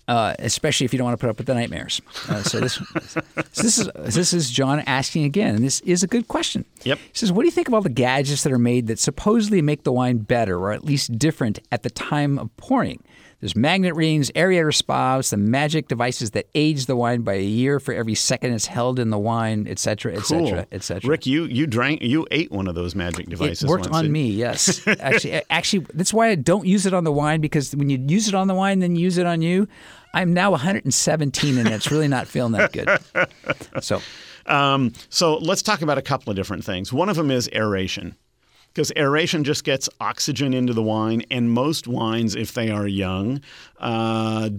uh, 0.08 0.34
especially 0.38 0.84
if 0.84 0.92
you 0.92 0.98
don't 0.98 1.06
want 1.06 1.18
to 1.18 1.20
put 1.20 1.30
up 1.30 1.38
with 1.38 1.46
the 1.46 1.54
nightmares. 1.54 2.00
Uh, 2.28 2.42
so 2.42 2.60
this, 2.60 2.74
so 2.74 3.20
this 3.54 3.78
is 3.78 3.90
this 3.96 4.32
is 4.32 4.50
John 4.50 4.80
asking 4.80 5.24
again, 5.24 5.54
and 5.54 5.64
this 5.64 5.80
is 5.80 6.02
a 6.02 6.06
good 6.06 6.28
question. 6.28 6.64
Yep. 6.82 6.98
He 6.98 7.18
says, 7.18 7.32
"What 7.32 7.42
do 7.42 7.46
you 7.46 7.52
think 7.52 7.68
of 7.68 7.74
all 7.74 7.80
the 7.80 7.88
gadgets 7.88 8.42
that 8.42 8.52
are 8.52 8.58
made 8.58 8.86
that 8.88 8.98
supposedly 8.98 9.62
make 9.62 9.84
the 9.84 9.92
wine 9.92 10.18
better, 10.18 10.58
or 10.58 10.72
at 10.72 10.84
least 10.84 11.18
different, 11.18 11.60
at 11.72 11.82
the 11.82 11.90
time 11.90 12.38
of 12.38 12.54
pouring?" 12.56 13.02
There's 13.44 13.54
magnet 13.54 13.94
rings, 13.94 14.30
aerator 14.30 14.74
spout, 14.74 15.26
the 15.26 15.36
magic 15.36 15.88
devices 15.88 16.30
that 16.30 16.46
age 16.54 16.86
the 16.86 16.96
wine 16.96 17.20
by 17.20 17.34
a 17.34 17.42
year 17.42 17.78
for 17.78 17.92
every 17.92 18.14
second 18.14 18.54
it's 18.54 18.64
held 18.64 18.98
in 18.98 19.10
the 19.10 19.18
wine, 19.18 19.66
et 19.68 19.78
cetera, 19.78 20.14
et 20.14 20.22
Cool. 20.22 20.46
cetera, 20.46 20.66
et 20.72 20.82
cetera. 20.82 21.10
Rick, 21.10 21.26
you 21.26 21.44
you 21.44 21.66
drank 21.66 22.00
you 22.00 22.26
ate 22.30 22.50
one 22.50 22.66
of 22.68 22.74
those 22.74 22.94
magic 22.94 23.28
devices. 23.28 23.64
it 23.64 23.68
worked 23.68 23.84
once, 23.90 23.96
on 24.06 24.10
me, 24.10 24.30
yes. 24.30 24.80
actually, 24.98 25.42
actually, 25.50 25.84
that's 25.92 26.14
why 26.14 26.28
I 26.30 26.36
don't 26.36 26.66
use 26.66 26.86
it 26.86 26.94
on 26.94 27.04
the 27.04 27.12
wine 27.12 27.42
because 27.42 27.76
when 27.76 27.90
you 27.90 28.02
use 28.08 28.28
it 28.28 28.34
on 28.34 28.46
the 28.48 28.54
wine, 28.54 28.78
then 28.78 28.96
you 28.96 29.02
use 29.02 29.18
it 29.18 29.26
on 29.26 29.42
you. 29.42 29.68
I'm 30.14 30.32
now 30.32 30.50
117 30.52 31.58
and 31.58 31.68
it's 31.68 31.90
really 31.90 32.08
not 32.08 32.26
feeling 32.26 32.52
that 32.52 32.72
good. 32.72 32.88
So, 33.82 34.00
Um, 34.46 34.94
so 35.10 35.36
let's 35.36 35.60
talk 35.60 35.82
about 35.82 35.98
a 35.98 36.02
couple 36.02 36.30
of 36.30 36.36
different 36.36 36.64
things. 36.64 36.94
One 36.94 37.10
of 37.10 37.16
them 37.16 37.30
is 37.30 37.50
aeration. 37.52 38.14
Because 38.74 38.90
aeration 38.96 39.44
just 39.44 39.62
gets 39.62 39.88
oxygen 40.00 40.52
into 40.52 40.72
the 40.72 40.82
wine, 40.82 41.22
and 41.30 41.48
most 41.50 41.86
wines, 41.86 42.34
if 42.34 42.52
they 42.54 42.70
are 42.70 42.88
young, 42.88 43.40
uh, 43.78 44.50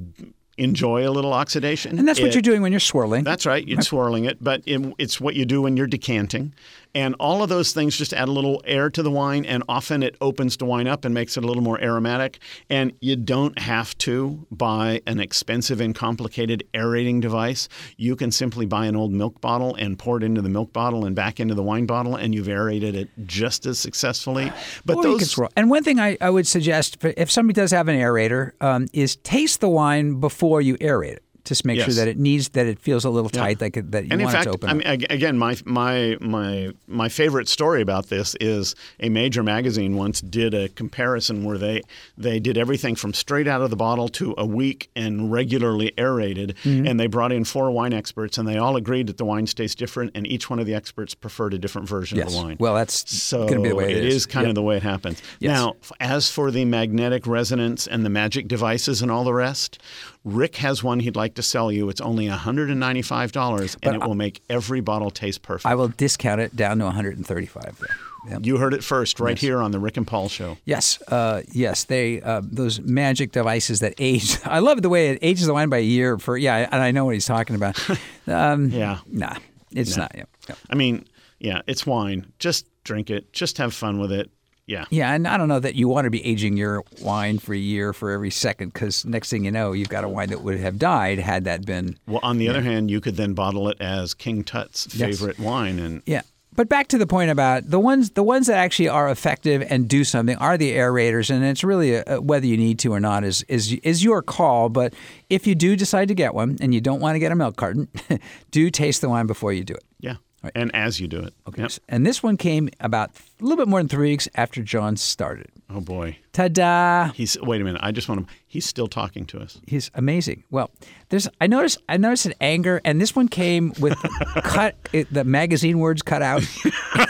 enjoy 0.57 1.05
a 1.05 1.11
little 1.11 1.33
oxidation. 1.33 1.99
and 1.99 2.07
that's 2.07 2.21
what 2.21 2.29
It- 2.29 2.33
you're 2.35 2.41
doing 2.41 2.61
when 2.61 2.71
you're 2.71 2.79
swirling. 2.79 3.25
That's 3.25 3.45
right. 3.45 3.67
You're 3.67 3.81
swirling 3.81 4.23
it, 4.23 4.37
but 4.41 4.61
it, 4.65 4.81
it's 4.97 5.19
what 5.19 5.35
you 5.35 5.45
do 5.45 5.61
when 5.61 5.75
you're 5.75 5.85
decanting. 5.87 6.53
And 6.95 7.13
all 7.19 7.43
of 7.43 7.49
those 7.49 7.73
things 7.73 7.97
just 7.97 8.13
add 8.13 8.29
a 8.29 8.31
little 8.31 8.63
air 8.65 8.89
to 8.89 9.03
the 9.03 9.11
wine, 9.11 9.45
and 9.45 9.61
often 9.67 10.01
it 10.01 10.15
opens 10.21 10.55
the 10.57 10.65
wine 10.65 10.87
up 10.87 11.03
and 11.03 11.13
makes 11.13 11.35
it 11.35 11.43
a 11.43 11.47
little 11.47 11.61
more 11.61 11.79
aromatic. 11.81 12.39
And 12.69 12.93
you 13.01 13.17
don't 13.17 13.59
have 13.59 13.97
to 13.99 14.47
buy 14.49 15.01
an 15.05 15.19
expensive 15.19 15.81
and 15.81 15.93
complicated 15.93 16.63
aerating 16.73 17.19
device. 17.19 17.67
You 17.97 18.15
can 18.15 18.31
simply 18.31 18.65
buy 18.65 18.85
an 18.85 18.95
old 18.95 19.11
milk 19.11 19.41
bottle 19.41 19.75
and 19.75 19.99
pour 19.99 20.17
it 20.17 20.23
into 20.23 20.41
the 20.41 20.49
milk 20.49 20.71
bottle 20.71 21.05
and 21.05 21.15
back 21.15 21.39
into 21.41 21.53
the 21.53 21.63
wine 21.63 21.85
bottle, 21.85 22.15
and 22.15 22.33
you've 22.33 22.47
aerated 22.47 22.95
it 22.95 23.09
just 23.25 23.65
as 23.65 23.77
successfully. 23.77 24.51
But 24.85 24.97
Or 24.97 25.03
those. 25.03 25.37
And 25.57 25.69
one 25.69 25.83
thing 25.83 25.99
I, 25.99 26.17
I 26.21 26.29
would 26.29 26.47
suggest 26.47 27.03
if 27.03 27.29
somebody 27.29 27.59
does 27.59 27.71
have 27.71 27.89
an 27.89 27.99
aerator 27.99 28.51
um, 28.61 28.87
is 28.93 29.17
taste 29.17 29.59
the 29.59 29.69
wine 29.69 30.21
before 30.21 30.61
you 30.61 30.77
aerate 30.77 31.13
it. 31.13 31.24
Just 31.45 31.63
make 31.63 31.79
sure 31.79 31.93
that 31.93 32.07
it 32.07 32.17
needs 32.17 32.49
that 32.49 32.65
it 32.65 32.79
feels 32.79 33.05
a 33.05 33.09
little 33.09 33.29
tight, 33.29 33.61
like 33.61 33.77
it- 33.77 33.91
that 33.91 34.03
you 34.05 34.09
and 34.11 34.19
in 34.19 34.25
want 34.25 34.33
fact, 34.35 34.47
it 34.47 34.49
to 34.49 34.55
open. 34.55 34.69
I 34.69 34.73
mean, 34.73 35.05
again, 35.09 35.37
my 35.37 35.55
my 35.63 36.17
my 36.19 36.71
my 36.87 37.07
favorite 37.07 37.47
story 37.47 37.81
about 37.81 38.07
this 38.09 38.35
is 38.41 38.75
a 38.99 39.09
major 39.09 39.43
magazine 39.43 39.95
once 39.95 40.21
did 40.21 40.53
a 40.53 40.69
comparison 40.69 41.43
where 41.43 41.57
they 41.57 41.81
they 42.17 42.39
did 42.39 42.57
everything 42.57 42.95
from 42.95 43.13
straight 43.13 43.47
out 43.47 43.61
of 43.61 43.69
the 43.69 43.75
bottle 43.75 44.07
to 44.09 44.33
a 44.37 44.45
week 44.45 44.89
and 44.95 45.31
regularly 45.31 45.93
aerated, 45.97 46.55
Mm-hmm. 46.63 46.87
and 46.87 46.99
they 46.99 47.07
brought 47.07 47.31
in 47.31 47.43
four 47.45 47.69
wine 47.71 47.93
experts, 47.93 48.37
and 48.39 48.47
they 48.47 48.57
all 48.57 48.75
agreed 48.75 49.05
that 49.07 49.17
the 49.17 49.25
wines 49.25 49.53
taste 49.53 49.77
different, 49.77 50.11
and 50.15 50.25
each 50.25 50.49
one 50.49 50.57
of 50.57 50.65
the 50.65 50.73
experts 50.73 51.13
preferred 51.13 51.53
a 51.53 51.57
different 51.59 51.87
version 51.87 52.19
of 52.19 52.31
the 52.31 52.35
wine. 52.37 52.57
Well, 52.59 52.73
that's 52.73 53.11
So 53.13 53.39
going 53.47 53.57
to 53.57 53.59
be 53.61 53.69
the 53.69 53.75
way 53.75 53.91
it 53.91 53.97
it 53.97 54.05
is. 54.05 54.15
is 54.15 54.25
kind 54.25 54.45
Yep. 54.45 54.49
of 54.49 54.55
the 54.55 54.61
way 54.63 54.77
it 54.77 54.83
happens. 54.83 55.21
Yes. 55.39 55.51
Now, 55.51 55.75
as 55.99 56.31
for 56.31 56.49
the 56.49 56.65
magnetic 56.65 57.27
resonance 57.27 57.85
and 57.85 58.03
the 58.03 58.09
magic 58.09 58.47
devices 58.47 59.01
and 59.03 59.11
all 59.11 59.23
the 59.23 59.33
rest, 59.33 59.77
Rick 60.23 60.55
has 60.55 60.83
one 60.83 61.01
he'd 61.01 61.15
like 61.15 61.34
to 61.35 61.43
sell 61.43 61.71
you. 61.71 61.89
It's 61.89 62.01
only 62.01 62.27
$195 62.27 63.77
and 63.83 63.95
it 63.95 64.01
will 64.07 64.15
make 64.15 64.41
every 64.49 64.81
bottle 64.81 65.11
taste 65.11 65.41
perfect. 65.41 65.65
I 65.65 65.75
will 65.75 65.89
discount 65.89 66.41
it 66.41 66.55
down 66.55 66.79
to 66.79 66.85
135. 66.85 67.77
Though. 67.79 67.85
Yep. 68.31 68.45
you 68.45 68.57
heard 68.57 68.73
it 68.73 68.83
first 68.83 69.19
right 69.19 69.37
here 69.37 69.61
on 69.61 69.69
the 69.71 69.79
Rick 69.79 69.97
and 69.97 70.07
Paul 70.07 70.29
show. 70.29 70.57
Yes, 70.65 70.99
uh, 71.09 71.43
yes, 71.51 71.83
they 71.83 72.21
uh, 72.23 72.41
those 72.43 72.81
magic 72.81 73.31
devices 73.31 73.81
that 73.81 73.93
age. 73.99 74.39
I 74.45 74.59
love 74.59 74.81
the 74.81 74.89
way 74.89 75.09
it 75.09 75.19
ages 75.21 75.45
the 75.45 75.53
wine 75.53 75.69
by 75.69 75.77
a 75.77 75.81
year. 75.81 76.17
For 76.17 76.35
yeah, 76.35 76.67
and 76.71 76.81
I 76.81 76.89
know 76.89 77.05
what 77.05 77.13
he's 77.13 77.25
talking 77.27 77.55
about. 77.55 77.79
Um, 78.27 78.69
Yeah. 78.69 79.01
nah, 79.05 79.35
it's 79.71 79.95
not. 79.97 80.11
Yeah, 80.15 80.23
yeah. 80.49 80.55
I 80.67 80.73
mean, 80.73 81.05
yeah, 81.37 81.61
it's 81.67 81.85
wine. 81.85 82.33
Just 82.39 82.65
drink 82.83 83.11
it. 83.11 83.31
Just 83.33 83.59
have 83.59 83.71
fun 83.71 83.99
with 83.99 84.11
it. 84.11 84.31
Yeah. 84.67 84.85
Yeah, 84.89 85.13
and 85.13 85.27
I 85.27 85.37
don't 85.37 85.47
know 85.47 85.59
that 85.59 85.75
you 85.75 85.87
want 85.87 86.05
to 86.05 86.09
be 86.09 86.25
aging 86.25 86.57
your 86.57 86.83
wine 87.01 87.37
for 87.37 87.53
a 87.53 87.57
year 87.57 87.93
for 87.93 88.09
every 88.11 88.31
second 88.31 88.73
because 88.73 89.05
next 89.05 89.29
thing 89.29 89.45
you 89.45 89.51
know, 89.51 89.73
you've 89.73 89.89
got 89.89 90.03
a 90.03 90.09
wine 90.09 90.29
that 90.29 90.41
would 90.41 90.59
have 90.59 90.79
died 90.79 91.19
had 91.19 91.43
that 91.43 91.65
been. 91.65 91.97
Well, 92.07 92.19
on 92.23 92.39
the 92.39 92.49
other 92.49 92.61
hand, 92.63 92.89
you 92.89 92.99
could 92.99 93.15
then 93.15 93.33
bottle 93.33 93.69
it 93.69 93.79
as 93.79 94.13
King 94.15 94.43
Tut's 94.43 94.87
Yes. 94.95 95.19
favorite 95.19 95.37
wine 95.39 95.77
and 95.79 96.01
Yeah. 96.05 96.21
But 96.55 96.69
back 96.69 96.87
to 96.87 96.97
the 96.97 97.05
point 97.05 97.29
about 97.31 97.69
the 97.69 97.81
ones 97.81 98.11
the 98.11 98.23
ones 98.23 98.47
that 98.47 98.55
actually 98.55 98.87
are 98.87 99.09
effective 99.09 99.61
and 99.69 99.89
do 99.89 100.05
something 100.05 100.37
are 100.37 100.57
the 100.57 100.71
aerators, 100.71 101.29
and 101.29 101.43
it's 101.43 101.65
really 101.65 101.95
a, 101.95 102.21
whether 102.21 102.45
you 102.47 102.55
need 102.55 102.79
to 102.79 102.93
or 102.93 103.01
not 103.01 103.25
is 103.25 103.43
is 103.49 103.73
is 103.83 104.05
your 104.05 104.21
call. 104.21 104.69
But 104.69 104.93
if 105.29 105.45
you 105.45 105.53
do 105.53 105.75
decide 105.75 106.07
to 106.07 106.15
get 106.15 106.33
one 106.33 106.57
and 106.61 106.73
you 106.73 106.79
don't 106.79 107.01
want 107.01 107.15
to 107.15 107.19
get 107.19 107.33
a 107.33 107.35
milk 107.35 107.57
carton, 107.57 107.89
do 108.51 108.69
taste 108.71 109.01
the 109.01 109.09
wine 109.09 109.27
before 109.27 109.51
you 109.51 109.65
do 109.65 109.73
it. 109.73 109.83
yeah. 109.99 110.15
And 110.53 110.73
as 110.75 110.99
you 110.99 111.07
do 111.07 111.19
it. 111.19 111.33
Okay. 111.47 111.63
Yep. 111.63 111.71
And 111.89 112.05
this 112.05 112.21
one 112.21 112.37
came 112.37 112.69
about 112.79 113.11
a 113.39 113.43
little 113.43 113.57
bit 113.57 113.67
more 113.67 113.79
than 113.79 113.87
three 113.87 114.11
weeks 114.11 114.27
after 114.35 114.61
John 114.61 114.97
started. 114.97 115.47
Oh 115.69 115.81
boy. 115.81 116.17
Ta-da! 116.33 117.11
He's 117.13 117.39
wait 117.41 117.61
a 117.61 117.63
minute. 117.63 117.81
I 117.83 117.91
just 117.91 118.07
want 118.07 118.27
to. 118.27 118.33
He's 118.45 118.65
still 118.65 118.87
talking 118.87 119.25
to 119.27 119.39
us. 119.39 119.59
He's 119.65 119.89
amazing. 119.95 120.43
Well, 120.51 120.69
there's 121.09 121.27
I 121.41 121.47
noticed 121.47 121.79
I 121.89 121.97
noticed 121.97 122.25
an 122.27 122.33
anger, 122.39 122.81
and 122.85 123.01
this 123.01 123.15
one 123.15 123.27
came 123.27 123.73
with 123.79 123.97
cut 124.43 124.75
it, 124.93 125.11
the 125.11 125.23
magazine 125.23 125.79
words 125.79 126.01
cut 126.01 126.21
out. 126.21 126.43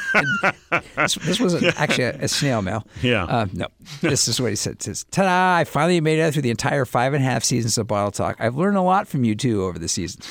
this, 0.96 1.16
this 1.16 1.40
was 1.40 1.64
actually 1.78 2.06
a, 2.06 2.22
a 2.22 2.28
snail 2.28 2.62
mail. 2.62 2.86
Yeah. 3.02 3.26
Uh, 3.26 3.48
no, 3.54 3.68
this 4.02 4.28
is 4.28 4.40
what 4.40 4.50
he 4.50 4.56
said. 4.56 4.74
It 4.74 4.84
says, 4.84 5.06
"Ta-da! 5.12 5.58
I 5.60 5.64
finally 5.64 6.02
made 6.02 6.20
it 6.20 6.34
through 6.34 6.42
the 6.44 6.50
entire 6.50 6.86
five 6.86 7.14
and 7.14 7.24
a 7.24 7.28
half 7.28 7.44
seasons 7.44 7.78
of 7.78 7.88
Bottle 7.88 8.12
Talk. 8.12 8.38
I've 8.40 8.56
learned 8.56 8.78
a 8.78 8.82
lot 8.82 9.08
from 9.08 9.24
you 9.24 9.36
too 9.36 9.64
over 9.64 9.80
the 9.80 9.88
season. 9.88 10.22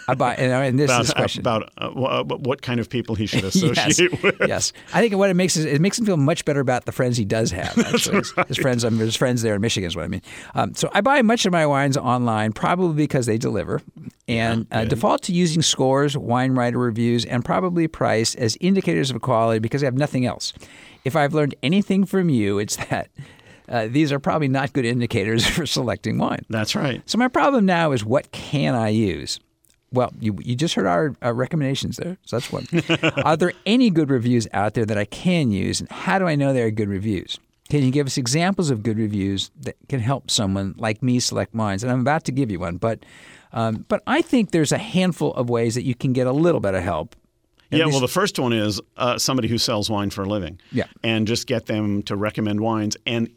About 0.08 0.38
and, 0.38 0.52
and 0.52 0.78
this 0.78 0.90
About, 0.90 1.04
is 1.04 1.12
question. 1.12 1.40
about 1.40 1.70
uh, 1.78 1.90
what 2.24 2.62
kind 2.62 2.80
of 2.80 2.88
people 2.88 3.14
he 3.14 3.26
should 3.26 3.44
associate 3.50 3.98
yes. 4.12 4.22
with. 4.22 4.36
yes, 4.46 4.72
I 4.92 5.00
think 5.00 5.14
what 5.14 5.30
it 5.30 5.34
makes 5.34 5.56
is 5.56 5.64
it 5.64 5.80
makes 5.80 5.98
him 5.98 6.06
feel 6.06 6.16
much 6.16 6.44
better 6.44 6.60
about 6.60 6.84
the 6.84 6.92
friends 6.92 7.16
he 7.16 7.24
does 7.24 7.50
have. 7.52 7.76
Actually, 7.78 8.18
his, 8.18 8.32
his 8.48 8.56
friends, 8.56 8.84
um, 8.84 8.98
his 8.98 9.14
friends 9.16 9.42
there 9.42 9.54
in 9.54 9.60
Michigan 9.60 9.86
is 9.86 9.94
what 9.96 10.04
I 10.04 10.08
mean. 10.08 10.22
Um, 10.54 10.74
so 10.74 10.90
I 10.92 11.00
buy 11.00 11.22
much 11.22 11.46
of 11.46 11.52
my 11.52 11.66
wines 11.66 11.96
online, 11.96 12.52
probably 12.52 12.96
because 12.96 13.26
they 13.26 13.38
deliver, 13.38 13.82
and 14.26 14.66
uh, 14.72 14.84
default 14.84 15.22
to 15.22 15.32
using 15.32 15.62
scores, 15.62 16.16
wine 16.16 16.52
writer 16.52 16.78
reviews, 16.78 17.24
and 17.24 17.44
probably 17.44 17.86
price 17.86 18.34
as 18.34 18.56
indicators 18.60 19.10
of 19.10 19.20
quality 19.30 19.60
because 19.60 19.82
I 19.82 19.86
have 19.86 19.96
nothing 19.96 20.26
else. 20.26 20.52
If 21.04 21.14
I've 21.14 21.34
learned 21.34 21.54
anything 21.62 22.04
from 22.04 22.28
you, 22.28 22.58
it's 22.58 22.76
that. 22.76 23.08
Uh, 23.68 23.86
these 23.88 24.10
are 24.10 24.18
probably 24.18 24.48
not 24.48 24.72
good 24.72 24.84
indicators 24.84 25.46
for 25.56 25.66
selecting 25.66 26.18
wine. 26.18 26.44
That's 26.48 26.74
right. 26.74 27.00
So 27.08 27.16
my 27.16 27.28
problem 27.28 27.64
now 27.64 27.92
is 27.92 28.04
what 28.04 28.32
can 28.32 28.74
I 28.74 28.88
use? 28.88 29.38
Well, 29.92 30.12
you, 30.18 30.36
you 30.42 30.56
just 30.56 30.74
heard 30.74 30.86
our 30.86 31.14
uh, 31.22 31.32
recommendations 31.32 31.96
there. 31.96 32.18
So 32.26 32.38
that's 32.38 32.50
one. 32.50 32.66
are 33.24 33.36
there 33.36 33.52
any 33.66 33.90
good 33.90 34.10
reviews 34.10 34.48
out 34.52 34.74
there 34.74 34.84
that 34.84 34.98
I 34.98 35.04
can 35.04 35.52
use? 35.52 35.80
And 35.80 35.88
how 35.90 36.18
do 36.18 36.26
I 36.26 36.34
know 36.34 36.52
they 36.52 36.62
are 36.62 36.70
good 36.72 36.88
reviews? 36.88 37.38
Can 37.68 37.84
you 37.84 37.92
give 37.92 38.08
us 38.08 38.18
examples 38.18 38.70
of 38.70 38.82
good 38.82 38.98
reviews 38.98 39.52
that 39.60 39.76
can 39.88 40.00
help 40.00 40.28
someone 40.28 40.74
like 40.76 41.04
me 41.04 41.20
select 41.20 41.54
wines? 41.54 41.84
And 41.84 41.92
I'm 41.92 42.00
about 42.00 42.24
to 42.24 42.32
give 42.32 42.50
you 42.50 42.58
one, 42.58 42.78
but 42.78 43.04
um, 43.52 43.84
but 43.88 44.02
I 44.06 44.22
think 44.22 44.50
there's 44.50 44.72
a 44.72 44.78
handful 44.78 45.32
of 45.34 45.50
ways 45.50 45.74
that 45.76 45.84
you 45.84 45.94
can 45.94 46.12
get 46.12 46.26
a 46.26 46.32
little 46.32 46.60
bit 46.60 46.74
of 46.74 46.82
help. 46.82 47.16
Yeah, 47.78 47.84
least- 47.84 47.92
well, 47.94 48.00
the 48.00 48.08
first 48.08 48.38
one 48.38 48.52
is 48.52 48.80
uh, 48.96 49.18
somebody 49.18 49.48
who 49.48 49.58
sells 49.58 49.88
wine 49.90 50.10
for 50.10 50.22
a 50.22 50.28
living. 50.28 50.58
Yeah. 50.72 50.84
And 51.02 51.26
just 51.26 51.46
get 51.46 51.66
them 51.66 52.02
to 52.04 52.16
recommend 52.16 52.60
wines 52.60 52.96
and 53.06 53.30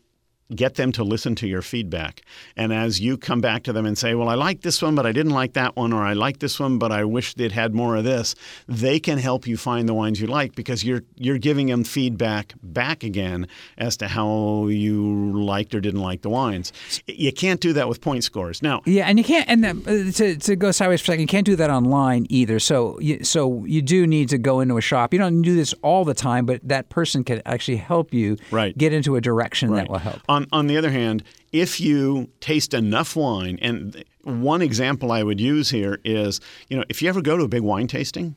get 0.54 0.76
them 0.76 0.92
to 0.94 1.04
listen 1.04 1.36
to 1.36 1.48
your 1.48 1.62
feedback. 1.62 2.22
And 2.56 2.72
as 2.74 3.00
you 3.00 3.18
come 3.18 3.42
back 3.42 3.63
to 3.63 3.74
them 3.74 3.86
and 3.86 3.98
say, 3.98 4.13
well, 4.16 4.30
I 4.30 4.36
like 4.36 4.62
this 4.62 4.82
one, 4.82 4.96
but 4.96 5.06
I 5.06 5.12
didn't 5.12 5.34
like 5.34 5.54
that 5.54 5.76
one, 5.76 5.94
or 5.94 6.04
I 6.04 6.13
like 6.13 6.39
this 6.39 6.60
one, 6.60 6.78
but 6.78 6.92
I 6.92 7.04
wish 7.04 7.34
they'd 7.34 7.52
had 7.52 7.74
more 7.74 7.96
of 7.96 8.04
this, 8.04 8.36
they 8.68 9.00
can 9.00 9.18
help 9.18 9.48
you 9.48 9.58
find 9.58 9.88
the 9.89 9.94
wines 9.94 10.20
you 10.22 10.28
like 10.28 10.56
because 10.56 10.84
you're 10.84 11.04
you're 11.16 11.38
giving 11.38 11.68
them 11.68 11.84
feedback 11.84 12.54
back 12.62 13.04
again 13.04 13.48
as 13.78 13.98
to 13.98 14.08
how 14.08 14.68
you 14.68 15.32
liked 15.39 15.74
or 15.76 15.82
didn't 15.82 16.02
like 16.02 16.22
the 16.22 16.30
wines. 16.30 16.72
You 17.08 17.32
can't 17.32 17.60
do 17.60 17.74
that 17.74 17.88
with 17.89 18.02
point 18.02 18.24
scores. 18.24 18.62
Now, 18.62 18.82
Yeah, 18.86 19.06
and 19.08 19.18
you 19.18 19.24
can't. 19.26 19.48
And 19.50 19.66
uh, 19.66 20.12
to, 20.13 20.36
to 20.38 20.56
go 20.56 20.72
sideways 20.72 21.02
for 21.02 21.06
a 21.06 21.08
second, 21.13 21.22
you 21.22 21.28
can't 21.28 21.46
do 21.46 21.56
that 21.56 21.70
online 21.70 22.26
either. 22.30 22.60
So, 22.60 23.00
you, 23.00 23.24
so 23.24 23.63
you 23.66 23.82
do 23.82 24.06
need 24.08 24.30
to 24.30 24.38
go 24.38 24.60
into 24.60 24.78
a 24.78 24.82
shop. 24.82 25.13
You 25.13 25.20
don't 25.20 25.42
do 25.42 25.56
this 25.56 25.74
all 25.82 26.06
the 26.06 26.13
time, 26.13 26.46
but 26.46 26.62
that 26.68 26.89
person 26.89 27.24
can 27.24 27.42
actually 27.46 27.78
help 27.78 28.13
you 28.13 28.38
Right. 28.52 28.78
get 28.78 28.94
into 28.94 29.16
a 29.16 29.22
direction 29.22 29.74
that 29.76 29.89
will 29.89 29.98
help. 30.00 30.20
On, 30.30 30.42
Um, 30.43 30.49
on 30.51 30.67
the 30.67 30.77
other 30.77 30.91
hand, 30.91 31.23
if 31.51 31.79
you 31.79 32.29
taste 32.39 32.73
enough 32.73 33.15
wine, 33.15 33.58
and 33.62 34.03
one 34.23 34.62
example 34.62 35.12
I 35.12 35.23
would 35.23 35.39
use 35.39 35.69
here 35.69 35.99
is, 36.03 36.39
you 36.69 36.77
know, 36.77 36.84
if 36.89 37.01
you 37.01 37.10
ever 37.10 37.21
go 37.21 37.38
to 37.38 37.43
a 37.43 37.47
big 37.47 37.62
wine 37.62 37.88
tasting, 37.88 38.36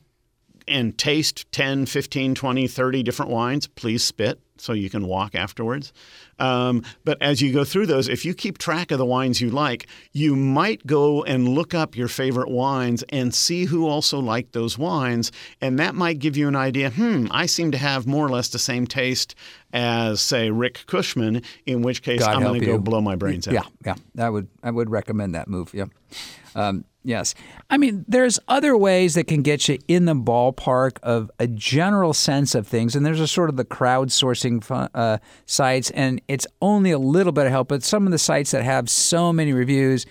and 0.67 0.97
taste 0.97 1.49
10, 1.53 1.85
15, 1.85 2.35
20, 2.35 2.67
30 2.67 3.03
different 3.03 3.31
wines, 3.31 3.67
please 3.67 4.03
spit 4.03 4.41
so 4.57 4.73
you 4.73 4.89
can 4.89 5.07
walk 5.07 5.33
afterwards. 5.33 5.93
Um, 6.39 6.83
but 7.03 7.21
as 7.21 7.41
you 7.41 7.53
go 7.53 7.63
through 7.63 7.87
those, 7.87 8.07
if 8.07 8.25
you 8.25 8.33
keep 8.33 8.57
track 8.57 8.91
of 8.91 8.97
the 8.97 9.05
wines 9.05 9.41
you 9.41 9.49
like, 9.49 9.87
you 10.11 10.35
might 10.35 10.85
go 10.85 11.23
and 11.23 11.47
look 11.47 11.73
up 11.73 11.95
your 11.95 12.07
favorite 12.07 12.49
wines 12.49 13.03
and 13.09 13.33
see 13.33 13.65
who 13.65 13.87
also 13.87 14.19
liked 14.19 14.53
those 14.53 14.77
wines. 14.77 15.31
And 15.61 15.79
that 15.79 15.95
might 15.95 16.19
give 16.19 16.37
you 16.37 16.47
an 16.47 16.55
idea 16.55 16.89
hmm, 16.89 17.27
I 17.31 17.45
seem 17.45 17.71
to 17.71 17.77
have 17.77 18.07
more 18.07 18.25
or 18.25 18.29
less 18.29 18.49
the 18.49 18.59
same 18.59 18.87
taste 18.87 19.35
as, 19.73 20.21
say, 20.21 20.49
Rick 20.49 20.83
Cushman, 20.87 21.41
in 21.65 21.81
which 21.81 22.01
case 22.01 22.21
God 22.21 22.35
I'm 22.35 22.43
going 22.43 22.59
to 22.61 22.65
go 22.65 22.77
blow 22.77 23.01
my 23.01 23.15
brains 23.15 23.47
out. 23.47 23.53
Yeah, 23.53 23.63
yeah. 23.85 24.25
I 24.25 24.29
would 24.29 24.47
I 24.63 24.71
would 24.71 24.89
recommend 24.89 25.35
that 25.35 25.47
move. 25.47 25.73
Yeah. 25.73 25.85
Um, 26.55 26.85
yes. 27.03 27.35
I 27.69 27.77
mean, 27.77 28.03
there's 28.07 28.39
other 28.47 28.75
ways 28.75 29.13
that 29.13 29.25
can 29.25 29.43
get 29.43 29.67
you 29.67 29.77
in 29.87 30.05
the 30.05 30.15
ballpark 30.15 30.97
of 31.03 31.29
a 31.37 31.45
general 31.45 32.13
sense 32.13 32.55
of 32.55 32.65
things, 32.65 32.95
and 32.95 33.05
there's 33.05 33.19
a 33.19 33.27
sort 33.27 33.49
of 33.49 33.57
the 33.57 33.65
crowdsourcing 33.65 34.89
uh, 34.93 35.17
sites, 35.45 35.91
and 35.91 36.19
it's 36.27 36.47
only 36.61 36.91
a 36.91 36.99
little 36.99 37.31
bit 37.31 37.45
of 37.45 37.51
help. 37.51 37.67
But 37.69 37.83
some 37.83 38.05
of 38.05 38.11
the 38.11 38.17
sites 38.17 38.51
that 38.51 38.63
have 38.63 38.89
so 38.89 39.31
many 39.33 39.53
reviews. 39.53 40.05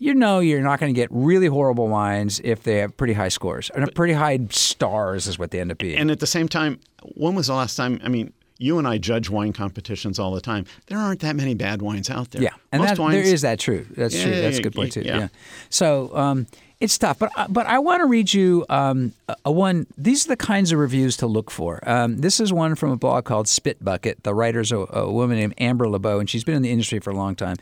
You 0.00 0.14
know 0.14 0.38
you're 0.38 0.62
not 0.62 0.78
going 0.78 0.94
to 0.94 0.96
get 0.96 1.08
really 1.10 1.48
horrible 1.48 1.88
wines 1.88 2.40
if 2.44 2.62
they 2.62 2.76
have 2.76 2.96
pretty 2.96 3.14
high 3.14 3.30
scores 3.30 3.68
and 3.74 3.92
pretty 3.96 4.12
high 4.12 4.38
stars 4.50 5.26
is 5.26 5.40
what 5.40 5.50
they 5.50 5.58
end 5.60 5.72
up 5.72 5.78
being. 5.78 5.98
And 5.98 6.08
at 6.12 6.20
the 6.20 6.26
same 6.26 6.46
time, 6.46 6.78
when 7.16 7.34
was 7.34 7.48
the 7.48 7.54
last 7.54 7.74
time? 7.74 8.00
I 8.04 8.08
mean, 8.08 8.32
you 8.58 8.78
and 8.78 8.86
I 8.86 8.98
judge 8.98 9.28
wine 9.28 9.52
competitions 9.52 10.20
all 10.20 10.32
the 10.32 10.40
time. 10.40 10.66
There 10.86 10.98
aren't 10.98 11.18
that 11.22 11.34
many 11.34 11.54
bad 11.54 11.82
wines 11.82 12.10
out 12.10 12.30
there. 12.30 12.42
Yeah, 12.42 12.50
and 12.70 12.80
Most 12.80 12.90
that, 12.90 12.98
wines, 13.00 13.14
there 13.14 13.24
is 13.24 13.42
that 13.42 13.58
true. 13.58 13.86
That's 13.90 14.14
true. 14.14 14.30
Yeah, 14.30 14.42
That's 14.42 14.58
a 14.58 14.62
good 14.62 14.74
point 14.74 14.92
too. 14.92 15.02
yeah. 15.02 15.18
Yeah. 15.18 15.28
So 15.68 16.16
um, 16.16 16.46
it's 16.80 16.96
tough, 16.98 17.18
but 17.18 17.30
I- 17.36 17.46
but 17.48 17.66
I 17.66 17.78
want 17.80 18.00
to 18.00 18.06
read 18.06 18.32
you 18.32 18.64
um, 18.68 19.12
a, 19.28 19.36
a 19.46 19.52
one. 19.52 19.86
These 19.96 20.26
are 20.26 20.28
the 20.28 20.36
kinds 20.36 20.70
of 20.72 20.78
reviews 20.78 21.16
to 21.18 21.26
look 21.26 21.50
for. 21.50 21.80
Um, 21.88 22.18
this 22.18 22.38
is 22.40 22.52
one 22.52 22.74
from 22.76 22.90
a 22.92 22.96
blog 22.96 23.24
called 23.24 23.48
Spit 23.48 23.82
Bucket. 23.84 24.22
The 24.22 24.34
writer's 24.34 24.70
a, 24.72 24.78
a 24.90 25.10
woman 25.12 25.36
named 25.38 25.54
Amber 25.58 25.88
LeBeau, 25.88 26.18
and 26.20 26.30
she's 26.30 26.44
been 26.44 26.54
in 26.54 26.62
the 26.62 26.70
industry 26.70 27.00
for 27.00 27.10
a 27.10 27.16
long 27.16 27.34
time. 27.34 27.56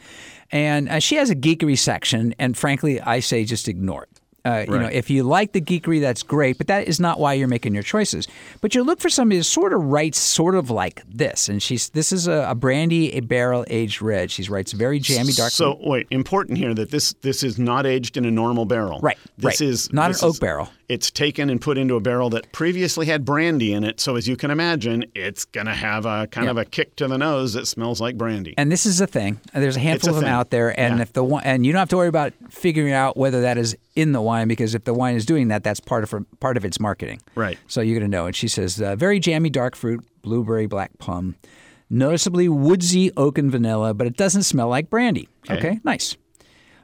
And 0.53 0.89
uh, 0.89 0.99
she 0.99 1.17
has 1.17 1.31
a 1.31 1.35
geekery 1.37 1.79
section, 1.79 2.35
and 2.39 2.57
frankly, 2.57 3.01
I 3.01 3.21
say 3.21 3.45
just 3.45 3.69
ignore 3.69 4.05
it. 4.05 4.21
Uh, 4.47 4.65
you 4.69 4.79
know, 4.79 4.87
if 4.87 5.11
you 5.11 5.25
like 5.25 5.53
the 5.53 5.61
geekery, 5.61 6.01
that's 6.01 6.23
great, 6.23 6.57
but 6.57 6.69
that 6.69 6.87
is 6.87 7.01
not 7.01 7.19
why 7.19 7.33
you're 7.33 7.49
making 7.49 7.75
your 7.75 7.83
choices. 7.83 8.29
But 8.61 8.75
you 8.77 8.85
look 8.85 9.01
for 9.01 9.09
somebody 9.11 9.39
who 9.39 9.43
sort 9.43 9.73
of 9.73 9.83
writes 9.83 10.19
sort 10.19 10.55
of 10.55 10.71
like 10.71 11.03
this, 11.09 11.49
and 11.49 11.63
she's 11.63 11.89
this 11.91 12.13
is 12.13 12.29
a, 12.29 12.47
a 12.51 12.55
brandy, 12.55 13.13
a 13.15 13.21
barrel 13.21 13.65
aged 13.69 14.01
red. 14.01 14.31
She 14.31 14.45
writes 14.45 14.71
very 14.73 15.01
jammy 15.01 15.33
dark. 15.33 15.51
So 15.51 15.77
wait, 15.81 16.07
important 16.11 16.59
here 16.59 16.75
that 16.75 16.91
this 16.91 17.13
this 17.23 17.43
is 17.43 17.59
not 17.59 17.87
aged 17.87 18.17
in 18.17 18.25
a 18.25 18.31
normal 18.31 18.65
barrel. 18.67 19.01
Right, 19.01 19.19
This 19.37 19.61
right. 19.61 19.69
is 19.69 19.93
Not 19.93 20.11
an 20.11 20.17
oak 20.23 20.35
is- 20.35 20.39
barrel. 20.39 20.69
It's 20.89 21.11
taken 21.11 21.51
and 21.51 21.61
put 21.61 21.79
into 21.79 21.97
a 21.97 22.01
barrel 22.01 22.31
that 22.31 22.53
previously 22.53 23.07
had 23.07 23.25
brandy 23.25 23.73
in 23.73 23.83
it. 23.83 23.99
So 24.01 24.15
as 24.15 24.29
you 24.29 24.37
can 24.37 24.53
imagine, 24.53 25.05
it's 25.17 25.45
gonna 25.45 25.75
have 25.75 26.07
a 26.07 26.29
kind 26.29 26.45
Yeah. 26.45 26.53
of 26.53 26.57
a 26.59 26.65
kick 26.65 26.95
to 26.97 27.09
the 27.09 27.19
nose 27.19 27.55
that 27.55 27.67
smells 27.67 28.01
like 28.01 28.17
brandy. 28.17 28.55
and 28.57 28.71
this 28.71 28.87
is 28.87 29.01
a 29.01 29.07
thing. 29.07 29.41
There's 29.53 29.77
a 29.77 29.81
handful 29.81 30.11
a 30.11 30.13
of 30.13 30.17
them 30.21 30.25
thing. 30.27 30.33
out 30.33 30.51
there, 30.51 30.79
and 30.79 30.97
Yeah. 30.99 31.03
if 31.03 31.13
the 31.13 31.25
and 31.43 31.67
you 31.67 31.73
don't 31.73 31.81
have 31.81 31.89
to 31.89 31.97
worry 31.97 32.07
about 32.09 32.33
figuring 32.51 32.93
out 32.93 33.17
whether 33.17 33.41
that 33.41 33.59
is 33.59 33.77
in 33.97 34.13
the 34.13 34.21
wine 34.23 34.47
because 34.47 34.75
if 34.77 34.85
the 34.85 34.95
wine 34.95 35.17
is 35.17 35.27
doing 35.27 35.49
that, 35.49 35.65
that's 35.65 35.81
part 35.81 36.05
of 36.05 36.25
part 36.39 36.57
of 36.57 36.65
its 36.65 36.79
marketing. 36.79 37.21
Right. 37.35 37.59
So 37.67 37.81
you're 37.81 37.99
gonna 37.99 38.09
know. 38.09 38.27
And 38.27 38.37
she 38.37 38.47
says, 38.47 38.81
uh, 38.81 38.95
very 38.95 39.19
jammy 39.19 39.51
dark 39.51 39.75
fruit, 39.75 40.05
blueberry, 40.23 40.67
black 40.67 40.97
plum, 40.99 41.35
noticeably 41.91 42.49
woodsy 42.49 43.11
oak 43.17 43.39
and 43.39 43.51
vanilla, 43.51 43.93
but 43.93 44.07
it 44.07 44.17
doesn't 44.17 44.43
smell 44.45 44.69
like 44.69 44.89
brandy. 44.91 45.29
Okay. 45.51 45.59
Okay, 45.59 45.81
nice. 45.85 46.17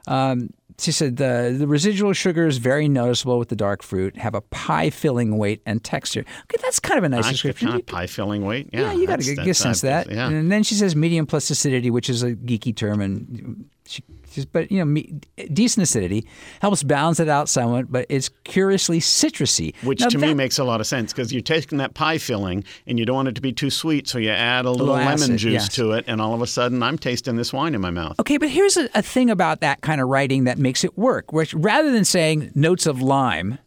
Um, 0.07 0.49
she 0.79 0.91
said 0.91 1.17
the 1.17 1.55
the 1.57 1.67
residual 1.67 2.13
sugar 2.13 2.47
is 2.47 2.57
very 2.57 2.87
noticeable 2.87 3.39
with 3.39 3.49
the 3.49 3.55
dark 3.55 3.83
fruit, 3.83 4.17
have 4.17 4.35
a 4.35 4.41
pie 4.41 4.89
filling 4.89 5.37
weight 5.37 5.61
and 5.65 5.83
texture. 5.83 6.21
Okay, 6.21 6.57
that's 6.61 6.79
kind 6.79 6.97
of 6.97 7.03
a 7.03 7.09
nice 7.09 7.25
I- 7.25 7.31
description. 7.31 7.81
pie 7.83 8.07
filling 8.07 8.45
weight. 8.45 8.69
Yeah, 8.73 8.81
yeah, 8.81 8.93
you 8.93 9.07
got 9.07 9.19
to 9.21 9.35
get 9.35 9.47
a 9.47 9.53
sense 9.53 9.83
of 9.83 9.87
that. 9.87 10.09
Yeah. 10.11 10.29
And 10.29 10.51
then 10.51 10.63
she 10.63 10.75
says 10.75 10.95
medium 10.95 11.25
plus 11.25 11.49
acidity, 11.49 11.89
which 11.91 12.09
is 12.09 12.23
a 12.23 12.33
geeky 12.33 12.75
term, 12.75 13.01
and 13.01 13.69
she, 13.85 14.03
she's, 14.33 14.45
but 14.45 14.71
you 14.71 14.79
know, 14.79 14.85
me, 14.85 15.13
decent 15.51 15.83
acidity 15.83 16.27
helps 16.61 16.83
balance 16.83 17.19
it 17.19 17.29
out 17.29 17.49
somewhat, 17.49 17.91
but 17.91 18.05
it's 18.09 18.29
curiously 18.43 18.99
citrusy. 18.99 19.75
Which 19.83 20.01
Now 20.01 20.09
to 20.09 20.17
me 20.17 20.33
makes 20.33 20.59
a 20.59 20.63
lot 20.63 20.81
of 20.81 20.87
sense 20.87 21.13
because 21.13 21.31
you're 21.31 21.41
taking 21.41 21.77
that 21.77 21.93
pie 21.93 22.17
filling 22.17 22.63
and 22.87 22.99
you 22.99 23.05
don't 23.05 23.15
want 23.15 23.27
it 23.29 23.35
to 23.35 23.41
be 23.41 23.53
too 23.53 23.69
sweet, 23.69 24.07
so 24.07 24.17
you 24.17 24.29
add 24.29 24.65
a 24.65 24.71
little, 24.71 24.95
lemon 24.95 25.37
juice 25.37 25.53
yes. 25.53 25.69
to 25.75 25.91
it, 25.93 26.05
and 26.07 26.21
all 26.21 26.33
of 26.33 26.41
a 26.41 26.47
sudden 26.47 26.81
I'm 26.83 26.97
tasting 26.97 27.35
this 27.35 27.53
wine 27.53 27.75
in 27.75 27.81
my 27.81 27.91
mouth. 27.91 28.19
Okay, 28.19 28.37
but 28.37 28.49
here's 28.49 28.77
a, 28.77 28.89
a 28.95 29.01
thing 29.01 29.29
about 29.29 29.61
that 29.61 29.81
kind 29.81 30.01
of 30.01 30.07
writing 30.07 30.43
that 30.45 30.57
makes 30.57 30.83
it 30.83 30.97
work. 30.97 31.31
Which 31.31 31.53
rather 31.53 31.91
than 31.91 32.05
saying 32.05 32.51
notes 32.55 32.85
of 32.85 33.01
lime, 33.01 33.59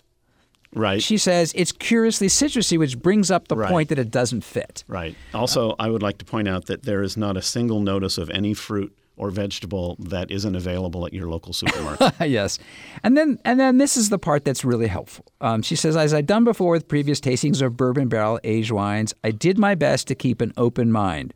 Right. 0.74 1.02
she 1.02 1.16
says 1.16 1.52
it's 1.54 1.72
curiously 1.72 2.26
citrusy, 2.26 2.78
which 2.78 2.98
brings 2.98 3.30
up 3.30 3.48
the 3.48 3.56
Right. 3.56 3.70
point 3.70 3.88
that 3.88 3.98
it 3.98 4.10
doesn't 4.10 4.42
fit. 4.44 4.84
Right. 4.86 5.16
Also, 5.32 5.74
I 5.78 5.88
would 5.88 6.02
like 6.02 6.18
to 6.18 6.24
point 6.26 6.48
out 6.48 6.66
that 6.66 6.82
there 6.82 7.02
is 7.02 7.16
not 7.16 7.36
a 7.36 7.42
single 7.42 7.80
notice 7.80 8.18
of 8.18 8.28
any 8.30 8.52
fruit 8.52 8.94
or 9.16 9.30
vegetable 9.30 9.96
that 9.98 10.30
isn't 10.30 10.54
available 10.54 11.06
at 11.06 11.12
your 11.12 11.28
local 11.28 11.52
supermarket. 11.52 12.28
yes, 12.28 12.58
and 13.02 13.16
then 13.16 13.38
and 13.44 13.58
then 13.58 13.78
this 13.78 13.96
is 13.96 14.08
the 14.08 14.18
part 14.18 14.44
that's 14.44 14.64
really 14.64 14.86
helpful. 14.88 15.24
Um, 15.40 15.62
she 15.62 15.76
says, 15.76 15.96
as 15.96 16.14
I've 16.14 16.26
done 16.26 16.44
before 16.44 16.72
with 16.72 16.88
previous 16.88 17.20
tastings 17.20 17.62
of 17.62 17.76
bourbon 17.76 18.08
barrel 18.08 18.40
aged 18.44 18.70
wines, 18.70 19.14
I 19.24 19.30
did 19.30 19.58
my 19.58 19.74
best 19.74 20.08
to 20.08 20.14
keep 20.14 20.40
an 20.40 20.52
open 20.56 20.92
mind. 20.92 21.34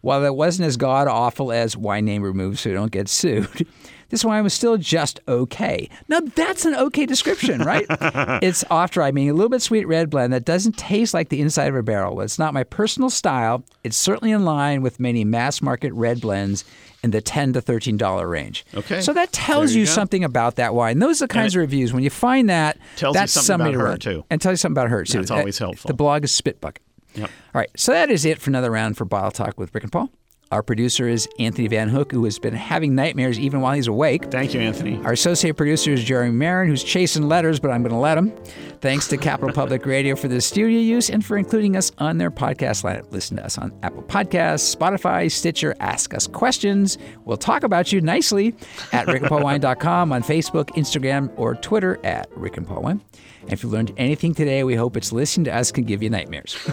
While 0.00 0.24
it 0.24 0.34
wasn't 0.34 0.66
as 0.66 0.76
god 0.76 1.06
awful 1.06 1.52
as 1.52 1.76
wine 1.76 2.04
name 2.04 2.22
removed, 2.22 2.58
so 2.58 2.70
you 2.70 2.74
don't 2.74 2.90
get 2.90 3.08
sued. 3.08 3.66
This 4.12 4.26
wine 4.26 4.44
was 4.44 4.52
still 4.52 4.76
just 4.76 5.20
okay. 5.26 5.88
Now 6.06 6.20
that's 6.20 6.66
an 6.66 6.74
okay 6.74 7.06
description, 7.06 7.62
right? 7.62 7.86
it's 8.42 8.62
off 8.70 8.90
dry, 8.90 9.10
meaning 9.10 9.30
a 9.30 9.32
little 9.32 9.48
bit 9.48 9.62
sweet 9.62 9.86
red 9.86 10.10
blend 10.10 10.34
that 10.34 10.44
doesn't 10.44 10.76
taste 10.76 11.14
like 11.14 11.30
the 11.30 11.40
inside 11.40 11.68
of 11.68 11.76
a 11.76 11.82
barrel. 11.82 12.20
It's 12.20 12.38
not 12.38 12.52
my 12.52 12.62
personal 12.62 13.08
style. 13.08 13.64
It's 13.84 13.96
certainly 13.96 14.30
in 14.30 14.44
line 14.44 14.82
with 14.82 15.00
many 15.00 15.24
mass 15.24 15.62
market 15.62 15.94
red 15.94 16.20
blends 16.20 16.66
in 17.02 17.10
the 17.10 17.20
ten 17.20 17.52
to 17.52 17.60
thirteen 17.60 17.96
dollar 17.96 18.28
range. 18.28 18.64
Okay. 18.74 19.00
So 19.00 19.12
that 19.12 19.32
tells 19.32 19.72
you 19.72 19.80
you, 19.80 19.86
something 19.86 20.24
about 20.24 20.56
that 20.56 20.74
wine. 20.74 20.98
Those 20.98 21.22
are 21.22 21.26
the 21.26 21.34
kinds 21.34 21.56
of 21.56 21.60
reviews. 21.60 21.92
When 21.92 22.02
you 22.02 22.10
find 22.10 22.48
that, 22.50 22.78
Tells 22.96 23.14
you 23.14 23.20
that's 23.20 23.32
something 23.32 23.46
somebody 23.46 23.74
about 23.74 24.00
to 24.00 24.10
her, 24.10 24.16
too. 24.16 24.24
And 24.30 24.40
tells 24.40 24.52
you 24.54 24.56
something 24.56 24.74
about 24.80 24.90
her 24.90 25.04
too. 25.04 25.18
That's 25.18 25.30
always 25.30 25.58
helpful. 25.58 25.88
The 25.88 25.94
blog 25.94 26.24
is 26.24 26.32
Spitbucket. 26.32 26.82
Yep. 27.14 27.30
All 27.54 27.58
right. 27.58 27.70
So 27.76 27.92
that 27.92 28.10
is 28.10 28.24
it 28.24 28.40
for 28.40 28.50
another 28.50 28.70
round 28.70 28.96
for 28.96 29.04
Bottle 29.04 29.30
Talk 29.30 29.58
with 29.58 29.74
Rick 29.74 29.84
and 29.84 29.92
Paul. 29.92 30.10
Our 30.52 30.62
producer 30.62 31.08
is 31.08 31.26
Anthony 31.38 31.66
Van 31.66 31.88
Hook, 31.88 32.12
who 32.12 32.24
has 32.24 32.38
been 32.38 32.52
having 32.52 32.94
nightmares 32.94 33.40
even 33.40 33.62
while 33.62 33.72
he's 33.72 33.86
awake. 33.86 34.30
Thank 34.30 34.52
you, 34.52 34.60
Anthony. 34.60 35.02
Our 35.02 35.12
associate 35.12 35.56
producer 35.56 35.92
is 35.92 36.04
Jerry 36.04 36.30
Marin, 36.30 36.68
who's 36.68 36.84
chasing 36.84 37.26
letters, 37.26 37.58
but 37.58 37.70
I'm 37.70 37.82
going 37.82 37.94
to 37.94 37.98
let 37.98 38.18
him. 38.18 38.36
Thanks 38.82 39.08
to 39.08 39.16
Capital 39.16 39.50
Public 39.54 39.86
Radio 39.86 40.14
for 40.14 40.28
the 40.28 40.42
studio 40.42 40.78
use 40.78 41.08
and 41.08 41.24
for 41.24 41.38
including 41.38 41.74
us 41.74 41.90
on 41.96 42.18
their 42.18 42.30
podcast 42.30 42.84
lineup. 42.84 43.10
Listen 43.10 43.38
to 43.38 43.44
us 43.46 43.56
on 43.56 43.72
Apple 43.82 44.02
Podcasts, 44.02 44.76
Spotify, 44.76 45.32
Stitcher. 45.32 45.74
Ask 45.80 46.12
us 46.12 46.26
questions. 46.26 46.98
We'll 47.24 47.38
talk 47.38 47.62
about 47.62 47.90
you 47.90 48.02
nicely 48.02 48.54
at 48.92 49.06
rickandpaulwine.com, 49.06 50.12
on 50.12 50.22
Facebook, 50.22 50.66
Instagram, 50.72 51.32
or 51.36 51.54
Twitter 51.54 51.98
at 52.04 52.30
rickandpaulwine. 52.32 53.00
And 53.42 53.52
if 53.52 53.62
you 53.62 53.68
learned 53.68 53.92
anything 53.96 54.34
today, 54.34 54.64
we 54.64 54.74
hope 54.74 54.96
it's 54.96 55.12
listening 55.12 55.44
to 55.46 55.54
us 55.54 55.72
can 55.72 55.84
give 55.84 56.02
you 56.02 56.10
nightmares. 56.10 56.56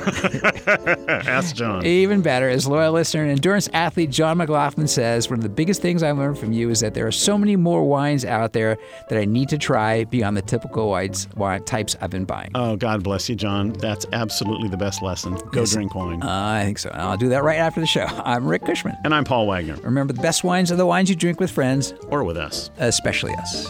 Ask 0.67 1.55
John. 1.55 1.85
Even 1.85 2.21
better, 2.21 2.47
as 2.49 2.67
loyal 2.67 2.93
listener 2.93 3.23
and 3.23 3.31
endurance 3.31 3.69
athlete 3.73 4.09
John 4.11 4.37
McLaughlin 4.37 4.87
says, 4.87 5.29
one 5.29 5.39
of 5.39 5.43
the 5.43 5.49
biggest 5.49 5.81
things 5.81 6.03
I 6.03 6.11
learned 6.11 6.37
from 6.37 6.51
you 6.51 6.69
is 6.69 6.79
that 6.81 6.93
there 6.93 7.07
are 7.07 7.11
so 7.11 7.37
many 7.37 7.55
more 7.55 7.83
wines 7.87 8.23
out 8.25 8.53
there 8.53 8.77
that 9.09 9.17
I 9.19 9.25
need 9.25 9.49
to 9.49 9.57
try 9.57 10.03
beyond 10.05 10.37
the 10.37 10.41
typical 10.41 10.89
wines, 10.89 11.27
wine 11.35 11.63
types 11.63 11.95
I've 12.01 12.09
been 12.11 12.25
buying. 12.25 12.51
Oh, 12.55 12.75
God 12.75 13.03
bless 13.03 13.27
you, 13.29 13.35
John. 13.35 13.73
That's 13.73 14.05
absolutely 14.13 14.69
the 14.69 14.77
best 14.77 15.01
lesson. 15.01 15.35
Go 15.51 15.65
drink 15.65 15.95
wine. 15.95 16.21
I 16.21 16.65
think 16.65 16.79
so. 16.79 16.91
I'll 16.93 17.17
do 17.17 17.29
that 17.29 17.43
right 17.43 17.57
after 17.59 17.79
the 17.81 17.87
show. 17.87 18.05
I'm 18.25 18.45
Rick 18.47 18.63
Kushman. 18.63 18.95
and 19.03 19.13
I'm 19.13 19.23
Paul 19.23 19.47
Wagner, 19.47 19.75
Remember, 19.83 20.13
the 20.13 20.21
best 20.21 20.43
wines 20.43 20.71
are 20.71 20.75
the 20.75 20.85
wines 20.85 21.09
you 21.09 21.15
drink 21.15 21.39
with 21.39 21.51
friends, 21.51 21.93
or 22.09 22.23
with 22.23 22.37
us. 22.37 22.69
especially 22.77 23.33
us. 23.35 23.67